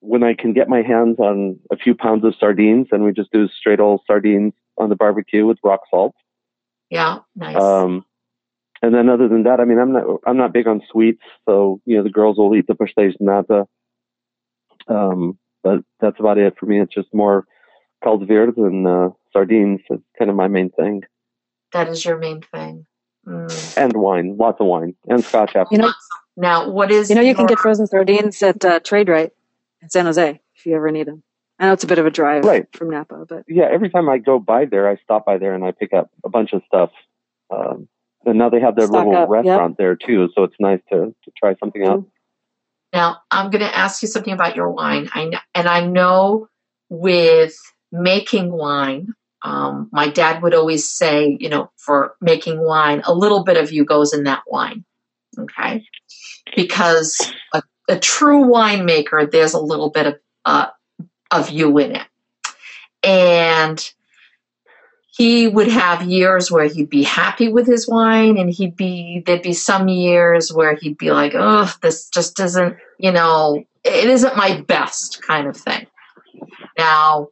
When 0.00 0.22
I 0.22 0.34
can 0.34 0.52
get 0.52 0.68
my 0.68 0.82
hands 0.82 1.18
on 1.18 1.58
a 1.72 1.76
few 1.76 1.94
pounds 1.94 2.24
of 2.24 2.34
sardines, 2.38 2.88
then 2.90 3.04
we 3.04 3.12
just 3.12 3.32
do 3.32 3.48
straight 3.48 3.80
old 3.80 4.02
sardines 4.06 4.52
on 4.76 4.90
the 4.90 4.96
barbecue 4.96 5.46
with 5.46 5.58
rock 5.64 5.80
salt. 5.90 6.14
Yeah, 6.90 7.20
nice. 7.34 7.56
Um, 7.56 8.04
and 8.84 8.94
then 8.94 9.08
other 9.08 9.28
than 9.28 9.44
that, 9.44 9.60
I 9.60 9.64
mean, 9.64 9.78
I'm 9.78 9.92
not 9.92 10.04
I'm 10.26 10.36
not 10.36 10.52
big 10.52 10.66
on 10.68 10.82
sweets, 10.90 11.22
so 11.48 11.80
you 11.86 11.96
know 11.96 12.02
the 12.02 12.10
girls 12.10 12.36
will 12.36 12.54
eat 12.54 12.66
the 12.66 12.74
pastéis 12.74 13.16
de 13.16 13.24
nata. 13.24 13.66
Um, 14.88 15.38
but 15.62 15.80
that's 16.00 16.20
about 16.20 16.36
it 16.36 16.54
for 16.58 16.66
me. 16.66 16.80
It's 16.80 16.92
just 16.94 17.08
more 17.14 17.46
caldo 18.04 18.52
and 18.58 18.86
uh, 18.86 19.08
sardines. 19.32 19.80
It's 19.88 20.02
kind 20.18 20.30
of 20.30 20.36
my 20.36 20.48
main 20.48 20.70
thing, 20.70 21.02
that 21.72 21.88
is 21.88 22.04
your 22.04 22.18
main 22.18 22.42
thing. 22.42 22.86
Mm. 23.26 23.78
and 23.78 23.96
wine, 23.96 24.36
lots 24.38 24.60
of 24.60 24.66
wine, 24.66 24.94
and 25.08 25.24
scotch 25.24 25.56
after. 25.56 25.74
You 25.74 25.78
know, 25.80 25.92
Now, 26.36 26.68
what 26.68 26.90
is 26.90 27.08
you 27.08 27.16
know, 27.16 27.22
you 27.22 27.34
can 27.34 27.46
get 27.46 27.58
frozen 27.58 27.86
sardines 27.86 28.42
at 28.42 28.62
uh, 28.62 28.80
Trade 28.80 29.08
Right 29.08 29.32
in 29.80 29.88
San 29.88 30.04
Jose 30.04 30.40
if 30.56 30.66
you 30.66 30.76
ever 30.76 30.90
need 30.90 31.06
them. 31.06 31.22
I 31.58 31.66
know 31.66 31.72
it's 31.72 31.84
a 31.84 31.86
bit 31.86 31.98
of 31.98 32.04
a 32.04 32.10
drive 32.10 32.44
Right. 32.44 32.66
from 32.76 32.90
Napa, 32.90 33.24
but 33.26 33.44
yeah, 33.48 33.64
every 33.72 33.88
time 33.88 34.10
I 34.10 34.18
go 34.18 34.38
by 34.38 34.66
there, 34.66 34.90
I 34.90 34.96
stop 34.96 35.24
by 35.24 35.38
there 35.38 35.54
and 35.54 35.64
I 35.64 35.70
pick 35.72 35.94
up 35.94 36.10
a 36.22 36.28
bunch 36.28 36.52
of 36.52 36.60
stuff. 36.66 36.90
Um, 37.50 37.88
and 38.26 38.38
now 38.38 38.48
they 38.50 38.60
have 38.60 38.76
their 38.76 38.86
Stock 38.86 39.06
little 39.06 39.22
up, 39.22 39.28
yep. 39.28 39.44
restaurant 39.44 39.76
there 39.78 39.96
too, 39.96 40.28
so 40.34 40.44
it's 40.44 40.56
nice 40.58 40.80
to, 40.90 41.14
to 41.24 41.30
try 41.36 41.54
something 41.56 41.84
out. 41.86 42.04
Now, 42.92 43.18
I'm 43.30 43.50
going 43.50 43.64
to 43.64 43.76
ask 43.76 44.02
you 44.02 44.08
something 44.08 44.32
about 44.32 44.54
your 44.54 44.70
wine. 44.70 45.08
I 45.12 45.28
kn- 45.28 45.42
and 45.54 45.68
I 45.68 45.84
know 45.84 46.48
with 46.88 47.56
making 47.90 48.52
wine, 48.52 49.08
um, 49.42 49.88
my 49.92 50.08
dad 50.08 50.42
would 50.42 50.54
always 50.54 50.88
say, 50.88 51.36
you 51.40 51.48
know, 51.48 51.70
for 51.76 52.14
making 52.20 52.60
wine, 52.60 53.02
a 53.04 53.12
little 53.12 53.42
bit 53.42 53.56
of 53.56 53.72
you 53.72 53.84
goes 53.84 54.14
in 54.14 54.24
that 54.24 54.42
wine. 54.46 54.84
Okay. 55.38 55.84
Because 56.54 57.32
a, 57.52 57.62
a 57.88 57.98
true 57.98 58.44
winemaker, 58.44 59.30
there's 59.30 59.54
a 59.54 59.60
little 59.60 59.90
bit 59.90 60.06
of, 60.06 60.14
uh, 60.44 60.66
of 61.30 61.50
you 61.50 61.76
in 61.78 61.96
it. 61.96 62.06
And 63.02 63.92
he 65.16 65.46
would 65.46 65.68
have 65.68 66.02
years 66.02 66.50
where 66.50 66.66
he'd 66.66 66.90
be 66.90 67.04
happy 67.04 67.48
with 67.48 67.66
his 67.66 67.88
wine 67.88 68.36
and 68.36 68.50
he'd 68.50 68.76
be 68.76 69.22
there'd 69.26 69.42
be 69.42 69.52
some 69.52 69.88
years 69.88 70.52
where 70.52 70.74
he'd 70.74 70.98
be 70.98 71.12
like 71.12 71.32
oh 71.34 71.72
this 71.82 72.08
just 72.08 72.40
isn't 72.40 72.76
you 72.98 73.12
know 73.12 73.64
it 73.84 74.08
isn't 74.08 74.36
my 74.36 74.60
best 74.62 75.22
kind 75.22 75.46
of 75.46 75.56
thing. 75.56 75.86
Now 76.76 77.28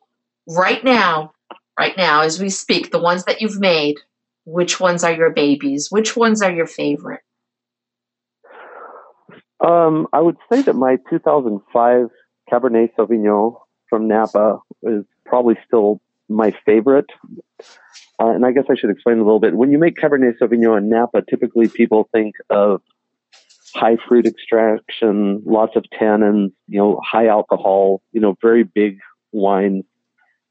right 0.49 0.83
now 0.85 1.33
right 1.79 1.97
now 1.97 2.23
as 2.23 2.41
we 2.41 2.51
speak 2.51 2.91
the 2.91 3.01
ones 3.01 3.25
that 3.25 3.41
you've 3.41 3.59
made 3.59 3.97
which 4.45 4.81
ones 4.81 5.05
are 5.05 5.13
your 5.13 5.31
babies? 5.31 5.91
Which 5.91 6.17
ones 6.17 6.43
are 6.43 6.51
your 6.51 6.67
favorite? 6.67 7.21
Um, 9.61 10.09
I 10.13 10.21
would 10.21 10.37
say 10.53 10.63
that 10.63 10.75
my 10.75 10.99
2005 11.09 12.09
Cabernet 12.51 12.91
Sauvignon 12.99 13.57
from 13.89 14.09
Napa 14.09 14.59
is 14.83 15.05
probably 15.25 15.57
still 15.67 16.01
my 16.35 16.55
favorite. 16.65 17.11
Uh, 18.21 18.29
and 18.29 18.45
I 18.45 18.53
guess 18.53 18.65
I 18.71 18.75
should 18.77 18.91
explain 18.91 19.19
a 19.19 19.25
little 19.25 19.41
bit. 19.41 19.55
When 19.55 19.73
you 19.73 19.79
make 19.79 19.97
Cabernet 19.97 20.39
Sauvignon 20.41 20.79
in 20.79 20.89
Napa, 20.89 21.23
typically 21.29 21.69
people 21.69 22.09
think 22.13 22.37
of 22.51 22.83
high 23.75 23.97
fruit 24.07 24.27
extraction, 24.27 25.43
lots 25.45 25.77
of 25.77 25.85
tannins, 25.99 26.53
you 26.69 26.79
know, 26.79 27.01
high 27.05 27.27
alcohol, 27.27 28.03
you 28.13 28.21
know, 28.21 28.37
very 28.41 28.63
big 28.63 28.99
wines. 29.33 29.85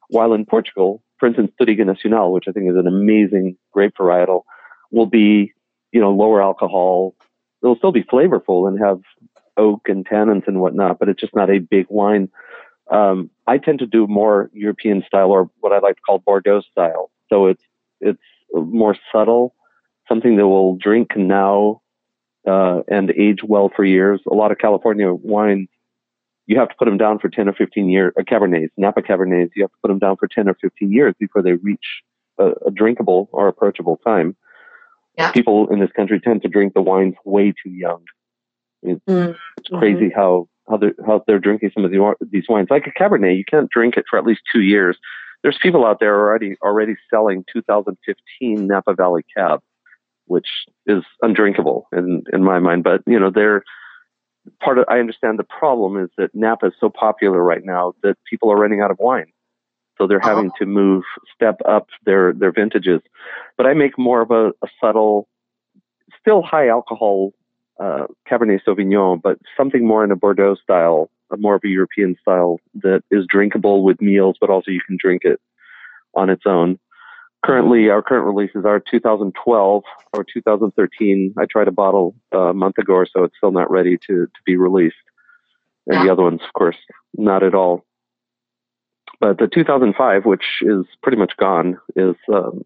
While 0.09 0.34
in 0.34 0.45
Portugal, 0.45 1.01
for 1.19 1.27
instance, 1.27 1.51
Touriga 1.59 1.86
Nacional, 1.86 2.34
which 2.34 2.45
I 2.47 2.51
think 2.51 2.69
is 2.69 2.75
an 2.75 2.88
amazing 2.88 3.57
grape 3.71 3.93
varietal, 3.97 4.43
will 4.91 5.05
be, 5.05 5.53
you 5.91 6.01
know, 6.01 6.11
lower 6.11 6.41
alcohol. 6.41 7.15
It'll 7.63 7.77
still 7.77 7.91
be 7.91 8.03
flavorful 8.03 8.67
and 8.67 8.79
have 8.79 8.99
oak 9.55 9.88
and 9.88 10.05
tannins 10.05 10.47
and 10.47 10.59
whatnot, 10.59 10.99
but 10.99 11.09
it's 11.09 11.21
just 11.21 11.36
not 11.36 11.49
a 11.49 11.59
big 11.59 11.86
wine. 11.89 12.29
Um, 12.92 13.30
I 13.48 13.58
tend 13.58 13.80
to 13.80 13.86
do 13.88 14.06
more 14.06 14.50
European 14.54 15.04
style 15.08 15.32
or 15.32 15.50
what 15.62 15.72
I 15.72 15.80
like 15.80 15.96
to 15.96 16.02
call 16.02 16.20
Bordeaux 16.20 16.62
style. 16.72 17.10
So 17.30 17.48
it's 17.48 17.64
it's 18.02 18.22
more 18.54 18.96
subtle, 19.12 19.56
something 20.08 20.36
that 20.38 20.48
will 20.48 20.76
drink 20.76 21.16
now 21.16 21.82
uh, 22.48 22.82
and 22.89 23.12
age 23.12 23.39
well 23.44 23.72
for 23.74 23.86
years. 23.86 24.22
A 24.30 24.34
lot 24.34 24.52
of 24.52 24.58
California 24.58 25.14
wines, 25.14 25.70
you 26.48 26.60
have 26.60 26.70
to 26.70 26.76
put 26.78 26.86
them 26.86 26.98
down 26.98 27.20
for 27.20 27.30
10 27.30 27.48
or 27.48 27.54
15 27.54 27.89
years. 27.89 28.14
Uh, 28.20 28.24
Cabernets, 28.24 28.72
Napa 28.76 29.02
Cabernets, 29.02 29.52
you 29.56 29.64
have 29.64 29.72
to 29.72 29.78
put 29.82 29.88
them 29.88 30.00
down 30.00 30.18
for 30.18 30.28
10 30.28 30.50
or 30.50 30.56
15 30.56 30.92
years 30.92 31.14
before 31.20 31.42
they 31.42 31.54
reach 31.54 32.02
a, 32.39 32.52
a 32.66 32.72
drinkable 32.72 33.30
or 33.32 33.48
approachable 33.48 33.98
time. 34.04 34.36
Yeah. 35.18 35.32
People 35.32 35.70
in 35.72 35.80
this 35.80 35.92
country 35.96 36.20
tend 36.20 36.42
to 36.42 36.48
drink 36.50 36.74
the 36.74 36.82
wines 36.82 37.16
way 37.24 37.54
too 37.64 37.70
young. 37.70 38.04
It's, 38.84 39.02
Mm. 39.08 39.38
it's 39.58 39.70
crazy 39.70 40.10
how 40.14 40.48
how 40.70 40.78
they're 40.78 40.95
how 41.05 41.24
they're 41.28 41.39
drinking 41.39 41.72
some 41.74 41.86
of 41.86 41.91
the, 41.91 42.16
these 42.30 42.45
wines. 42.47 42.68
Like 42.70 42.88
a 42.88 42.91
Cabernet, 42.91 43.38
you 43.38 43.45
can't 43.45 43.70
drink 43.70 43.97
it 43.97 44.05
for 44.09 44.18
at 44.18 44.26
least 44.26 44.41
two 44.51 44.62
years. 44.62 44.97
There's 45.43 45.57
people 45.62 45.86
out 45.86 45.99
there 45.99 46.16
already 46.16 46.55
already 46.62 46.95
selling 47.09 47.43
2015 47.51 48.68
Napa 48.68 48.93
Valley 48.93 49.24
Cab, 49.36 49.62
which 50.26 50.47
is 50.86 51.03
undrinkable 51.22 51.88
in 51.91 52.24
in 52.32 52.43
my 52.43 52.59
mind. 52.59 52.84
But 52.84 53.01
you 53.07 53.20
know, 53.20 53.32
they're 53.32 53.64
part 54.64 54.78
of. 54.78 54.86
I 54.88 54.99
understand 54.99 55.39
the 55.39 55.43
problem 55.43 55.97
is 55.97 56.09
that 56.18 56.34
Napa 56.34 56.68
is 56.68 56.74
so 56.80 56.89
popular 56.89 57.43
right 57.43 57.64
now 57.64 57.93
that 58.03 58.18
people 58.30 58.51
are 58.51 58.57
running 58.57 58.82
out 58.82 58.91
of 58.91 58.99
wine, 58.99 59.32
so 59.97 60.05
they're 60.05 60.20
having 60.20 60.47
uh-huh. 60.47 60.59
to 60.59 60.66
move 60.66 61.03
step 61.34 61.57
up 61.68 61.88
their 62.05 62.34
their 62.34 62.51
vintages. 62.51 63.01
But 63.57 63.66
I 63.66 63.74
make 63.74 63.97
more 63.97 64.22
of 64.22 64.30
a, 64.30 64.49
a 64.64 64.68
subtle, 64.80 65.28
still 66.20 66.43
high 66.43 66.68
alcohol 66.68 67.34
uh, 67.82 68.05
Cabernet 68.29 68.61
Sauvignon, 68.67 69.21
but 69.21 69.39
something 69.57 69.86
more 69.88 70.03
in 70.03 70.11
a 70.11 70.15
Bordeaux 70.15 70.55
style, 70.61 71.09
a 71.32 71.38
more 71.38 71.55
of 71.55 71.61
a 71.65 71.69
European 71.69 72.15
style 72.21 72.59
that 72.75 73.03
is 73.09 73.25
drinkable 73.27 73.84
with 73.84 74.01
meals, 74.01 74.36
but 74.39 74.49
also 74.49 74.69
you 74.71 74.82
can 74.86 74.97
drink 75.01 75.23
it 75.25 75.39
on 76.13 76.29
its 76.29 76.43
own. 76.45 76.77
Currently, 77.43 77.89
our 77.89 78.03
current 78.03 78.25
releases 78.25 78.65
are 78.65 78.79
2012 78.79 79.84
or 80.13 80.25
2013. 80.32 81.34
I 81.39 81.45
tried 81.45 81.67
a 81.67 81.71
bottle 81.71 82.15
uh, 82.34 82.49
a 82.49 82.53
month 82.53 82.77
ago 82.77 82.93
or 82.93 83.07
so. 83.07 83.23
It's 83.23 83.36
still 83.38 83.51
not 83.51 83.71
ready 83.71 83.97
to, 83.97 84.27
to 84.27 84.41
be 84.45 84.57
released. 84.57 84.95
And 85.88 85.95
Yeah. 85.95 86.03
the 86.03 86.11
other 86.11 86.23
ones, 86.23 86.41
of 86.45 86.53
course, 86.53 86.77
not 87.15 87.41
at 87.41 87.55
all. 87.55 87.84
But 89.19 89.39
the 89.39 89.47
2005, 89.47 90.25
which 90.25 90.45
is 90.61 90.86
pretty 91.01 91.17
much 91.17 91.34
gone, 91.38 91.79
is 91.95 92.15
um, 92.32 92.63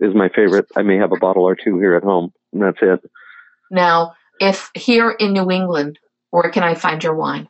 is 0.00 0.14
my 0.14 0.28
favorite. 0.28 0.66
I 0.76 0.82
may 0.82 0.96
have 0.96 1.12
a 1.12 1.18
bottle 1.18 1.44
or 1.44 1.56
two 1.56 1.78
here 1.78 1.94
at 1.94 2.02
home, 2.04 2.32
and 2.52 2.62
that's 2.62 2.78
it. 2.82 3.00
Now, 3.70 4.14
if 4.40 4.70
here 4.74 5.10
in 5.10 5.32
New 5.32 5.50
England, 5.50 5.98
where 6.30 6.50
can 6.50 6.62
I 6.62 6.74
find 6.74 7.02
your 7.02 7.14
wine? 7.14 7.48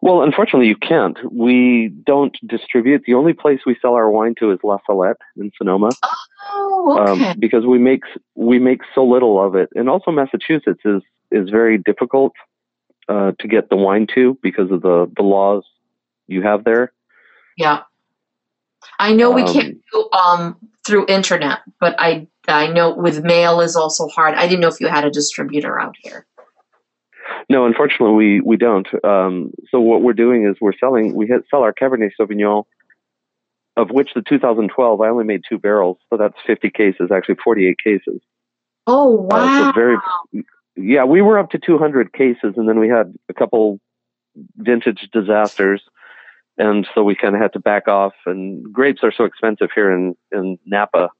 Well, 0.00 0.22
unfortunately, 0.22 0.68
you 0.68 0.76
can't. 0.76 1.18
We 1.32 1.88
don't 2.06 2.36
distribute. 2.46 3.02
The 3.04 3.14
only 3.14 3.32
place 3.32 3.60
we 3.66 3.76
sell 3.82 3.94
our 3.94 4.08
wine 4.10 4.34
to 4.38 4.52
is 4.52 4.60
La 4.62 4.78
Salette 4.86 5.16
in 5.36 5.50
Sonoma, 5.58 5.90
Oh, 6.50 6.96
okay. 7.16 7.30
um, 7.30 7.36
because 7.40 7.66
we 7.66 7.78
make 7.78 8.02
we 8.36 8.58
make 8.60 8.82
so 8.94 9.04
little 9.04 9.44
of 9.44 9.56
it, 9.56 9.68
and 9.74 9.88
also 9.88 10.10
Massachusetts 10.12 10.80
is 10.84 11.02
is 11.32 11.50
very 11.50 11.78
difficult 11.78 12.32
uh, 13.08 13.32
to 13.40 13.48
get 13.48 13.70
the 13.70 13.76
wine 13.76 14.06
to 14.14 14.38
because 14.40 14.70
of 14.70 14.82
the 14.82 15.10
the 15.16 15.22
laws 15.22 15.64
you 16.28 16.42
have 16.42 16.62
there. 16.64 16.92
yeah. 17.56 17.82
I 19.00 19.12
know 19.12 19.30
we 19.32 19.42
um, 19.42 19.52
can't 19.52 19.78
do 19.92 20.08
um 20.12 20.56
through 20.86 21.06
internet, 21.08 21.58
but 21.80 21.96
I 21.98 22.28
I 22.48 22.68
know 22.68 22.94
with 22.94 23.22
mail 23.22 23.60
is 23.60 23.76
also 23.76 24.08
hard. 24.08 24.34
I 24.34 24.46
didn't 24.46 24.60
know 24.60 24.68
if 24.68 24.80
you 24.80 24.88
had 24.88 25.04
a 25.04 25.10
distributor 25.10 25.80
out 25.80 25.94
here. 26.02 26.26
No, 27.50 27.66
unfortunately, 27.66 28.14
we 28.14 28.40
we 28.40 28.56
don't. 28.56 28.86
Um, 29.04 29.52
so 29.70 29.80
what 29.80 30.02
we're 30.02 30.12
doing 30.14 30.46
is 30.46 30.56
we're 30.60 30.76
selling. 30.78 31.14
We 31.14 31.26
hit, 31.26 31.44
sell 31.50 31.62
our 31.62 31.72
Cabernet 31.72 32.10
Sauvignon, 32.18 32.64
of 33.76 33.90
which 33.90 34.10
the 34.14 34.22
2012 34.22 35.00
I 35.00 35.08
only 35.08 35.24
made 35.24 35.42
two 35.48 35.58
barrels, 35.58 35.98
so 36.10 36.16
that's 36.16 36.34
50 36.46 36.70
cases, 36.70 37.10
actually 37.14 37.36
48 37.42 37.76
cases. 37.82 38.20
Oh 38.86 39.18
Uh, 39.30 39.36
wow! 39.36 39.64
so 39.66 39.72
very, 39.72 39.96
yeah, 40.76 41.04
we 41.04 41.20
were 41.22 41.38
up 41.38 41.50
to 41.50 41.58
200 41.58 42.12
cases, 42.12 42.54
and 42.56 42.68
then 42.68 42.78
we 42.78 42.88
had 42.88 43.14
a 43.28 43.34
couple 43.34 43.78
vintage 44.56 45.08
disasters, 45.12 45.82
and 46.56 46.86
so 46.94 47.02
we 47.02 47.14
kind 47.14 47.34
of 47.34 47.40
had 47.40 47.52
to 47.54 47.60
back 47.60 47.88
off. 47.88 48.14
And 48.26 48.64
grapes 48.72 49.00
are 49.02 49.12
so 49.12 49.24
expensive 49.24 49.68
here 49.74 49.90
in 49.92 50.14
in 50.32 50.58
Napa 50.66 51.10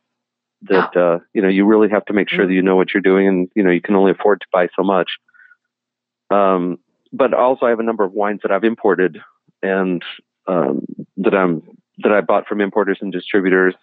that 0.62 0.96
uh, 0.96 1.18
you 1.34 1.42
know 1.42 1.48
you 1.48 1.64
really 1.64 1.88
have 1.88 2.04
to 2.06 2.12
make 2.12 2.28
sure 2.28 2.46
that 2.46 2.52
you 2.52 2.62
know 2.62 2.76
what 2.76 2.92
you're 2.92 3.00
doing, 3.00 3.28
and 3.28 3.50
you 3.54 3.62
know 3.62 3.70
you 3.70 3.80
can 3.80 3.94
only 3.94 4.10
afford 4.10 4.40
to 4.40 4.46
buy 4.52 4.68
so 4.76 4.82
much. 4.82 5.10
Um, 6.30 6.78
but 7.12 7.32
also, 7.32 7.66
I 7.66 7.70
have 7.70 7.80
a 7.80 7.84
number 7.84 8.04
of 8.04 8.12
wines 8.12 8.40
that 8.42 8.52
I've 8.52 8.64
imported 8.64 9.18
and 9.62 10.02
um, 10.46 10.84
that 11.16 11.34
I'm 11.34 11.62
that 11.98 12.12
I 12.12 12.20
bought 12.20 12.46
from 12.46 12.60
importers 12.60 12.98
and 13.00 13.12
distributors 13.12 13.74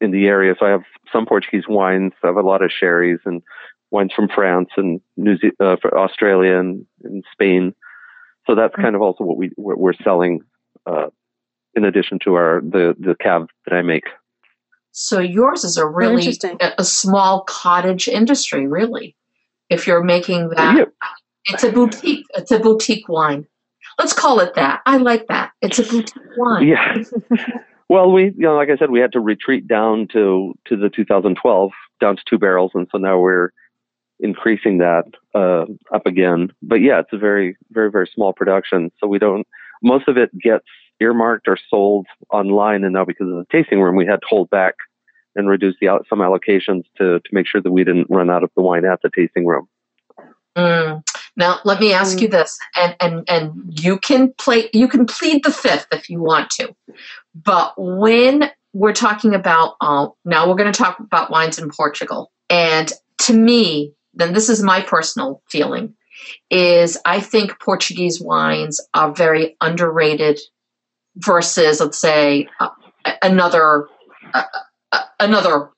in 0.00 0.10
the 0.10 0.26
area. 0.26 0.54
So 0.58 0.66
I 0.66 0.70
have 0.70 0.84
some 1.12 1.26
Portuguese 1.26 1.64
wines. 1.68 2.12
I 2.22 2.28
have 2.28 2.36
a 2.36 2.42
lot 2.42 2.62
of 2.62 2.70
sherries 2.70 3.20
and 3.24 3.42
wines 3.90 4.12
from 4.14 4.28
France 4.28 4.70
and 4.76 5.00
New 5.16 5.36
Ze- 5.38 5.52
uh, 5.60 5.76
Australia 5.92 6.58
and, 6.58 6.86
and 7.04 7.24
Spain. 7.32 7.74
So 8.46 8.54
that's 8.54 8.74
kind 8.74 8.94
of 8.94 9.02
also 9.02 9.24
what 9.24 9.36
we 9.36 9.50
we're 9.56 9.92
selling 9.92 10.40
uh, 10.86 11.08
in 11.74 11.84
addition 11.84 12.18
to 12.24 12.34
our 12.34 12.60
the 12.62 12.96
the 12.98 13.14
cab 13.20 13.48
that 13.66 13.74
I 13.74 13.82
make. 13.82 14.04
So 14.92 15.20
yours 15.20 15.64
is 15.64 15.76
a 15.76 15.86
really 15.86 16.36
a, 16.60 16.72
a 16.78 16.84
small 16.84 17.42
cottage 17.44 18.08
industry, 18.08 18.66
really. 18.66 19.14
If 19.70 19.86
you're 19.86 20.02
making 20.02 20.50
that, 20.50 20.76
Yeah. 20.78 20.84
it's 21.46 21.62
a 21.62 21.70
boutique. 21.70 22.24
It's 22.34 22.50
a 22.50 22.58
boutique 22.58 23.08
wine. 23.08 23.46
Let's 23.98 24.12
call 24.12 24.40
it 24.40 24.54
that. 24.54 24.80
I 24.86 24.96
like 24.96 25.26
that. 25.28 25.52
It's 25.60 25.78
a 25.78 25.82
boutique 25.82 26.22
wine. 26.36 26.66
Yeah. 26.66 26.96
well, 27.88 28.10
we, 28.10 28.24
you 28.24 28.32
know, 28.38 28.54
like 28.56 28.70
I 28.70 28.76
said, 28.76 28.90
we 28.90 29.00
had 29.00 29.12
to 29.12 29.20
retreat 29.20 29.68
down 29.68 30.08
to 30.12 30.54
to 30.66 30.76
the 30.76 30.88
2012, 30.88 31.70
down 32.00 32.16
to 32.16 32.22
two 32.28 32.38
barrels, 32.38 32.72
and 32.74 32.88
so 32.90 32.98
now 32.98 33.18
we're 33.18 33.50
increasing 34.20 34.78
that 34.78 35.04
uh, 35.34 35.64
up 35.94 36.06
again. 36.06 36.48
But 36.62 36.76
yeah, 36.76 37.00
it's 37.00 37.12
a 37.12 37.18
very, 37.18 37.56
very, 37.70 37.90
very 37.90 38.08
small 38.12 38.32
production, 38.32 38.90
so 38.98 39.06
we 39.06 39.18
don't. 39.18 39.46
Most 39.82 40.08
of 40.08 40.16
it 40.16 40.36
gets 40.38 40.66
earmarked 41.00 41.48
or 41.48 41.58
sold 41.68 42.06
online, 42.30 42.84
and 42.84 42.92
now 42.92 43.04
because 43.04 43.28
of 43.28 43.36
the 43.36 43.46
tasting 43.50 43.80
room, 43.80 43.96
we 43.96 44.06
had 44.06 44.20
to 44.20 44.26
hold 44.28 44.50
back 44.50 44.74
and 45.34 45.48
reduce 45.48 45.76
the 45.80 45.88
some 46.08 46.18
allocations 46.18 46.84
to 46.96 47.20
to 47.20 47.30
make 47.32 47.46
sure 47.46 47.60
that 47.60 47.72
we 47.72 47.84
didn't 47.84 48.08
run 48.10 48.30
out 48.30 48.42
of 48.42 48.50
the 48.56 48.62
wine 48.62 48.84
at 48.84 49.00
the 49.02 49.10
tasting 49.14 49.46
room. 49.46 49.68
Mm. 50.56 51.06
Now 51.36 51.60
let 51.64 51.80
me 51.80 51.92
ask 51.92 52.20
you 52.20 52.28
this, 52.28 52.58
and 52.76 52.96
and 53.00 53.24
and 53.28 53.52
you 53.80 53.98
can 53.98 54.32
play, 54.38 54.68
you 54.72 54.88
can 54.88 55.06
plead 55.06 55.44
the 55.44 55.52
fifth 55.52 55.86
if 55.92 56.10
you 56.10 56.20
want 56.20 56.50
to, 56.50 56.74
but 57.34 57.74
when 57.76 58.50
we're 58.72 58.92
talking 58.92 59.34
about 59.34 59.76
uh, 59.80 60.08
now, 60.24 60.48
we're 60.48 60.56
going 60.56 60.72
to 60.72 60.78
talk 60.78 60.98
about 60.98 61.30
wines 61.30 61.58
in 61.58 61.70
Portugal, 61.70 62.32
and 62.50 62.92
to 63.18 63.32
me, 63.32 63.92
then 64.14 64.32
this 64.32 64.48
is 64.48 64.62
my 64.62 64.80
personal 64.80 65.42
feeling, 65.48 65.94
is 66.50 66.98
I 67.04 67.20
think 67.20 67.60
Portuguese 67.60 68.20
wines 68.20 68.80
are 68.94 69.12
very 69.12 69.56
underrated 69.60 70.40
versus, 71.18 71.80
let's 71.80 71.98
say, 71.98 72.48
uh, 72.60 72.68
another 73.22 73.88
uh, 74.34 74.42
uh, 74.92 75.02
another 75.20 75.70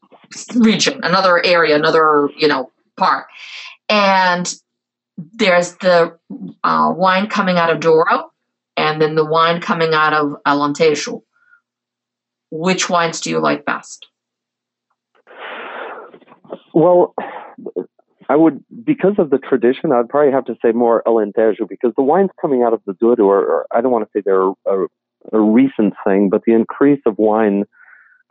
region, 0.54 1.00
another 1.02 1.44
area, 1.44 1.76
another 1.76 2.28
you 2.36 2.48
know 2.48 2.70
part, 2.96 3.26
and 3.88 4.54
there's 5.34 5.74
the 5.76 6.16
uh, 6.64 6.92
wine 6.96 7.26
coming 7.28 7.56
out 7.56 7.70
of 7.70 7.80
Douro, 7.80 8.30
and 8.76 9.00
then 9.00 9.14
the 9.14 9.24
wine 9.24 9.60
coming 9.60 9.94
out 9.94 10.12
of 10.12 10.36
Alentejo. 10.46 11.22
Which 12.50 12.90
wines 12.90 13.20
do 13.20 13.30
you 13.30 13.38
like 13.38 13.64
best? 13.64 14.06
Well, 16.74 17.14
I 18.28 18.36
would, 18.36 18.64
because 18.84 19.14
of 19.18 19.30
the 19.30 19.38
tradition, 19.38 19.92
I'd 19.92 20.08
probably 20.08 20.32
have 20.32 20.44
to 20.46 20.56
say 20.64 20.72
more 20.72 21.02
Alentejo 21.06 21.68
because 21.68 21.92
the 21.96 22.02
wines 22.02 22.30
coming 22.40 22.62
out 22.62 22.72
of 22.72 22.80
the 22.86 22.94
Douro 22.94 23.28
are 23.28 23.66
I 23.72 23.80
don't 23.80 23.90
want 23.90 24.04
to 24.04 24.10
say 24.12 24.22
they're 24.24 24.50
a, 24.66 24.86
a 25.32 25.40
recent 25.40 25.94
thing, 26.04 26.28
but 26.30 26.42
the 26.44 26.52
increase 26.52 27.00
of 27.06 27.18
wine 27.18 27.64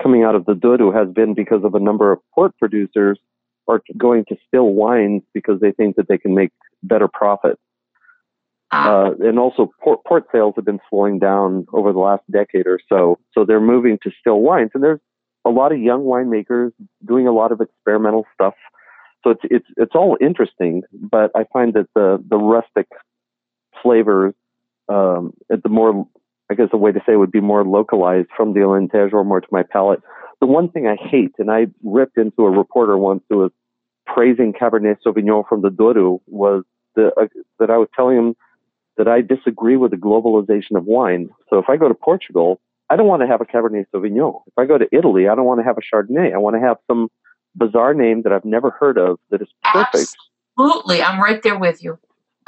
coming 0.01 0.23
out 0.23 0.35
of 0.35 0.45
the 0.45 0.55
Douro 0.55 0.91
has 0.91 1.13
been 1.13 1.33
because 1.33 1.63
of 1.63 1.75
a 1.75 1.79
number 1.79 2.11
of 2.11 2.19
port 2.33 2.57
producers 2.57 3.19
are 3.67 3.81
going 3.97 4.25
to 4.29 4.37
still 4.47 4.73
wines 4.73 5.21
because 5.33 5.59
they 5.59 5.71
think 5.71 5.95
that 5.97 6.07
they 6.07 6.17
can 6.17 6.33
make 6.33 6.51
better 6.83 7.07
profit. 7.07 7.59
Ah, 8.71 8.87
Uh, 8.87 9.11
and 9.27 9.39
also 9.39 9.71
port, 9.81 10.03
port 10.05 10.25
sales 10.31 10.53
have 10.55 10.65
been 10.65 10.79
slowing 10.89 11.19
down 11.19 11.65
over 11.73 11.91
the 11.91 11.99
last 11.99 12.23
decade 12.31 12.67
or 12.67 12.79
so. 12.87 13.19
So 13.33 13.45
they're 13.45 13.59
moving 13.61 13.97
to 14.03 14.11
still 14.19 14.41
wines. 14.41 14.71
And 14.73 14.83
there's 14.83 14.99
a 15.45 15.49
lot 15.49 15.71
of 15.71 15.79
young 15.79 16.03
winemakers 16.03 16.71
doing 17.05 17.27
a 17.27 17.31
lot 17.31 17.51
of 17.51 17.61
experimental 17.61 18.25
stuff. 18.33 18.53
So 19.23 19.31
it's, 19.31 19.41
it's, 19.43 19.65
it's 19.77 19.95
all 19.95 20.17
interesting, 20.21 20.83
but 20.93 21.31
I 21.35 21.45
find 21.51 21.73
that 21.73 21.87
the, 21.93 22.23
the 22.29 22.37
rustic 22.37 22.87
flavors, 23.81 24.33
um, 24.87 25.33
the 25.49 25.69
more 25.69 26.07
I 26.49 26.55
guess 26.55 26.69
the 26.71 26.77
way 26.77 26.91
to 26.91 26.99
say 27.05 27.13
it 27.13 27.17
would 27.17 27.31
be 27.31 27.41
more 27.41 27.63
localized 27.63 28.29
from 28.35 28.53
the 28.53 28.61
Alentejo 28.61 29.13
or 29.13 29.23
more 29.23 29.41
to 29.41 29.47
my 29.51 29.63
palate. 29.63 30.01
The 30.39 30.47
one 30.47 30.69
thing 30.69 30.87
I 30.87 30.95
hate, 30.95 31.33
and 31.37 31.51
I 31.51 31.67
ripped 31.83 32.17
into 32.17 32.43
a 32.43 32.49
reporter 32.49 32.97
once 32.97 33.23
who 33.29 33.37
was 33.37 33.51
praising 34.05 34.53
Cabernet 34.53 34.97
Sauvignon 35.05 35.47
from 35.47 35.61
the 35.61 35.69
Douro, 35.69 36.21
was 36.27 36.63
the, 36.95 37.11
uh, 37.19 37.27
that 37.59 37.69
I 37.69 37.77
was 37.77 37.87
telling 37.95 38.17
him 38.17 38.35
that 38.97 39.07
I 39.07 39.21
disagree 39.21 39.77
with 39.77 39.91
the 39.91 39.97
globalization 39.97 40.75
of 40.75 40.85
wine. 40.85 41.29
So 41.49 41.59
if 41.59 41.65
I 41.69 41.77
go 41.77 41.87
to 41.87 41.93
Portugal, 41.93 42.59
I 42.89 42.95
don't 42.95 43.07
want 43.07 43.21
to 43.21 43.27
have 43.27 43.41
a 43.41 43.45
Cabernet 43.45 43.85
Sauvignon. 43.93 44.41
If 44.47 44.53
I 44.57 44.65
go 44.65 44.77
to 44.77 44.87
Italy, 44.91 45.27
I 45.27 45.35
don't 45.35 45.45
want 45.45 45.59
to 45.59 45.63
have 45.63 45.77
a 45.77 45.81
Chardonnay. 45.81 46.33
I 46.33 46.37
want 46.37 46.55
to 46.55 46.59
have 46.59 46.77
some 46.87 47.09
bizarre 47.55 47.93
name 47.93 48.23
that 48.23 48.33
I've 48.33 48.45
never 48.45 48.71
heard 48.71 48.97
of 48.97 49.19
that 49.29 49.41
is 49.41 49.47
perfect. 49.63 50.15
Absolutely. 50.57 51.01
I'm 51.01 51.21
right 51.21 51.41
there 51.43 51.57
with 51.57 51.83
you. 51.83 51.99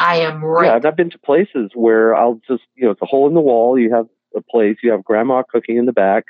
I 0.02 0.18
am 0.18 0.43
right. 0.43 0.82
Yeah, 0.84 0.89
I've 0.89 0.95
been 0.97 1.12
to 1.12 1.20
places 1.20 1.72
where 1.76 2.16
I'll 2.16 2.41
just, 2.47 2.64
you 2.76 2.86
know, 2.86 2.91
it's 2.91 3.02
a 3.02 3.06
hole 3.06 3.28
in 3.28 3.36
the 3.36 3.39
wall. 3.41 3.78
You 3.78 3.93
have 3.93 4.08
a 4.36 4.41
place, 4.41 4.78
you 4.82 4.91
have 4.91 5.04
grandma 5.04 5.43
cooking 5.43 5.78
in 5.78 5.86
the 5.86 5.93
back. 5.93 6.26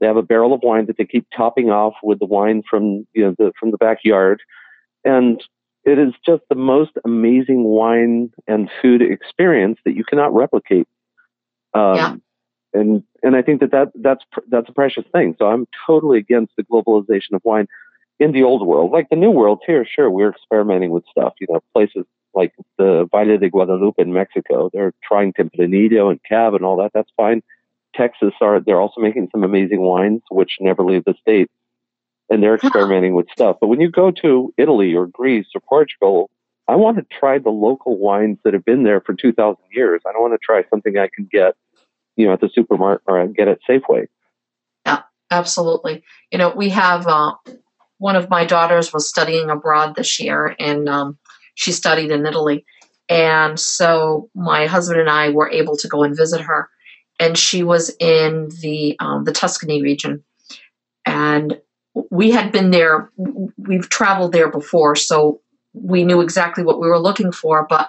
They 0.00 0.06
have 0.06 0.18
a 0.18 0.22
barrel 0.22 0.52
of 0.52 0.60
wine 0.62 0.86
that 0.86 0.98
they 0.98 1.06
keep 1.06 1.26
topping 1.34 1.70
off 1.70 1.94
with 2.02 2.18
the 2.18 2.26
wine 2.26 2.62
from, 2.68 3.06
you 3.14 3.24
know, 3.24 3.34
the, 3.38 3.52
from 3.58 3.70
the 3.70 3.78
backyard. 3.78 4.42
And 5.04 5.42
it 5.84 5.98
is 5.98 6.12
just 6.26 6.42
the 6.50 6.56
most 6.56 6.90
amazing 7.06 7.64
wine 7.64 8.30
and 8.46 8.68
food 8.82 9.00
experience 9.00 9.78
that 9.86 9.96
you 9.96 10.04
cannot 10.04 10.34
replicate. 10.34 10.86
Um, 11.72 11.96
yeah. 11.96 12.14
And 12.74 13.02
and 13.22 13.34
I 13.34 13.40
think 13.40 13.60
that, 13.60 13.70
that 13.70 13.92
that's 13.94 14.24
that's 14.48 14.68
a 14.68 14.72
precious 14.72 15.04
thing. 15.10 15.36
So 15.38 15.46
I'm 15.46 15.66
totally 15.86 16.18
against 16.18 16.52
the 16.56 16.64
globalization 16.64 17.32
of 17.32 17.40
wine 17.44 17.66
in 18.18 18.32
the 18.32 18.42
old 18.42 18.66
world. 18.66 18.92
Like 18.92 19.08
the 19.08 19.16
new 19.16 19.30
world 19.30 19.60
here, 19.66 19.86
sure, 19.86 20.10
we're 20.10 20.30
experimenting 20.30 20.90
with 20.90 21.04
stuff. 21.10 21.32
You 21.40 21.46
know, 21.48 21.60
places 21.72 22.04
like 22.36 22.52
the 22.78 23.08
Valle 23.10 23.38
de 23.38 23.48
Guadalupe 23.48 24.00
in 24.00 24.12
Mexico. 24.12 24.70
They're 24.72 24.92
trying 25.02 25.32
Tempranillo 25.32 26.10
and 26.10 26.20
Cab 26.22 26.54
and 26.54 26.64
all 26.64 26.76
that. 26.76 26.92
That's 26.94 27.10
fine. 27.16 27.42
Texas 27.94 28.34
are 28.40 28.60
they're 28.60 28.80
also 28.80 29.00
making 29.00 29.28
some 29.32 29.42
amazing 29.42 29.80
wines 29.80 30.20
which 30.30 30.58
never 30.60 30.84
leave 30.84 31.04
the 31.04 31.14
state, 31.20 31.50
and 32.28 32.42
they're 32.42 32.56
experimenting 32.56 33.14
with 33.14 33.26
stuff. 33.32 33.56
But 33.60 33.68
when 33.68 33.80
you 33.80 33.90
go 33.90 34.10
to 34.22 34.52
Italy 34.58 34.94
or 34.94 35.06
Greece 35.06 35.46
or 35.54 35.60
Portugal, 35.62 36.30
I 36.68 36.76
want 36.76 36.98
to 36.98 37.06
try 37.18 37.38
the 37.38 37.50
local 37.50 37.96
wines 37.96 38.38
that 38.44 38.52
have 38.52 38.64
been 38.64 38.82
there 38.82 39.00
for 39.00 39.14
two 39.14 39.32
thousand 39.32 39.64
years. 39.72 40.02
I 40.06 40.12
don't 40.12 40.20
want 40.20 40.34
to 40.34 40.44
try 40.44 40.62
something 40.68 40.98
I 40.98 41.08
can 41.08 41.26
get, 41.32 41.54
you 42.16 42.26
know, 42.26 42.34
at 42.34 42.40
the 42.40 42.50
supermarket 42.54 43.02
or 43.06 43.26
get 43.28 43.48
at 43.48 43.60
Safeway. 43.68 44.08
Yeah, 44.84 45.02
absolutely. 45.30 46.04
You 46.30 46.38
know, 46.38 46.52
we 46.54 46.68
have 46.70 47.06
uh, 47.06 47.34
one 47.98 48.16
of 48.16 48.28
my 48.28 48.44
daughters 48.44 48.92
was 48.92 49.08
studying 49.08 49.48
abroad 49.48 49.94
this 49.94 50.20
year, 50.20 50.54
and 50.58 50.88
um, 50.88 51.18
she 51.56 51.72
studied 51.72 52.12
in 52.12 52.24
Italy. 52.24 52.64
And 53.08 53.58
so 53.58 54.30
my 54.34 54.66
husband 54.66 55.00
and 55.00 55.10
I 55.10 55.30
were 55.30 55.50
able 55.50 55.76
to 55.78 55.88
go 55.88 56.04
and 56.04 56.16
visit 56.16 56.40
her. 56.40 56.70
And 57.18 57.36
she 57.36 57.62
was 57.62 57.94
in 57.98 58.50
the 58.60 58.96
um, 59.00 59.24
the 59.24 59.32
Tuscany 59.32 59.82
region, 59.82 60.22
and 61.06 61.58
we 62.10 62.30
had 62.30 62.52
been 62.52 62.70
there. 62.70 63.10
We've 63.56 63.88
traveled 63.88 64.32
there 64.32 64.50
before, 64.50 64.96
so 64.96 65.40
we 65.72 66.04
knew 66.04 66.20
exactly 66.20 66.62
what 66.62 66.78
we 66.78 66.88
were 66.88 66.98
looking 66.98 67.32
for. 67.32 67.66
But 67.70 67.88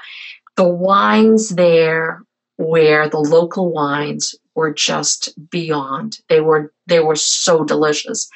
the 0.55 0.67
wines 0.67 1.49
there, 1.49 2.23
where 2.55 3.09
the 3.09 3.19
local 3.19 3.69
wines 3.73 4.33
were 4.55 4.73
just 4.73 5.37
beyond. 5.49 6.19
They 6.29 6.39
were 6.39 6.71
they 6.85 7.01
were 7.01 7.17
so 7.17 7.65
delicious, 7.65 8.29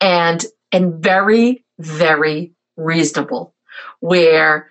and 0.00 0.46
and 0.70 1.02
very 1.02 1.64
very 1.80 2.52
reasonable 2.76 3.56
where 4.00 4.70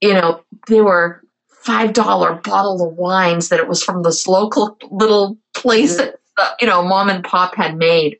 you 0.00 0.14
know 0.14 0.42
there 0.66 0.84
were 0.84 1.22
five 1.48 1.92
dollar 1.92 2.34
bottle 2.34 2.86
of 2.86 2.94
wines 2.96 3.48
that 3.48 3.60
it 3.60 3.68
was 3.68 3.82
from 3.82 4.02
this 4.02 4.26
local 4.26 4.76
little 4.90 5.38
place 5.54 5.96
that 5.96 6.16
uh, 6.38 6.52
you 6.60 6.66
know 6.66 6.82
mom 6.82 7.08
and 7.08 7.24
pop 7.24 7.54
had 7.54 7.76
made. 7.76 8.18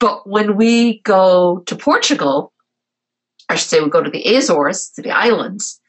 But 0.00 0.26
when 0.28 0.56
we 0.56 1.00
go 1.02 1.60
to 1.66 1.76
portugal 1.76 2.52
i 3.48 3.54
should 3.54 3.68
say 3.68 3.80
we 3.80 3.88
go 3.88 4.02
to 4.02 4.10
the 4.10 4.34
azores 4.34 4.90
to 4.90 5.02
the 5.02 5.12
islands 5.12 5.80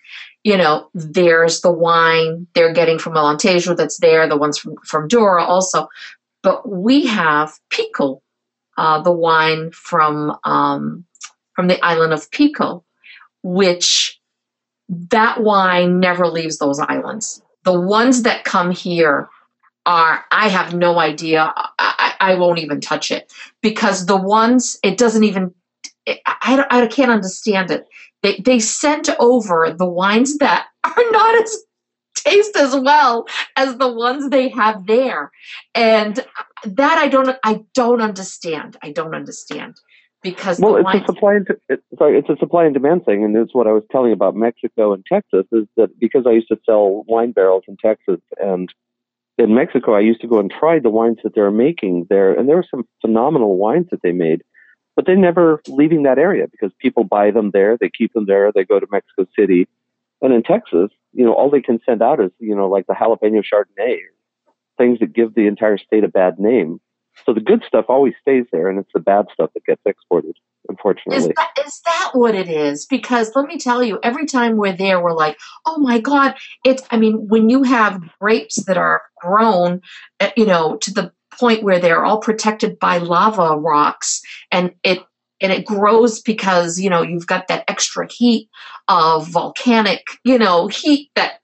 you 0.44 0.58
know 0.58 0.90
there's 0.94 1.62
the 1.62 1.72
wine 1.72 2.46
they're 2.54 2.74
getting 2.74 3.00
from 3.00 3.14
alentejo 3.14 3.76
that's 3.76 3.98
there 4.00 4.28
the 4.28 4.38
ones 4.38 4.58
from, 4.58 4.76
from 4.84 5.08
douro 5.08 5.44
also. 5.44 5.88
But 6.42 6.70
we 6.70 7.08
have 7.08 7.58
pico 7.70 8.22
uh, 8.78 9.02
the 9.02 9.12
wine 9.12 9.72
from 9.72 10.38
um, 10.44 11.06
from 11.54 11.68
the 11.68 11.84
island 11.84 12.14
of 12.14 12.30
pico 12.32 12.84
which 13.44 14.20
that 14.90 15.42
wine 15.42 16.00
never 16.00 16.28
leaves 16.28 16.58
those 16.58 16.80
islands. 16.80 17.42
The 17.64 17.80
ones 17.80 18.24
that 18.24 18.44
come 18.44 18.72
here 18.72 19.30
are, 19.86 20.24
I 20.32 20.50
have 20.50 20.74
no 20.74 21.00
idea. 21.00 21.54
I, 21.80 22.14
I 22.20 22.36
won't 22.36 22.60
even 22.60 22.82
touch 22.82 23.12
it 23.12 23.32
because 23.62 24.06
the 24.06 24.18
ones, 24.18 24.78
it 24.84 24.98
doesn't 24.98 25.24
even, 25.24 25.54
I, 26.08 26.16
I, 26.26 26.82
I 26.84 26.88
can't 26.88 27.12
understand 27.12 27.72
it. 27.72 27.88
They, 28.22 28.38
they 28.38 28.60
sent 28.60 29.10
over 29.20 29.74
the 29.78 29.88
wines 29.88 30.38
that 30.38 30.68
are 30.84 31.12
not 31.12 31.42
as 31.42 31.58
taste 32.16 32.56
as 32.56 32.76
well 32.76 33.28
as 33.56 33.78
the 33.78 33.92
ones 33.92 34.30
they 34.30 34.50
have 34.50 34.86
there 34.86 35.32
and 35.74 36.26
that 36.64 36.98
i 36.98 37.08
don't 37.08 37.36
i 37.44 37.62
don't 37.74 38.02
understand 38.02 38.78
i 38.82 38.92
don't 38.92 39.16
understand 39.16 39.76
because 40.24 40.60
well, 40.60 40.78
it's 40.78 41.04
a 41.04 41.06
supply 41.06 41.36
and 41.36 41.48
it, 41.70 41.84
sorry, 41.98 42.18
it's 42.18 42.30
a 42.30 42.38
supply 42.38 42.66
and 42.66 42.74
demand 42.74 43.06
thing, 43.06 43.24
and 43.24 43.36
it's 43.36 43.54
what 43.54 43.68
I 43.68 43.72
was 43.72 43.84
telling 43.92 44.08
you 44.08 44.14
about 44.14 44.36
Mexico 44.36 44.94
and 44.94 45.06
Texas 45.06 45.46
is 45.52 45.66
that 45.78 45.90
because 46.00 46.26
I 46.26 46.32
used 46.32 46.48
to 46.48 46.58
sell 46.66 47.04
wine 47.08 47.34
barrels 47.34 47.64
in 47.68 47.78
Texas 47.78 48.20
and 48.40 48.74
in 49.38 49.56
Mexico, 49.56 49.96
I 49.96 50.00
used 50.00 50.22
to 50.22 50.28
go 50.28 50.40
and 50.40 50.52
try 50.52 50.80
the 50.80 50.92
wines 50.92 51.18
that 51.24 51.34
they're 51.34 51.52
making 51.52 52.08
there, 52.10 52.34
and 52.34 52.48
there 52.48 52.56
were 52.56 52.66
some 52.70 52.86
phenomenal 53.02 53.58
wines 53.58 53.88
that 53.92 54.02
they 54.02 54.12
made, 54.12 54.44
but 54.96 55.06
they're 55.06 55.16
never 55.16 55.62
leaving 55.68 56.04
that 56.04 56.20
area 56.20 56.48
because 56.52 56.72
people 56.80 57.04
buy 57.04 57.32
them 57.32 57.52
there, 57.52 57.78
they 57.80 57.90
keep 57.90 58.14
them 58.14 58.26
there, 58.28 58.52
they 58.54 58.64
go 58.64 58.80
to 58.80 58.88
Mexico 58.92 59.26
City, 59.38 59.68
and 60.22 60.34
in 60.34 60.44
Texas, 60.44 60.90
you 61.12 61.26
know, 61.26 61.34
all 61.34 61.50
they 61.50 61.62
can 61.62 61.80
send 61.86 62.02
out 62.02 62.20
is 62.20 62.32
you 62.40 62.56
know 62.56 62.70
like 62.70 62.88
the 62.88 62.94
jalapeno 62.94 63.44
Chardonnay, 63.44 63.98
things 64.78 65.00
that 65.00 65.14
give 65.14 65.34
the 65.34 65.48
entire 65.48 65.78
state 65.78 66.04
a 66.04 66.08
bad 66.08 66.40
name. 66.40 66.80
So 67.26 67.34
the 67.34 67.42
good 67.42 67.64
stuff 67.68 67.86
always 67.90 68.14
stays 68.22 68.46
there, 68.52 68.70
and 68.70 68.80
it's 68.80 68.92
the 68.94 69.00
bad 69.00 69.26
stuff 69.34 69.52
that 69.54 69.66
gets 69.66 69.82
exported. 69.86 70.36
Unfortunately, 70.70 71.18
is 71.18 71.28
that, 71.36 71.52
is 71.66 71.82
that 71.86 72.12
what 72.14 72.36
it 72.36 72.48
is? 72.48 72.86
Because 72.86 73.36
let 73.36 73.48
me 73.48 73.58
tell 73.58 73.84
you, 73.84 74.00
every 74.02 74.26
time 74.26 74.56
we're 74.56 74.76
there, 74.76 75.02
we're 75.02 75.14
like, 75.14 75.38
"Oh 75.66 75.78
my 75.78 76.00
God!" 76.00 76.36
It's. 76.66 76.84
I 76.90 76.98
mean, 76.98 77.28
when 77.28 77.50
you 77.50 77.64
have 77.64 78.02
grapes 78.20 78.64
that 78.66 78.78
are 78.78 79.02
grown, 79.22 79.82
eh, 80.22 80.32
you 80.38 80.46
know, 80.46 80.78
to 80.78 80.92
the 80.92 81.12
point 81.38 81.64
where 81.64 81.80
they're 81.80 82.06
all 82.06 82.20
protected 82.20 82.80
by 82.80 82.98
lava 82.98 83.58
rocks, 83.58 84.22
and 84.52 84.72
it 84.84 85.00
and 85.44 85.52
it 85.52 85.66
grows 85.66 86.22
because 86.22 86.80
you 86.80 86.90
know 86.90 87.04
you've 87.04 87.28
got 87.28 87.48
that 87.50 87.66
extra 87.68 88.08
heat 88.12 88.50
of 88.88 89.28
volcanic 89.28 90.08
you 90.24 90.40
know 90.40 90.68
heat 90.68 91.12
that 91.16 91.42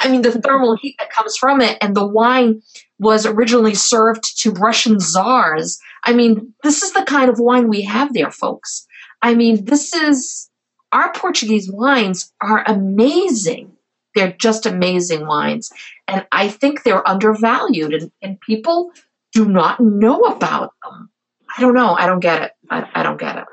i 0.00 0.08
mean 0.08 0.22
the 0.22 0.32
thermal 0.32 0.76
heat 0.76 0.96
that 0.98 1.10
comes 1.10 1.36
from 1.36 1.60
it. 1.60 1.78
And 1.80 1.96
the 1.96 2.06
wine 2.06 2.60
was 2.98 3.24
originally 3.24 3.74
served 3.74 4.38
to 4.40 4.50
russian 4.52 4.98
czars. 4.98 5.78
I 6.04 6.12
mean 6.12 6.52
this 6.62 6.82
is 6.82 6.92
the 6.92 7.04
kind 7.04 7.30
of 7.30 7.38
wine 7.38 7.68
we 7.68 7.82
have 7.82 8.12
there 8.12 8.30
folks. 8.30 8.86
I 9.22 9.34
mean 9.34 9.64
this 9.64 9.94
is 9.94 10.50
our 10.92 11.12
portuguese 11.12 11.70
wines 11.70 12.32
are 12.40 12.64
amazing. 12.66 13.72
They're 14.14 14.32
just 14.32 14.66
amazing 14.66 15.26
wines. 15.26 15.70
And 16.08 16.26
i 16.32 16.48
think 16.48 16.82
they're 16.82 17.08
undervalued 17.08 17.94
and, 17.94 18.10
and 18.22 18.40
people 18.40 18.90
do 19.32 19.44
not 19.44 19.80
know 19.80 20.20
about 20.20 20.72
them. 20.82 21.10
I 21.56 21.60
don't 21.60 21.74
know. 21.74 21.94
I 21.94 22.06
don't 22.06 22.20
get 22.20 22.42
it. 22.42 22.52
I, 22.70 22.88
I 22.94 23.02
don't 23.02 23.20
get 23.20 23.36
it. 23.38 23.44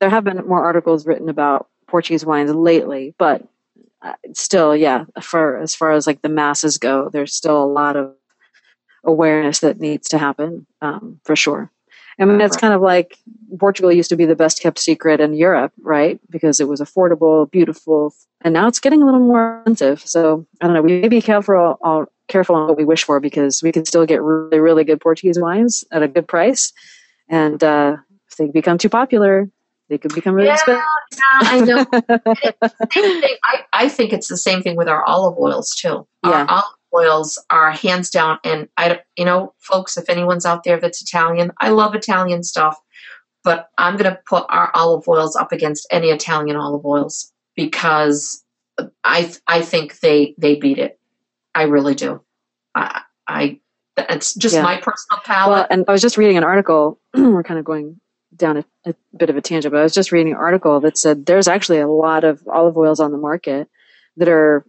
There 0.00 0.10
have 0.10 0.24
been 0.24 0.46
more 0.46 0.64
articles 0.64 1.06
written 1.06 1.28
about 1.28 1.68
Portuguese 1.86 2.24
wines 2.24 2.50
lately, 2.50 3.14
but 3.18 3.46
uh, 4.02 4.14
still, 4.34 4.76
yeah, 4.76 5.04
for 5.22 5.56
as 5.58 5.74
far 5.74 5.92
as 5.92 6.06
like 6.06 6.22
the 6.22 6.28
masses 6.28 6.78
go, 6.78 7.08
there's 7.08 7.34
still 7.34 7.62
a 7.62 7.64
lot 7.64 7.96
of 7.96 8.14
awareness 9.04 9.60
that 9.60 9.80
needs 9.80 10.08
to 10.08 10.18
happen 10.18 10.66
um, 10.82 11.20
for 11.24 11.36
sure. 11.36 11.70
I 12.18 12.24
mean, 12.24 12.40
it's 12.40 12.56
kind 12.56 12.72
of 12.72 12.80
like 12.80 13.18
Portugal 13.58 13.92
used 13.92 14.08
to 14.08 14.16
be 14.16 14.24
the 14.24 14.34
best 14.34 14.62
kept 14.62 14.78
secret 14.78 15.20
in 15.20 15.34
Europe, 15.34 15.72
right? 15.82 16.18
Because 16.30 16.60
it 16.60 16.68
was 16.68 16.80
affordable, 16.80 17.50
beautiful, 17.50 18.14
and 18.40 18.54
now 18.54 18.66
it's 18.68 18.80
getting 18.80 19.02
a 19.02 19.04
little 19.04 19.20
more 19.20 19.58
expensive. 19.58 20.00
So 20.00 20.46
I 20.62 20.66
don't 20.66 20.74
know. 20.74 20.80
We 20.80 21.02
may 21.02 21.08
be 21.08 21.20
careful, 21.20 21.78
all, 21.82 22.06
careful 22.28 22.56
on 22.56 22.68
what 22.68 22.78
we 22.78 22.86
wish 22.86 23.04
for 23.04 23.20
because 23.20 23.62
we 23.62 23.70
can 23.70 23.84
still 23.84 24.06
get 24.06 24.22
really, 24.22 24.60
really 24.60 24.82
good 24.82 25.00
Portuguese 25.00 25.38
wines 25.38 25.84
at 25.92 26.02
a 26.02 26.08
good 26.08 26.26
price 26.26 26.72
and 27.28 27.62
uh, 27.62 27.96
if 28.38 28.46
they 28.46 28.50
become 28.50 28.78
too 28.78 28.88
popular, 28.88 29.50
they 29.88 29.98
could 29.98 30.14
become 30.14 30.34
really 30.34 30.48
yeah, 30.48 30.54
expensive. 30.54 30.82
Yeah, 31.12 31.38
I 31.42 31.60
know. 31.60 31.86
I, 33.44 33.64
I, 33.72 33.88
think 33.88 34.12
it's 34.12 34.28
the 34.28 34.36
same 34.36 34.62
thing 34.62 34.76
with 34.76 34.88
our 34.88 35.04
olive 35.04 35.38
oils 35.38 35.70
too. 35.70 36.06
Yeah. 36.24 36.30
Our 36.30 36.50
olive 36.50 36.64
oils 36.94 37.44
are 37.50 37.70
hands 37.70 38.10
down, 38.10 38.38
and 38.44 38.68
I, 38.76 39.00
you 39.16 39.24
know, 39.24 39.54
folks, 39.58 39.96
if 39.96 40.08
anyone's 40.10 40.44
out 40.44 40.64
there 40.64 40.80
that's 40.80 41.00
Italian, 41.00 41.52
I 41.60 41.70
love 41.70 41.94
Italian 41.94 42.42
stuff, 42.42 42.78
but 43.44 43.68
I'm 43.78 43.96
going 43.96 44.10
to 44.10 44.20
put 44.28 44.44
our 44.48 44.70
olive 44.74 45.06
oils 45.08 45.36
up 45.36 45.52
against 45.52 45.86
any 45.90 46.08
Italian 46.08 46.56
olive 46.56 46.84
oils 46.84 47.32
because 47.54 48.44
I, 49.04 49.32
I 49.46 49.62
think 49.62 50.00
they 50.00 50.34
they 50.36 50.56
beat 50.56 50.78
it. 50.78 50.98
I 51.54 51.62
really 51.62 51.94
do. 51.94 52.20
I, 52.74 53.02
I 53.26 53.60
It's 53.96 54.34
just 54.34 54.56
Yeah. 54.56 54.62
my 54.62 54.76
personal 54.76 54.96
Well, 55.12 55.20
palate. 55.24 55.66
and 55.70 55.84
I 55.88 55.92
was 55.92 56.02
just 56.02 56.18
reading 56.18 56.36
an 56.36 56.44
article. 56.44 57.00
we're 57.14 57.42
kind 57.42 57.58
of 57.58 57.64
going 57.64 57.98
down 58.36 58.58
a, 58.58 58.64
a 58.84 58.94
bit 59.16 59.30
of 59.30 59.36
a 59.36 59.40
tangent, 59.40 59.72
but 59.72 59.80
I 59.80 59.82
was 59.82 59.94
just 59.94 60.12
reading 60.12 60.32
an 60.32 60.38
article 60.38 60.80
that 60.80 60.98
said 60.98 61.26
there's 61.26 61.48
actually 61.48 61.78
a 61.80 61.88
lot 61.88 62.24
of 62.24 62.42
olive 62.48 62.76
oils 62.76 63.00
on 63.00 63.12
the 63.12 63.18
market 63.18 63.68
that 64.16 64.28
are 64.28 64.64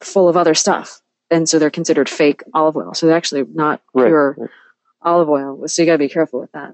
full 0.00 0.28
of 0.28 0.36
other 0.36 0.54
stuff, 0.54 1.00
and 1.30 1.48
so 1.48 1.58
they're 1.58 1.70
considered 1.70 2.08
fake 2.08 2.42
olive 2.54 2.76
oil. 2.76 2.94
So 2.94 3.06
they're 3.06 3.16
actually 3.16 3.44
not 3.54 3.80
Right, 3.94 4.06
pure 4.08 4.36
right. 4.38 4.50
olive 5.02 5.28
oil. 5.28 5.66
So 5.68 5.82
you 5.82 5.86
got 5.86 5.92
to 5.92 5.98
be 5.98 6.08
careful 6.08 6.40
with 6.40 6.52
that. 6.52 6.72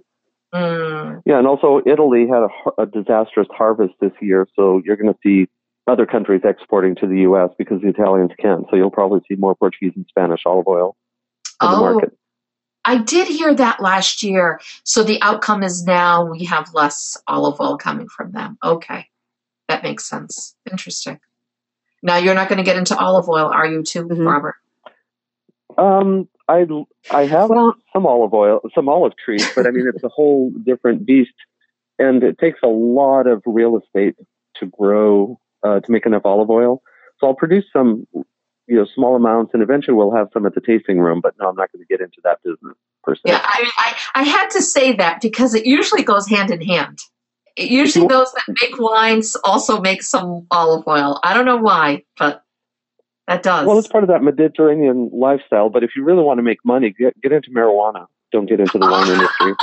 Mm, 0.55 1.23
Yeah, 1.27 1.39
and 1.39 1.47
also 1.47 1.81
Italy 1.87 2.27
had 2.27 2.43
a, 2.45 2.83
a 2.83 2.87
disastrous 2.87 3.49
harvest 3.51 3.95
this 4.01 4.13
year, 4.21 4.47
so 4.57 4.81
you're 4.85 4.97
going 4.97 5.13
to 5.13 5.19
see 5.23 5.49
other 5.87 6.07
countries 6.07 6.43
exporting 6.45 6.95
to 6.97 7.07
the 7.07 7.21
U.S. 7.21 7.51
because 7.59 7.81
the 7.83 7.89
Italians 7.89 8.31
can't. 8.39 8.65
So 8.71 8.77
you'll 8.77 8.91
probably 8.91 9.21
see 9.29 9.37
more 9.37 9.55
Portuguese 9.55 9.93
and 9.97 10.07
Spanish 10.09 10.43
olive 10.47 10.67
oil 10.69 10.97
on 11.61 11.71
the 11.73 11.77
Oh, 11.79 11.81
market. 11.93 12.13
I 12.89 12.97
did 12.97 13.29
hear 13.29 13.55
that 13.55 13.83
last 13.83 14.23
year. 14.23 14.61
So 14.83 15.03
the 15.03 15.21
outcome 15.21 15.63
is 15.63 15.85
now 15.85 16.25
we 16.25 16.45
have 16.47 16.73
less 16.73 17.19
olive 17.27 17.61
oil 17.61 17.77
coming 17.77 18.09
from 18.09 18.33
them. 18.33 18.57
Okay. 18.65 19.07
That 19.69 19.83
makes 19.83 20.09
sense. 20.09 20.57
Interesting. 20.71 21.21
Now 22.03 22.17
you're 22.17 22.35
not 22.35 22.49
going 22.49 22.57
to 22.57 22.65
get 22.65 22.79
into 22.79 22.97
olive 22.97 23.29
oil, 23.29 23.49
are 23.53 23.67
you 23.67 23.83
too, 23.83 24.05
Mhm. 24.05 24.27
Robert? 24.27 24.55
Um, 25.77 26.29
I 26.49 26.67
I 27.11 27.27
have 27.27 27.51
Well, 27.51 27.75
some 27.93 28.07
olive 28.07 28.33
oil, 28.33 28.61
some 28.75 28.89
olive 28.89 29.13
trees, 29.23 29.47
but 29.55 29.67
I 29.67 29.71
mean 29.71 29.87
it's 29.87 30.03
a 30.03 30.09
whole 30.09 30.51
different 30.65 31.05
beast, 31.05 31.35
and 31.99 32.25
it 32.25 32.39
takes 32.39 32.61
a 32.65 32.69
lot 32.69 33.27
of 33.27 33.43
real 33.45 33.77
estate 33.77 34.17
to 34.57 34.67
grow 34.67 35.39
uh, 35.63 35.81
to 35.81 35.93
make 35.93 36.07
enough 36.07 36.25
olive 36.25 36.49
oil. 36.49 36.81
So 37.21 37.27
I'll 37.27 37.35
produce 37.35 37.67
some, 37.73 38.07
you 38.69 38.77
know, 38.77 38.87
small 38.95 39.17
amounts, 39.17 39.53
and 39.55 39.63
eventually 39.63 39.97
we'll 39.97 40.15
have 40.15 40.29
some 40.33 40.47
at 40.47 40.55
the 40.55 40.61
tasting 40.61 41.01
room. 41.01 41.21
But 41.21 41.35
no, 41.41 41.49
I'm 41.49 41.57
not 41.57 41.73
going 41.73 41.85
to 41.85 41.87
get 41.87 42.01
into 42.01 42.21
that 42.25 42.43
business 42.45 42.77
per 43.03 43.15
se. 43.15 43.23
Yeah, 43.25 43.41
I, 43.43 43.71
I, 43.79 44.21
I 44.21 44.23
had 44.25 44.51
to 44.51 44.63
say 44.63 44.93
that 44.93 45.21
because 45.21 45.55
it 45.55 45.67
usually 45.67 46.03
goes 46.03 46.29
hand 46.29 46.51
in 46.51 46.61
hand. 46.61 46.99
It 47.57 47.71
usually 47.71 48.07
those 48.07 48.31
that 48.33 48.57
make 48.61 48.79
wines 48.79 49.37
also 49.43 49.81
make 49.81 50.03
some 50.03 50.47
olive 50.51 50.87
oil. 50.87 51.19
I 51.25 51.35
don't 51.35 51.47
know 51.47 51.57
why, 51.57 52.05
but 52.17 52.45
that 53.27 53.43
does. 53.43 53.67
Well, 53.67 53.79
it's 53.79 53.89
part 53.89 54.05
of 54.05 54.09
that 54.11 54.23
Mediterranean 54.23 55.11
lifestyle. 55.13 55.69
But 55.69 55.83
if 55.83 55.91
you 55.97 56.05
really 56.05 56.23
want 56.23 56.39
to 56.39 56.43
make 56.43 56.59
money, 56.65 56.95
get 56.97 57.21
get 57.21 57.33
into 57.33 57.51
marijuana. 57.51 58.07
Don't 58.31 58.47
get 58.47 58.61
into 58.61 58.79
the 58.79 58.87
wine 58.87 59.09
industry. 59.13 59.55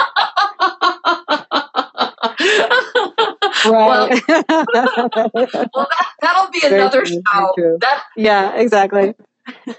well, 3.66 4.10
right. 4.10 4.24
well 4.28 5.88
that, 5.90 6.08
that'll 6.22 6.52
be 6.52 6.60
Very 6.62 6.82
another 6.82 7.06
true, 7.06 7.22
show. 7.34 7.78
That, 7.82 8.04
yeah, 8.16 8.56
exactly. 8.56 9.16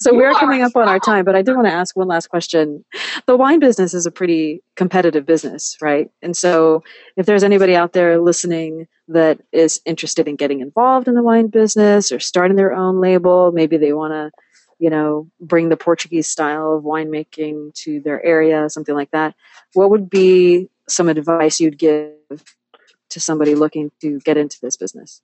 so 0.00 0.14
we're 0.14 0.32
coming 0.32 0.62
up 0.62 0.74
on 0.74 0.88
our 0.88 0.98
time, 0.98 1.24
but 1.24 1.36
I 1.36 1.42
did 1.42 1.54
want 1.54 1.66
to 1.66 1.72
ask 1.72 1.96
one 1.96 2.08
last 2.08 2.28
question. 2.28 2.84
The 3.26 3.36
wine 3.36 3.60
business 3.60 3.94
is 3.94 4.06
a 4.06 4.10
pretty 4.10 4.62
competitive 4.76 5.26
business, 5.26 5.76
right? 5.80 6.10
And 6.22 6.36
so 6.36 6.82
if 7.16 7.26
there's 7.26 7.44
anybody 7.44 7.76
out 7.76 7.92
there 7.92 8.18
listening 8.18 8.88
that 9.08 9.40
is 9.52 9.80
interested 9.84 10.28
in 10.28 10.36
getting 10.36 10.60
involved 10.60 11.08
in 11.08 11.14
the 11.14 11.22
wine 11.22 11.48
business 11.48 12.10
or 12.12 12.20
starting 12.20 12.56
their 12.56 12.72
own 12.72 13.00
label, 13.00 13.52
maybe 13.52 13.76
they 13.76 13.92
want 13.92 14.12
to, 14.12 14.30
you 14.78 14.90
know, 14.90 15.28
bring 15.40 15.68
the 15.68 15.76
Portuguese 15.76 16.28
style 16.28 16.74
of 16.74 16.84
winemaking 16.84 17.74
to 17.74 18.00
their 18.00 18.24
area, 18.24 18.70
something 18.70 18.94
like 18.94 19.10
that. 19.10 19.34
What 19.74 19.90
would 19.90 20.08
be 20.08 20.68
some 20.90 21.08
advice 21.08 21.60
you'd 21.60 21.78
give 21.78 22.12
to 23.10 23.20
somebody 23.20 23.54
looking 23.54 23.90
to 24.00 24.20
get 24.20 24.36
into 24.36 24.58
this 24.60 24.76
business? 24.76 25.22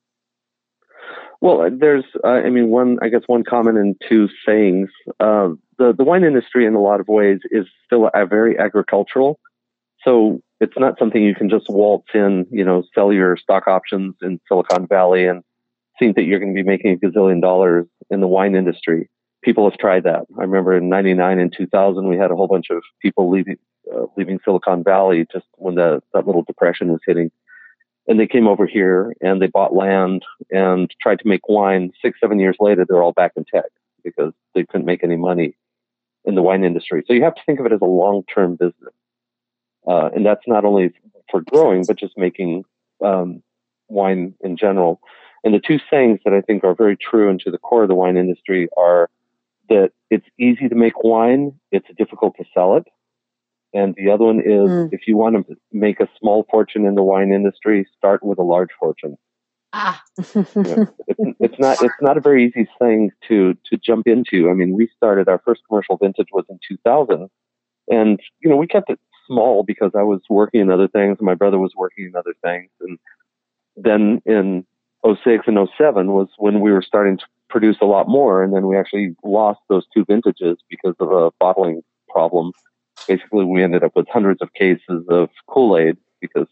Well, 1.40 1.68
there's, 1.70 2.04
uh, 2.24 2.28
I 2.28 2.50
mean, 2.50 2.68
one, 2.68 2.98
I 3.02 3.08
guess, 3.08 3.22
one 3.26 3.44
common 3.44 3.76
and 3.76 3.94
two 4.08 4.28
sayings. 4.46 4.88
Uh, 5.20 5.50
the 5.78 5.92
the 5.96 6.04
wine 6.04 6.24
industry, 6.24 6.66
in 6.66 6.74
a 6.74 6.80
lot 6.80 7.00
of 7.00 7.08
ways, 7.08 7.40
is 7.50 7.66
still 7.84 8.10
a 8.14 8.26
very 8.26 8.58
agricultural. 8.58 9.38
So 10.02 10.40
it's 10.60 10.78
not 10.78 10.98
something 10.98 11.22
you 11.22 11.34
can 11.34 11.50
just 11.50 11.68
waltz 11.68 12.08
in, 12.14 12.46
you 12.50 12.64
know, 12.64 12.84
sell 12.94 13.12
your 13.12 13.36
stock 13.36 13.66
options 13.66 14.14
in 14.22 14.40
Silicon 14.48 14.86
Valley 14.86 15.26
and 15.26 15.42
think 15.98 16.16
that 16.16 16.22
you're 16.22 16.38
going 16.38 16.54
to 16.54 16.62
be 16.62 16.66
making 16.66 16.92
a 16.92 17.06
gazillion 17.06 17.42
dollars 17.42 17.86
in 18.10 18.20
the 18.20 18.28
wine 18.28 18.54
industry. 18.54 19.10
People 19.42 19.68
have 19.68 19.78
tried 19.78 20.04
that. 20.04 20.22
I 20.38 20.42
remember 20.42 20.76
in 20.76 20.88
'99 20.88 21.38
and 21.38 21.54
2000, 21.54 22.08
we 22.08 22.16
had 22.16 22.30
a 22.30 22.36
whole 22.36 22.48
bunch 22.48 22.70
of 22.70 22.82
people 23.02 23.30
leaving 23.30 23.58
uh, 23.94 24.06
leaving 24.16 24.40
Silicon 24.44 24.82
Valley 24.82 25.26
just 25.32 25.46
when 25.54 25.74
the 25.74 26.02
that 26.12 26.26
little 26.26 26.42
depression 26.42 26.92
was 26.92 27.00
hitting 27.06 27.30
and 28.08 28.20
they 28.20 28.26
came 28.26 28.46
over 28.46 28.66
here 28.66 29.14
and 29.20 29.40
they 29.42 29.46
bought 29.46 29.74
land 29.74 30.24
and 30.50 30.92
tried 31.00 31.18
to 31.18 31.28
make 31.28 31.48
wine. 31.48 31.92
Six, 32.00 32.20
seven 32.20 32.38
years 32.38 32.56
later, 32.60 32.84
they're 32.88 33.02
all 33.02 33.12
back 33.12 33.32
in 33.36 33.44
tech 33.44 33.66
because 34.04 34.32
they 34.54 34.64
couldn't 34.64 34.86
make 34.86 35.02
any 35.02 35.16
money 35.16 35.56
in 36.24 36.34
the 36.34 36.42
wine 36.42 36.64
industry. 36.64 37.02
So 37.06 37.12
you 37.12 37.24
have 37.24 37.34
to 37.34 37.42
think 37.44 37.60
of 37.60 37.66
it 37.66 37.72
as 37.72 37.80
a 37.80 37.86
long-term 37.86 38.56
business, 38.56 38.94
uh, 39.86 40.10
and 40.14 40.24
that's 40.24 40.46
not 40.46 40.64
only 40.64 40.92
for 41.30 41.40
growing 41.40 41.84
but 41.84 41.98
just 41.98 42.16
making 42.16 42.64
um, 43.04 43.42
wine 43.88 44.34
in 44.40 44.56
general. 44.56 45.00
And 45.44 45.54
the 45.54 45.60
two 45.60 45.78
sayings 45.90 46.20
that 46.24 46.34
I 46.34 46.40
think 46.40 46.64
are 46.64 46.74
very 46.74 46.96
true 46.96 47.28
and 47.28 47.38
to 47.40 47.50
the 47.50 47.58
core 47.58 47.82
of 47.82 47.88
the 47.88 47.94
wine 47.94 48.16
industry 48.16 48.68
are 48.76 49.08
that 49.68 49.90
it's 50.10 50.26
easy 50.38 50.68
to 50.68 50.74
make 50.74 51.02
wine, 51.02 51.52
it's 51.72 51.86
difficult 51.96 52.36
to 52.38 52.44
sell 52.54 52.76
it. 52.76 52.86
And 53.78 53.94
the 54.00 54.08
other 54.14 54.24
one 54.32 54.40
is 54.40 54.68
Mm. 54.70 54.88
if 54.96 55.02
you 55.08 55.14
want 55.22 55.34
to 55.36 55.42
make 55.86 55.98
a 56.00 56.08
small 56.18 56.38
fortune 56.52 56.84
in 56.88 56.94
the 56.98 57.02
wine 57.12 57.30
industry, 57.38 57.78
start 57.98 58.20
with 58.28 58.38
a 58.44 58.48
large 58.54 58.72
fortune. 58.82 59.14
ah, 59.84 59.98
Yeah. 60.70 60.84
It's, 61.08 61.36
it's 61.46 61.58
not 61.64 61.76
it's 61.86 62.00
not 62.08 62.16
a 62.20 62.24
very 62.28 62.40
easy 62.46 62.66
thing 62.80 62.98
to 63.28 63.36
to 63.68 63.74
jump 63.88 64.04
into. 64.14 64.36
I 64.50 64.54
mean, 64.60 64.70
we 64.80 64.84
started 64.98 65.24
our 65.32 65.40
first 65.46 65.60
commercial 65.68 65.96
vintage 66.04 66.30
was 66.32 66.46
in 66.52 66.58
2000, 66.66 67.28
and 67.98 68.12
you 68.40 68.48
know 68.50 68.56
we 68.62 68.68
kept 68.76 68.88
it 68.94 69.00
small 69.26 69.54
because 69.72 69.92
I 70.02 70.04
was 70.12 70.20
working 70.40 70.60
in 70.64 70.70
other 70.76 70.88
things, 70.96 71.14
and 71.18 71.26
my 71.32 71.34
brother 71.42 71.58
was 71.66 71.72
working 71.82 72.04
in 72.10 72.14
other 72.22 72.34
things, 72.46 72.70
and 72.84 72.94
then 73.88 74.02
in 74.36 74.64
06 75.04 75.46
and 75.50 75.58
07 75.76 76.12
was 76.18 76.28
when 76.44 76.56
we 76.64 76.70
were 76.72 76.86
starting 76.92 77.16
to 77.18 77.26
produce 77.54 77.78
a 77.80 77.90
lot 77.94 78.06
more, 78.18 78.34
and 78.42 78.50
then 78.54 78.64
we 78.70 78.76
actually 78.80 79.08
lost 79.38 79.60
those 79.68 79.84
two 79.92 80.04
vintages 80.12 80.56
because 80.72 80.94
of 81.04 81.08
a 81.12 81.30
bottling 81.44 81.82
problem. 82.08 82.46
Basically, 83.08 83.44
we 83.44 83.62
ended 83.62 83.84
up 83.84 83.92
with 83.94 84.06
hundreds 84.08 84.42
of 84.42 84.52
cases 84.52 85.04
of 85.08 85.28
Kool 85.46 85.78
Aid 85.78 85.96
because 86.20 86.48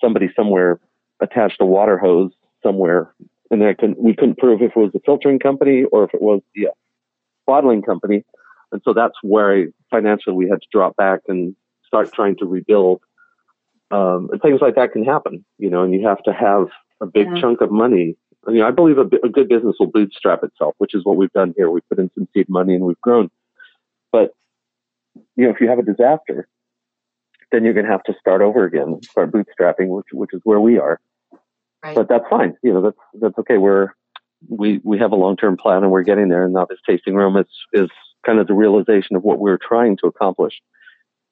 somebody 0.00 0.30
somewhere 0.36 0.80
attached 1.20 1.56
a 1.60 1.64
water 1.66 1.98
hose 1.98 2.32
somewhere, 2.62 3.14
and 3.50 3.62
I 3.64 3.74
couldn't, 3.74 4.00
we 4.00 4.14
couldn't 4.14 4.38
prove 4.38 4.62
if 4.62 4.72
it 4.76 4.76
was 4.76 4.92
the 4.92 5.00
filtering 5.04 5.38
company 5.38 5.84
or 5.84 6.04
if 6.04 6.14
it 6.14 6.22
was 6.22 6.40
the 6.54 6.68
uh, 6.68 6.70
bottling 7.46 7.82
company. 7.82 8.24
And 8.70 8.80
so 8.84 8.92
that's 8.92 9.14
where 9.22 9.52
I, 9.54 9.66
financially 9.90 10.34
we 10.34 10.48
had 10.48 10.60
to 10.62 10.68
drop 10.72 10.96
back 10.96 11.20
and 11.28 11.54
start 11.86 12.12
trying 12.12 12.36
to 12.36 12.46
rebuild. 12.46 13.00
Um, 13.90 14.30
and 14.32 14.40
things 14.40 14.60
like 14.62 14.76
that 14.76 14.92
can 14.92 15.04
happen, 15.04 15.44
you 15.58 15.68
know, 15.68 15.82
and 15.82 15.92
you 15.92 16.06
have 16.06 16.22
to 16.22 16.32
have 16.32 16.68
a 17.00 17.06
big 17.06 17.28
Yeah. 17.28 17.40
chunk 17.40 17.60
of 17.60 17.70
money. 17.70 18.16
I 18.48 18.52
mean, 18.52 18.62
I 18.62 18.70
believe 18.70 18.98
a, 18.98 19.08
a 19.24 19.28
good 19.28 19.48
business 19.48 19.76
will 19.78 19.88
bootstrap 19.88 20.42
itself, 20.42 20.74
which 20.78 20.94
is 20.94 21.04
what 21.04 21.16
we've 21.16 21.32
done 21.32 21.52
here. 21.56 21.70
We 21.70 21.80
put 21.82 21.98
in 21.98 22.10
some 22.14 22.26
seed 22.32 22.48
money 22.48 22.74
and 22.74 22.84
we've 22.84 23.00
grown. 23.00 23.30
You 25.36 25.44
know, 25.44 25.50
if 25.50 25.60
you 25.60 25.68
have 25.68 25.78
a 25.78 25.82
disaster, 25.82 26.48
then 27.50 27.64
you're 27.64 27.74
going 27.74 27.86
to 27.86 27.92
have 27.92 28.02
to 28.04 28.14
start 28.18 28.40
over 28.42 28.64
again, 28.64 28.98
start 29.02 29.30
bootstrapping, 29.32 29.88
which, 29.88 30.06
which 30.12 30.30
is 30.32 30.40
where 30.44 30.60
we 30.60 30.78
are 30.78 31.00
right. 31.82 31.94
but 31.94 32.08
that's 32.08 32.24
fine. 32.30 32.56
You 32.62 32.72
know, 32.74 32.82
that's 32.82 32.96
that's 33.20 33.38
okay. 33.38 33.58
We're 33.58 33.88
we 34.48 34.80
we 34.84 34.98
have 34.98 35.12
a 35.12 35.16
long 35.16 35.36
term 35.36 35.56
plan 35.56 35.82
and 35.82 35.90
we're 35.90 36.02
getting 36.02 36.28
there. 36.28 36.44
And 36.44 36.54
now 36.54 36.66
this 36.66 36.78
tasting 36.88 37.14
room 37.14 37.36
is 37.36 37.46
is 37.72 37.90
kind 38.24 38.38
of 38.38 38.46
the 38.46 38.54
realization 38.54 39.16
of 39.16 39.22
what 39.22 39.38
we're 39.38 39.58
trying 39.58 39.96
to 39.98 40.06
accomplish. 40.06 40.54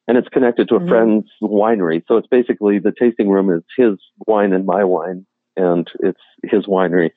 And 0.09 0.19
it's 0.19 0.29
connected 0.29 0.69
to 0.69 0.77
a 0.77 0.81
Mhm. 0.81 0.89
friend's 0.89 1.31
winery. 1.41 2.03
So 2.09 2.17
it's 2.17 2.27
basically 2.27 2.79
the 2.79 2.93
tasting 2.99 3.29
room 3.29 3.51
is 3.51 3.63
his 3.77 3.99
wine 4.27 4.53
and 4.53 4.67
my 4.67 4.83
wine, 4.83 5.25
and 5.57 5.89
it's 6.01 6.21
his 6.43 6.67
winery. 6.67 7.13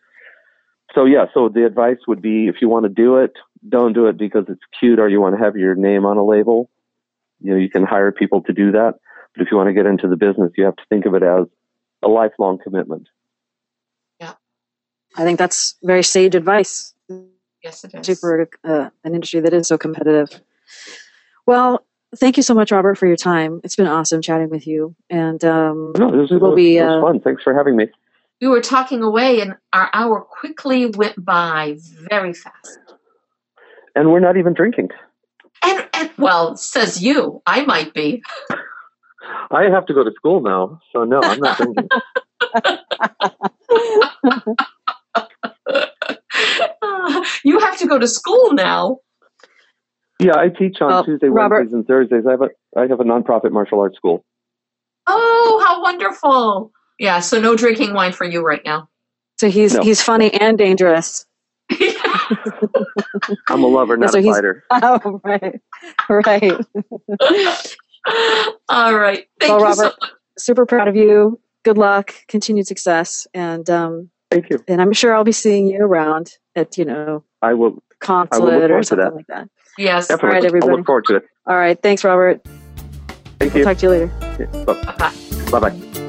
So 0.95 1.05
yeah, 1.05 1.25
so 1.34 1.49
the 1.49 1.65
advice 1.65 1.97
would 2.07 2.21
be 2.21 2.47
if 2.47 2.55
you 2.61 2.69
want 2.69 2.84
to 2.84 2.89
do 2.89 3.17
it, 3.17 3.34
don't 3.67 3.93
do 3.93 4.05
it 4.07 4.17
because 4.17 4.45
it's 4.47 4.61
cute 4.79 4.99
or 4.99 5.09
you 5.09 5.19
want 5.21 5.36
to 5.38 5.43
have 5.43 5.55
your 5.55 5.75
name 5.75 6.05
on 6.05 6.17
a 6.17 6.25
label. 6.25 6.69
You 7.41 7.51
know, 7.51 7.57
you 7.57 7.69
can 7.69 7.84
hire 7.84 8.11
people 8.11 8.41
to 8.43 8.53
do 8.53 8.71
that. 8.71 8.95
But 9.36 9.41
if 9.43 9.51
you 9.51 9.57
want 9.57 9.67
to 9.67 9.73
get 9.73 9.86
into 9.86 10.07
the 10.07 10.15
business, 10.15 10.51
you 10.57 10.65
have 10.65 10.75
to 10.75 10.84
think 10.89 11.05
of 11.05 11.15
it 11.15 11.23
as 11.23 11.45
a 12.03 12.07
lifelong 12.07 12.59
commitment. 12.63 13.07
Yeah. 14.19 14.34
I 15.17 15.23
think 15.23 15.39
that's 15.39 15.75
very 15.84 16.03
sage 16.03 16.36
advice, 16.36 16.93
yes, 17.63 17.84
it 17.84 17.88
is. 17.88 18.07
especially 18.09 18.15
for 18.15 18.49
uh, 18.63 18.89
an 19.03 19.15
industry 19.15 19.39
that 19.39 19.53
is 19.53 19.67
so 19.67 19.77
competitive. 19.77 20.39
Well, 21.47 21.84
thank 22.15 22.38
you 22.38 22.43
so 22.43 22.53
much, 22.53 22.71
Robert, 22.71 22.97
for 22.97 23.07
your 23.07 23.15
time. 23.17 23.59
It's 23.63 23.75
been 23.75 23.88
awesome 23.88 24.21
chatting 24.21 24.49
with 24.49 24.67
you, 24.67 24.95
and 25.09 25.43
um, 25.43 25.93
No, 25.97 26.11
this 26.11 26.29
we 26.29 26.38
will 26.38 26.51
was, 26.51 26.55
be. 26.55 26.79
was 26.79 26.89
Uh, 26.89 27.01
fun. 27.01 27.19
Thanks 27.21 27.41
for 27.43 27.53
having 27.53 27.75
me. 27.75 27.88
We 28.44 28.50
were 28.50 28.60
talking 28.60 29.02
away, 29.02 29.39
and 29.39 29.56
our 29.72 29.89
hour 29.94 30.20
quickly 30.20 30.88
went 30.88 31.24
by 31.24 31.78
very 32.10 32.34
fast. 32.34 32.78
And 33.96 34.12
we're 34.12 34.20
not 34.20 34.36
even 34.36 34.54
drinking. 34.54 34.89
And, 35.64 35.88
and 35.94 36.12
well, 36.18 36.58
says 36.58 37.02
you, 37.02 37.41
I 37.46 37.64
might 37.64 37.94
be. 37.94 38.22
I 39.50 39.70
have 39.72 39.86
to 39.86 39.94
go 39.94 40.04
to 40.04 40.12
school 40.12 40.41
now, 40.41 40.82
so 40.91 41.06
no, 41.06 41.22
I'm 41.22 41.39
not 41.39 41.56
drinking. 41.58 41.88
you 47.46 47.60
have 47.60 47.78
to 47.78 47.88
go 47.88 47.98
to 47.98 48.10
school 48.10 48.52
now. 48.52 48.98
Yeah, 50.20 50.36
I 50.36 50.50
teach 50.50 50.82
on 50.82 50.89
Well, 50.89 51.06
Tuesday, 51.06 51.30
Robert- 51.30 51.60
Wednesdays, 51.60 51.74
and 51.76 51.88
Thursdays. 51.88 52.26
I 52.28 52.32
have 52.32 52.41
a 52.41 52.50
I 52.78 52.88
have 52.88 53.00
a 53.00 53.06
nonprofit 53.06 53.54
martial 53.54 53.80
arts 53.80 53.96
school. 53.96 54.26
Oh, 55.08 55.64
how 55.66 55.82
wonderful! 55.82 56.74
Yeah, 57.00 57.20
so 57.20 57.39
no 57.39 57.56
drinking 57.56 57.94
wine 57.94 58.14
for 58.14 58.26
you 58.26 58.46
right 58.46 58.62
now. 58.64 58.89
So 59.39 59.50
he's 59.50 59.74
No. 59.74 59.82
he's 59.82 60.02
funny 60.02 60.34
and 60.34 60.58
dangerous. 60.58 61.26
I'm 63.50 63.64
a 63.64 63.68
lover, 63.68 63.98
not 63.98 64.12
so 64.12 64.20
a 64.20 64.22
he's- 64.22 64.36
fighter. 64.36 64.64
Oh, 64.72 65.22
right, 65.24 65.60
right. 66.10 66.52
All 68.70 68.96
right. 68.98 69.26
Thank 69.39 69.52
Well, 69.60 69.68
you 69.70 69.74
so 69.76 69.84
Robert- 69.84 69.96
much. 70.02 70.12
Super 70.38 70.66
proud 70.66 70.88
of 70.88 70.96
you. 70.96 71.39
Good 71.64 71.78
luck, 71.78 72.14
continued 72.28 72.68
success, 72.68 73.28
and 73.34 73.70
um, 73.70 74.10
Thank 74.32 74.50
you. 74.50 74.64
and 74.68 74.82
I'm 74.82 74.91
sure 74.94 75.14
I'll 75.16 75.24
be 75.24 75.32
seeing 75.32 75.68
you 75.68 75.82
around 75.82 76.32
at 76.56 76.78
you 76.78 76.86
know 76.86 77.24
I 77.41 77.54
will 77.54 77.82
consulate 78.00 78.64
or 78.64 78.68
forward 78.68 78.82
to 78.84 78.88
something 78.88 79.06
that. 79.06 79.16
like 79.16 79.28
that. 79.28 79.48
Yes. 79.78 80.08
definitely. 80.10 80.50
right, 80.50 80.64
I'll 80.64 80.76
look 80.78 80.86
forward 80.86 81.06
to 81.06 81.16
it. 81.18 81.24
All 81.48 81.56
right, 81.56 81.80
thanks, 81.82 82.04
Robert. 82.04 82.41
Thank 83.39 83.54
We'll 83.54 83.60
you. 83.60 83.64
talk 83.64 83.78
to 83.78 83.86
you 83.86 83.89
later. 83.89 84.08
Bye. 84.66 85.14
Bye 85.52 85.60
bye. 85.70 86.00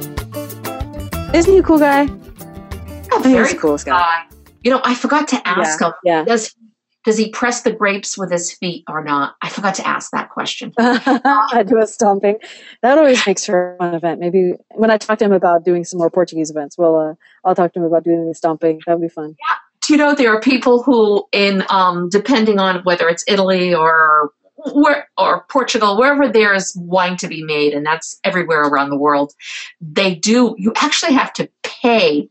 Isn't 1.34 1.52
he 1.52 1.58
a 1.58 1.62
cool 1.64 1.80
guy? 1.80 2.06
Oh, 2.06 2.06
I 2.06 3.22
think 3.22 3.24
he's 3.24 3.32
very 3.32 3.52
the 3.52 3.58
coolest 3.58 3.86
guy. 3.86 3.98
guy. 3.98 4.36
You 4.62 4.70
know, 4.70 4.80
I 4.84 4.94
forgot 4.94 5.26
to 5.28 5.48
ask 5.48 5.80
him. 5.80 5.92
Yeah. 6.04 6.24
Does 6.24 6.54
does 7.04 7.18
he 7.18 7.28
press 7.30 7.62
the 7.62 7.72
grapes 7.72 8.16
with 8.16 8.30
his 8.30 8.52
feet 8.52 8.84
or 8.88 9.02
not? 9.02 9.34
I 9.42 9.48
forgot 9.48 9.74
to 9.74 9.86
ask 9.86 10.12
that 10.12 10.30
question. 10.30 10.72
I 10.78 11.64
do 11.66 11.78
a 11.78 11.86
stomping. 11.88 12.36
That 12.82 12.98
always 12.98 13.26
makes 13.26 13.44
for 13.44 13.74
a 13.74 13.78
fun 13.78 13.94
event. 13.94 14.20
Maybe 14.20 14.52
when 14.70 14.90
I 14.90 14.96
talk 14.96 15.18
to 15.18 15.24
him 15.24 15.32
about 15.32 15.64
doing 15.64 15.84
some 15.84 15.98
more 15.98 16.08
Portuguese 16.08 16.50
events, 16.50 16.78
well, 16.78 16.96
uh, 16.96 17.14
I'll 17.44 17.54
talk 17.56 17.72
to 17.74 17.80
him 17.80 17.84
about 17.84 18.04
doing 18.04 18.26
the 18.26 18.34
stomping. 18.34 18.80
That 18.86 18.98
would 18.98 19.02
be 19.02 19.12
fun. 19.12 19.34
Do 19.86 19.92
you 19.92 19.98
know 19.98 20.14
there 20.14 20.34
are 20.34 20.40
people 20.40 20.82
who, 20.82 21.26
in 21.32 21.64
um, 21.68 22.08
depending 22.08 22.58
on 22.58 22.84
whether 22.84 23.08
it's 23.08 23.24
Italy 23.26 23.74
or 23.74 24.30
where 24.72 25.08
or 25.18 25.44
Portugal, 25.48 25.98
wherever 25.98 26.28
there's 26.28 26.72
wine 26.76 27.16
to 27.18 27.28
be 27.28 27.42
made, 27.44 27.74
and 27.74 27.84
that's 27.84 28.18
everywhere 28.24 28.62
around 28.62 28.90
the 28.90 28.98
world, 28.98 29.32
they 29.80 30.14
do. 30.14 30.54
You 30.58 30.72
actually 30.76 31.14
have 31.14 31.32
to 31.34 31.48
pay 31.62 32.28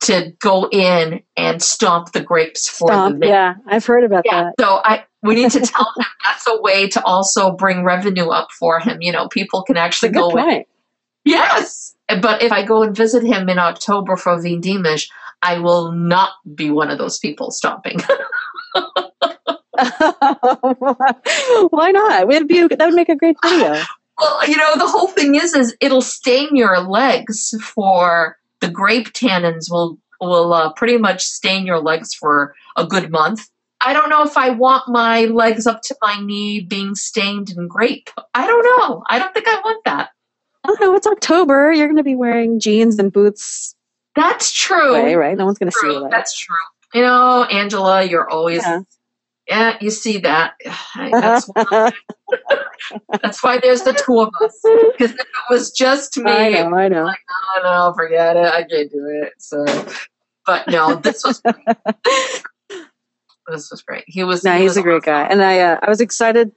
to 0.00 0.32
go 0.40 0.68
in 0.70 1.20
and 1.36 1.60
stomp 1.60 2.12
the 2.12 2.20
grapes 2.20 2.68
for 2.68 2.88
the 2.88 2.94
Stomp. 2.94 3.14
vineyard. 3.18 3.32
Yeah, 3.32 3.54
I've 3.66 3.84
heard 3.84 4.04
about 4.04 4.24
Yeah, 4.24 4.44
that. 4.44 4.54
so 4.60 4.80
I 4.84 5.04
we 5.22 5.34
need 5.34 5.50
to 5.50 5.60
tell 5.66 5.92
him 5.96 6.06
that's 6.24 6.46
a 6.46 6.60
way 6.60 6.88
to 6.88 7.02
also 7.04 7.50
bring 7.52 7.84
revenue 7.84 8.28
up 8.28 8.48
for 8.52 8.78
him. 8.78 8.98
You 9.00 9.12
know, 9.12 9.28
people 9.28 9.62
can 9.62 9.76
actually 9.76 10.10
good 10.10 10.32
go 10.32 10.38
in. 10.38 10.64
Yes, 11.24 11.96
but 12.22 12.42
if 12.42 12.52
I 12.52 12.64
go 12.64 12.82
and 12.82 12.96
visit 12.96 13.22
him 13.24 13.48
in 13.48 13.58
October 13.58 14.16
for 14.16 14.40
Vindimas, 14.40 15.10
I 15.42 15.58
will 15.58 15.92
not 15.92 16.30
be 16.54 16.70
one 16.70 16.90
of 16.90 16.98
those 16.98 17.18
people 17.18 17.50
stomping. 17.50 17.98
Why 21.70 21.90
not? 21.92 22.26
Would 22.28 22.48
be 22.48 22.66
that 22.66 22.78
would 22.80 22.94
make 22.94 23.08
a 23.08 23.16
great 23.16 23.36
video. 23.42 23.82
well, 24.18 24.48
you 24.48 24.56
know, 24.56 24.76
the 24.76 24.86
whole 24.86 25.08
thing 25.08 25.34
is, 25.34 25.54
is 25.54 25.76
it'll 25.80 26.00
stain 26.02 26.56
your 26.56 26.80
legs 26.80 27.54
for 27.62 28.36
the 28.60 28.68
grape 28.70 29.12
tannins 29.12 29.70
will 29.70 29.98
will 30.20 30.52
uh, 30.52 30.72
pretty 30.72 30.96
much 30.98 31.24
stain 31.24 31.64
your 31.66 31.78
legs 31.80 32.12
for 32.14 32.54
a 32.76 32.84
good 32.86 33.10
month. 33.10 33.48
I 33.80 33.92
don't 33.92 34.10
know 34.10 34.24
if 34.24 34.36
I 34.36 34.50
want 34.50 34.88
my 34.88 35.26
legs 35.26 35.64
up 35.66 35.82
to 35.82 35.94
my 36.02 36.20
knee 36.20 36.60
being 36.60 36.96
stained 36.96 37.50
in 37.50 37.68
grape. 37.68 38.10
I 38.34 38.44
don't 38.46 38.64
know. 38.64 39.04
I 39.08 39.20
don't 39.20 39.32
think 39.32 39.46
I 39.46 39.60
want 39.64 39.84
that. 39.84 40.10
I 40.64 40.68
don't 40.68 40.80
know. 40.80 40.94
It's 40.94 41.06
October. 41.06 41.72
You're 41.72 41.86
going 41.86 41.96
to 41.98 42.02
be 42.02 42.16
wearing 42.16 42.58
jeans 42.58 42.98
and 42.98 43.12
boots, 43.12 43.76
That's 44.16 44.50
true. 44.52 44.94
right? 44.94 45.16
Right? 45.16 45.38
No 45.38 45.44
one's 45.44 45.58
going 45.58 45.70
to 45.70 45.78
see 45.78 45.86
True. 45.86 46.00
that. 46.00 46.10
That's 46.10 46.36
true. 46.36 46.56
You 46.92 47.02
know, 47.02 47.44
Angela, 47.44 48.02
you're 48.02 48.28
always 48.28 48.62
Yeah. 48.64 48.80
Yeah. 49.48 49.78
you 49.80 49.90
see 49.90 50.18
that. 50.18 50.54
That's 50.96 51.46
why, 51.46 51.92
that's 53.22 53.42
why 53.42 53.58
there's 53.58 53.82
the 53.82 53.92
two 53.92 54.20
of 54.20 54.30
us. 54.42 54.60
Because 54.62 55.12
if 55.12 55.20
it 55.20 55.26
was 55.50 55.70
just 55.70 56.16
me, 56.18 56.30
I 56.30 56.50
know. 56.50 56.76
I 56.76 56.88
know. 56.88 57.08
oh 57.08 57.60
no, 57.62 57.94
forget 57.96 58.36
it. 58.36 58.44
I 58.44 58.64
can't 58.64 58.90
do 58.90 59.06
it. 59.22 59.32
So, 59.38 59.64
but 60.46 60.68
no, 60.68 60.94
this 60.96 61.24
was 61.24 61.40
this 63.48 63.70
was 63.70 63.82
great. 63.82 64.04
He 64.06 64.24
was. 64.24 64.44
No, 64.44 64.52
he 64.52 64.62
he's 64.62 64.70
was 64.70 64.76
a 64.78 64.82
great 64.82 65.02
guy, 65.02 65.22
and 65.22 65.42
I 65.42 65.60
uh, 65.60 65.78
I 65.82 65.88
was 65.88 66.00
excited. 66.00 66.52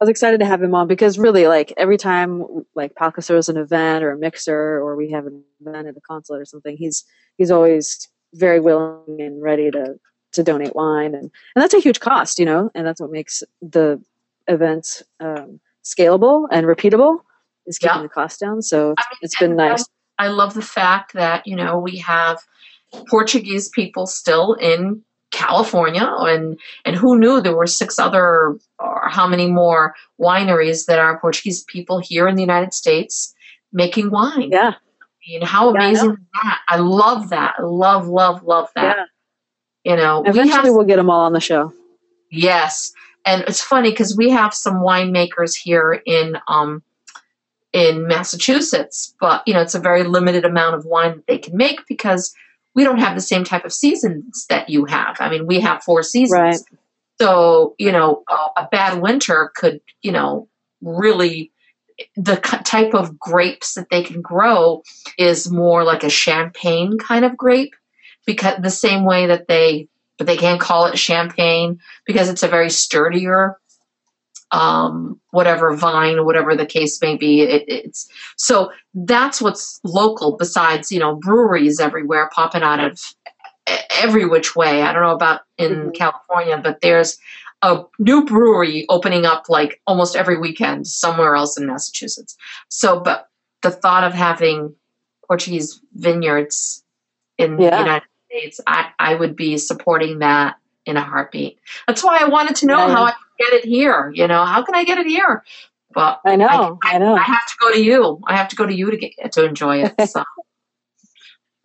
I 0.00 0.04
was 0.04 0.10
excited 0.10 0.40
to 0.40 0.46
have 0.46 0.62
him 0.62 0.74
on 0.74 0.88
because 0.88 1.18
really, 1.18 1.46
like 1.46 1.72
every 1.76 1.96
time, 1.96 2.44
like 2.74 2.94
Palca 2.94 3.24
throws 3.24 3.48
an 3.48 3.56
event 3.56 4.04
or 4.04 4.12
a 4.12 4.18
mixer, 4.18 4.54
or 4.54 4.96
we 4.96 5.10
have 5.10 5.26
an 5.26 5.42
event 5.60 5.88
at 5.88 5.94
the 5.94 6.02
consulate 6.02 6.42
or 6.42 6.44
something, 6.44 6.76
he's 6.76 7.04
he's 7.38 7.50
always 7.50 8.08
very 8.34 8.60
willing 8.60 9.20
and 9.20 9.42
ready 9.42 9.70
to 9.70 9.96
to 10.36 10.42
donate 10.42 10.74
wine, 10.74 11.14
and 11.14 11.24
and 11.24 11.62
that's 11.62 11.74
a 11.74 11.80
huge 11.80 12.00
cost, 12.00 12.38
you 12.38 12.44
know, 12.44 12.70
and 12.74 12.86
that's 12.86 13.00
what 13.00 13.10
makes 13.10 13.42
the 13.60 14.00
events 14.48 15.02
um, 15.20 15.58
scalable 15.84 16.46
and 16.52 16.66
repeatable 16.66 17.18
is 17.66 17.78
keeping 17.78 17.96
Yeah. 17.96 18.02
the 18.02 18.08
cost 18.08 18.38
down. 18.40 18.62
So 18.62 18.92
it's, 18.92 19.02
I 19.02 19.10
mean, 19.10 19.18
it's 19.22 19.38
been 19.38 19.56
nice. 19.56 19.84
I 20.18 20.28
love 20.28 20.54
the 20.54 20.62
fact 20.62 21.12
that 21.14 21.46
you 21.46 21.56
know 21.56 21.78
we 21.78 21.98
have 21.98 22.38
Portuguese 23.10 23.68
people 23.70 24.06
still 24.06 24.54
in 24.54 25.02
California, 25.32 26.06
and 26.06 26.58
and 26.84 26.96
who 26.96 27.18
knew 27.18 27.40
there 27.40 27.56
were 27.56 27.66
six 27.66 27.98
other 27.98 28.56
or 28.78 29.08
how 29.08 29.26
many 29.26 29.50
more 29.50 29.94
wineries 30.20 30.86
that 30.86 30.98
are 30.98 31.18
Portuguese 31.20 31.64
people 31.64 31.98
here 31.98 32.28
in 32.28 32.36
the 32.36 32.42
United 32.42 32.72
States 32.72 33.34
making 33.72 34.10
wine. 34.10 34.50
Yeah, 34.52 34.74
I 34.74 35.28
mean, 35.28 35.42
how 35.42 35.72
Yeah, 35.74 35.80
I 35.80 35.84
amazing 35.86 36.08
know. 36.08 36.14
is 36.14 36.18
that? 36.42 36.60
I 36.68 36.76
love 36.78 37.28
that. 37.30 37.54
I 37.58 37.62
love, 37.62 38.06
love, 38.08 38.42
love 38.44 38.68
that. 38.76 39.08
You 39.86 39.94
know, 39.94 40.22
we 40.22 40.30
Eventually, 40.30 40.52
have 40.66 40.74
we'll 40.74 40.82
get 40.84 40.96
them 40.96 41.10
all 41.10 41.26
on 41.26 41.32
the 41.32 41.38
show. 41.38 41.72
Yes, 42.28 42.92
and 43.24 43.42
it's 43.42 43.62
funny 43.62 43.90
because 43.90 44.16
we 44.16 44.30
have 44.30 44.52
some 44.52 44.80
winemakers 44.80 45.54
here 45.54 46.02
in 46.04 46.36
um 46.48 46.82
in 47.72 48.08
Massachusetts, 48.08 49.14
but 49.20 49.44
you 49.46 49.54
know 49.54 49.60
it's 49.60 49.76
a 49.76 49.80
very 49.80 50.02
limited 50.02 50.44
amount 50.44 50.74
of 50.74 50.84
wine 50.86 51.12
that 51.14 51.26
they 51.28 51.38
can 51.38 51.56
make 51.56 51.86
because 51.86 52.34
we 52.74 52.82
don't 52.82 52.98
have 52.98 53.14
the 53.14 53.20
same 53.20 53.44
type 53.44 53.64
of 53.64 53.72
seasons 53.72 54.44
that 54.48 54.68
you 54.68 54.86
have. 54.86 55.18
I 55.20 55.30
mean, 55.30 55.46
we 55.46 55.60
have 55.60 55.84
four 55.84 56.02
seasons, 56.02 56.32
Right. 56.32 56.58
so 57.20 57.76
you 57.78 57.92
know 57.92 58.24
a, 58.28 58.62
a 58.62 58.68
bad 58.72 59.00
winter 59.00 59.52
could 59.54 59.80
you 60.02 60.10
know 60.10 60.48
really 60.82 61.52
the 62.16 62.34
type 62.64 62.92
of 62.92 63.20
grapes 63.20 63.74
that 63.74 63.86
they 63.92 64.02
can 64.02 64.20
grow 64.20 64.82
is 65.16 65.48
more 65.48 65.84
like 65.84 66.02
a 66.02 66.10
champagne 66.10 66.98
kind 66.98 67.24
of 67.24 67.36
grape 67.36 67.74
because 68.26 68.60
the 68.60 68.70
same 68.70 69.04
way 69.04 69.26
that 69.26 69.48
they 69.48 69.88
but 70.18 70.26
they 70.26 70.36
can't 70.36 70.60
call 70.60 70.86
it 70.86 70.98
champagne 70.98 71.78
because 72.06 72.28
it's 72.28 72.42
a 72.42 72.48
very 72.48 72.70
sturdier 72.70 73.58
um, 74.52 75.20
whatever 75.30 75.74
vine 75.74 76.24
whatever 76.24 76.54
the 76.54 76.66
case 76.66 77.00
may 77.02 77.16
be 77.16 77.40
it, 77.42 77.64
it's 77.68 78.08
so 78.36 78.70
that's 78.94 79.40
what's 79.42 79.80
local 79.84 80.36
besides 80.36 80.92
you 80.92 80.98
know 81.00 81.16
breweries 81.16 81.80
everywhere 81.80 82.30
popping 82.32 82.62
out 82.62 82.78
of 82.80 83.00
every 83.90 84.24
which 84.24 84.54
way 84.54 84.82
i 84.82 84.92
don't 84.92 85.02
know 85.02 85.10
about 85.14 85.40
in 85.58 85.72
Mhm. 85.90 85.94
california 85.94 86.56
but 86.62 86.80
there's 86.80 87.18
a 87.62 87.82
new 87.98 88.24
brewery 88.24 88.86
opening 88.88 89.26
up 89.26 89.48
like 89.48 89.80
almost 89.86 90.14
every 90.14 90.38
weekend 90.38 90.86
somewhere 90.86 91.34
else 91.34 91.58
in 91.58 91.66
massachusetts 91.66 92.36
so 92.68 93.00
but 93.00 93.26
the 93.62 93.70
thought 93.72 94.04
of 94.04 94.14
having 94.14 94.72
portuguese 95.26 95.80
vineyards 95.94 96.84
in 97.38 97.56
the 97.56 97.64
Yeah. 97.64 97.80
united 97.80 98.06
states 98.36 98.60
I, 98.66 98.90
I 98.98 99.14
would 99.14 99.36
be 99.36 99.56
supporting 99.58 100.20
that 100.20 100.56
in 100.84 100.96
a 100.96 101.02
heartbeat 101.02 101.58
that's 101.86 102.04
why 102.04 102.18
i 102.20 102.28
wanted 102.28 102.56
to 102.56 102.66
know 102.66 102.86
Yeah, 102.86 102.94
how 102.94 103.04
i 103.04 103.10
can 103.10 103.20
get 103.38 103.52
it 103.54 103.64
here 103.64 104.10
you 104.14 104.26
know 104.26 104.44
how 104.44 104.62
can 104.62 104.74
i 104.74 104.84
get 104.84 104.98
it 104.98 105.06
here 105.06 105.44
but 105.94 106.20
I 106.26 106.36
know. 106.36 106.78
I, 106.82 106.98
know. 106.98 107.14
I 107.14 107.22
have 107.22 107.46
to 107.46 107.54
go 107.58 107.72
to 107.72 107.82
you. 107.82 108.20
I 108.26 108.36
have 108.36 108.48
to 108.48 108.56
go 108.56 108.66
to 108.66 108.74
you 108.74 108.90
to 108.90 108.98
get 108.98 109.32
to 109.32 109.46
enjoy 109.46 109.82
it. 109.82 110.08
So 110.10 110.24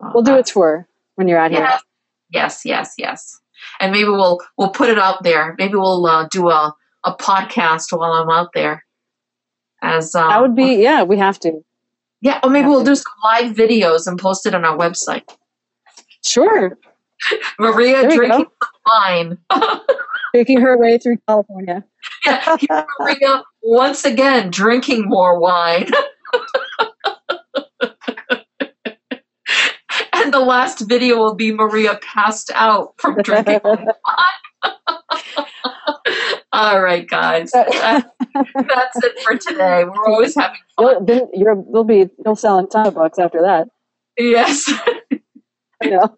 we'll 0.00 0.22
do 0.22 0.36
a 0.38 0.42
tour 0.42 0.88
when 1.16 1.28
you're 1.28 1.38
out 1.38 1.50
here. 1.50 1.60
Yes, 1.60 1.82
yes, 2.30 2.62
yes, 2.64 2.94
yes. 2.96 3.40
And 3.78 3.92
maybe 3.92 4.08
we'll 4.08 4.40
we'll 4.56 4.70
put 4.70 4.88
it 4.88 4.98
out 4.98 5.22
there. 5.22 5.54
Maybe 5.58 5.74
we'll 5.74 6.06
uh, 6.06 6.28
do 6.30 6.48
a 6.48 6.74
a 7.04 7.14
podcast 7.14 7.94
while 7.94 8.12
I'm 8.12 8.30
out 8.30 8.54
there. 8.54 8.86
As 9.82 10.14
um, 10.14 10.30
That 10.30 10.40
would 10.40 10.56
be 10.56 10.76
yeah. 10.76 11.02
We 11.02 11.18
have 11.18 11.38
to. 11.40 11.62
yeah, 12.22 12.40
or 12.42 12.48
maybe 12.48 12.68
we'll 12.68 12.84
do 12.84 12.94
some 12.94 13.12
live 13.22 13.54
videos 13.54 14.06
and 14.06 14.18
post 14.18 14.46
it 14.46 14.54
on 14.54 14.64
our 14.64 14.78
website. 14.78 15.28
Sure. 16.24 16.78
Maria 17.58 18.08
drinking 18.10 18.46
wine. 18.86 19.38
Making 20.34 20.60
her 20.60 20.78
way 20.78 20.98
through 20.98 21.18
California. 21.28 21.84
yeah, 22.24 22.56
Maria 23.00 23.42
once 23.62 24.04
again 24.04 24.50
drinking 24.50 25.04
more 25.08 25.38
wine. 25.38 25.88
and 30.14 30.32
the 30.32 30.40
last 30.40 30.80
video 30.88 31.16
will 31.18 31.34
be 31.34 31.52
Maria 31.52 31.98
passed 32.02 32.50
out 32.54 32.94
from 32.98 33.16
drinking 33.22 33.60
wine. 33.64 33.86
All 36.52 36.82
right, 36.82 37.06
guys. 37.08 37.50
That- 37.52 38.10
that's 38.34 39.04
it 39.04 39.20
for 39.22 39.36
today. 39.36 39.84
We're 39.84 40.06
always 40.06 40.34
having 40.34 40.56
fun. 40.76 40.86
You'll, 40.86 41.04
then 41.04 41.28
you're, 41.34 41.64
you'll 41.72 41.84
be 41.84 42.08
you'll 42.24 42.36
sell 42.36 42.58
a 42.58 42.66
ton 42.66 42.86
of 42.86 42.94
books 42.94 43.18
after 43.18 43.42
that. 43.42 43.68
Yes. 44.18 44.70
I 45.82 45.88
know. 45.90 46.16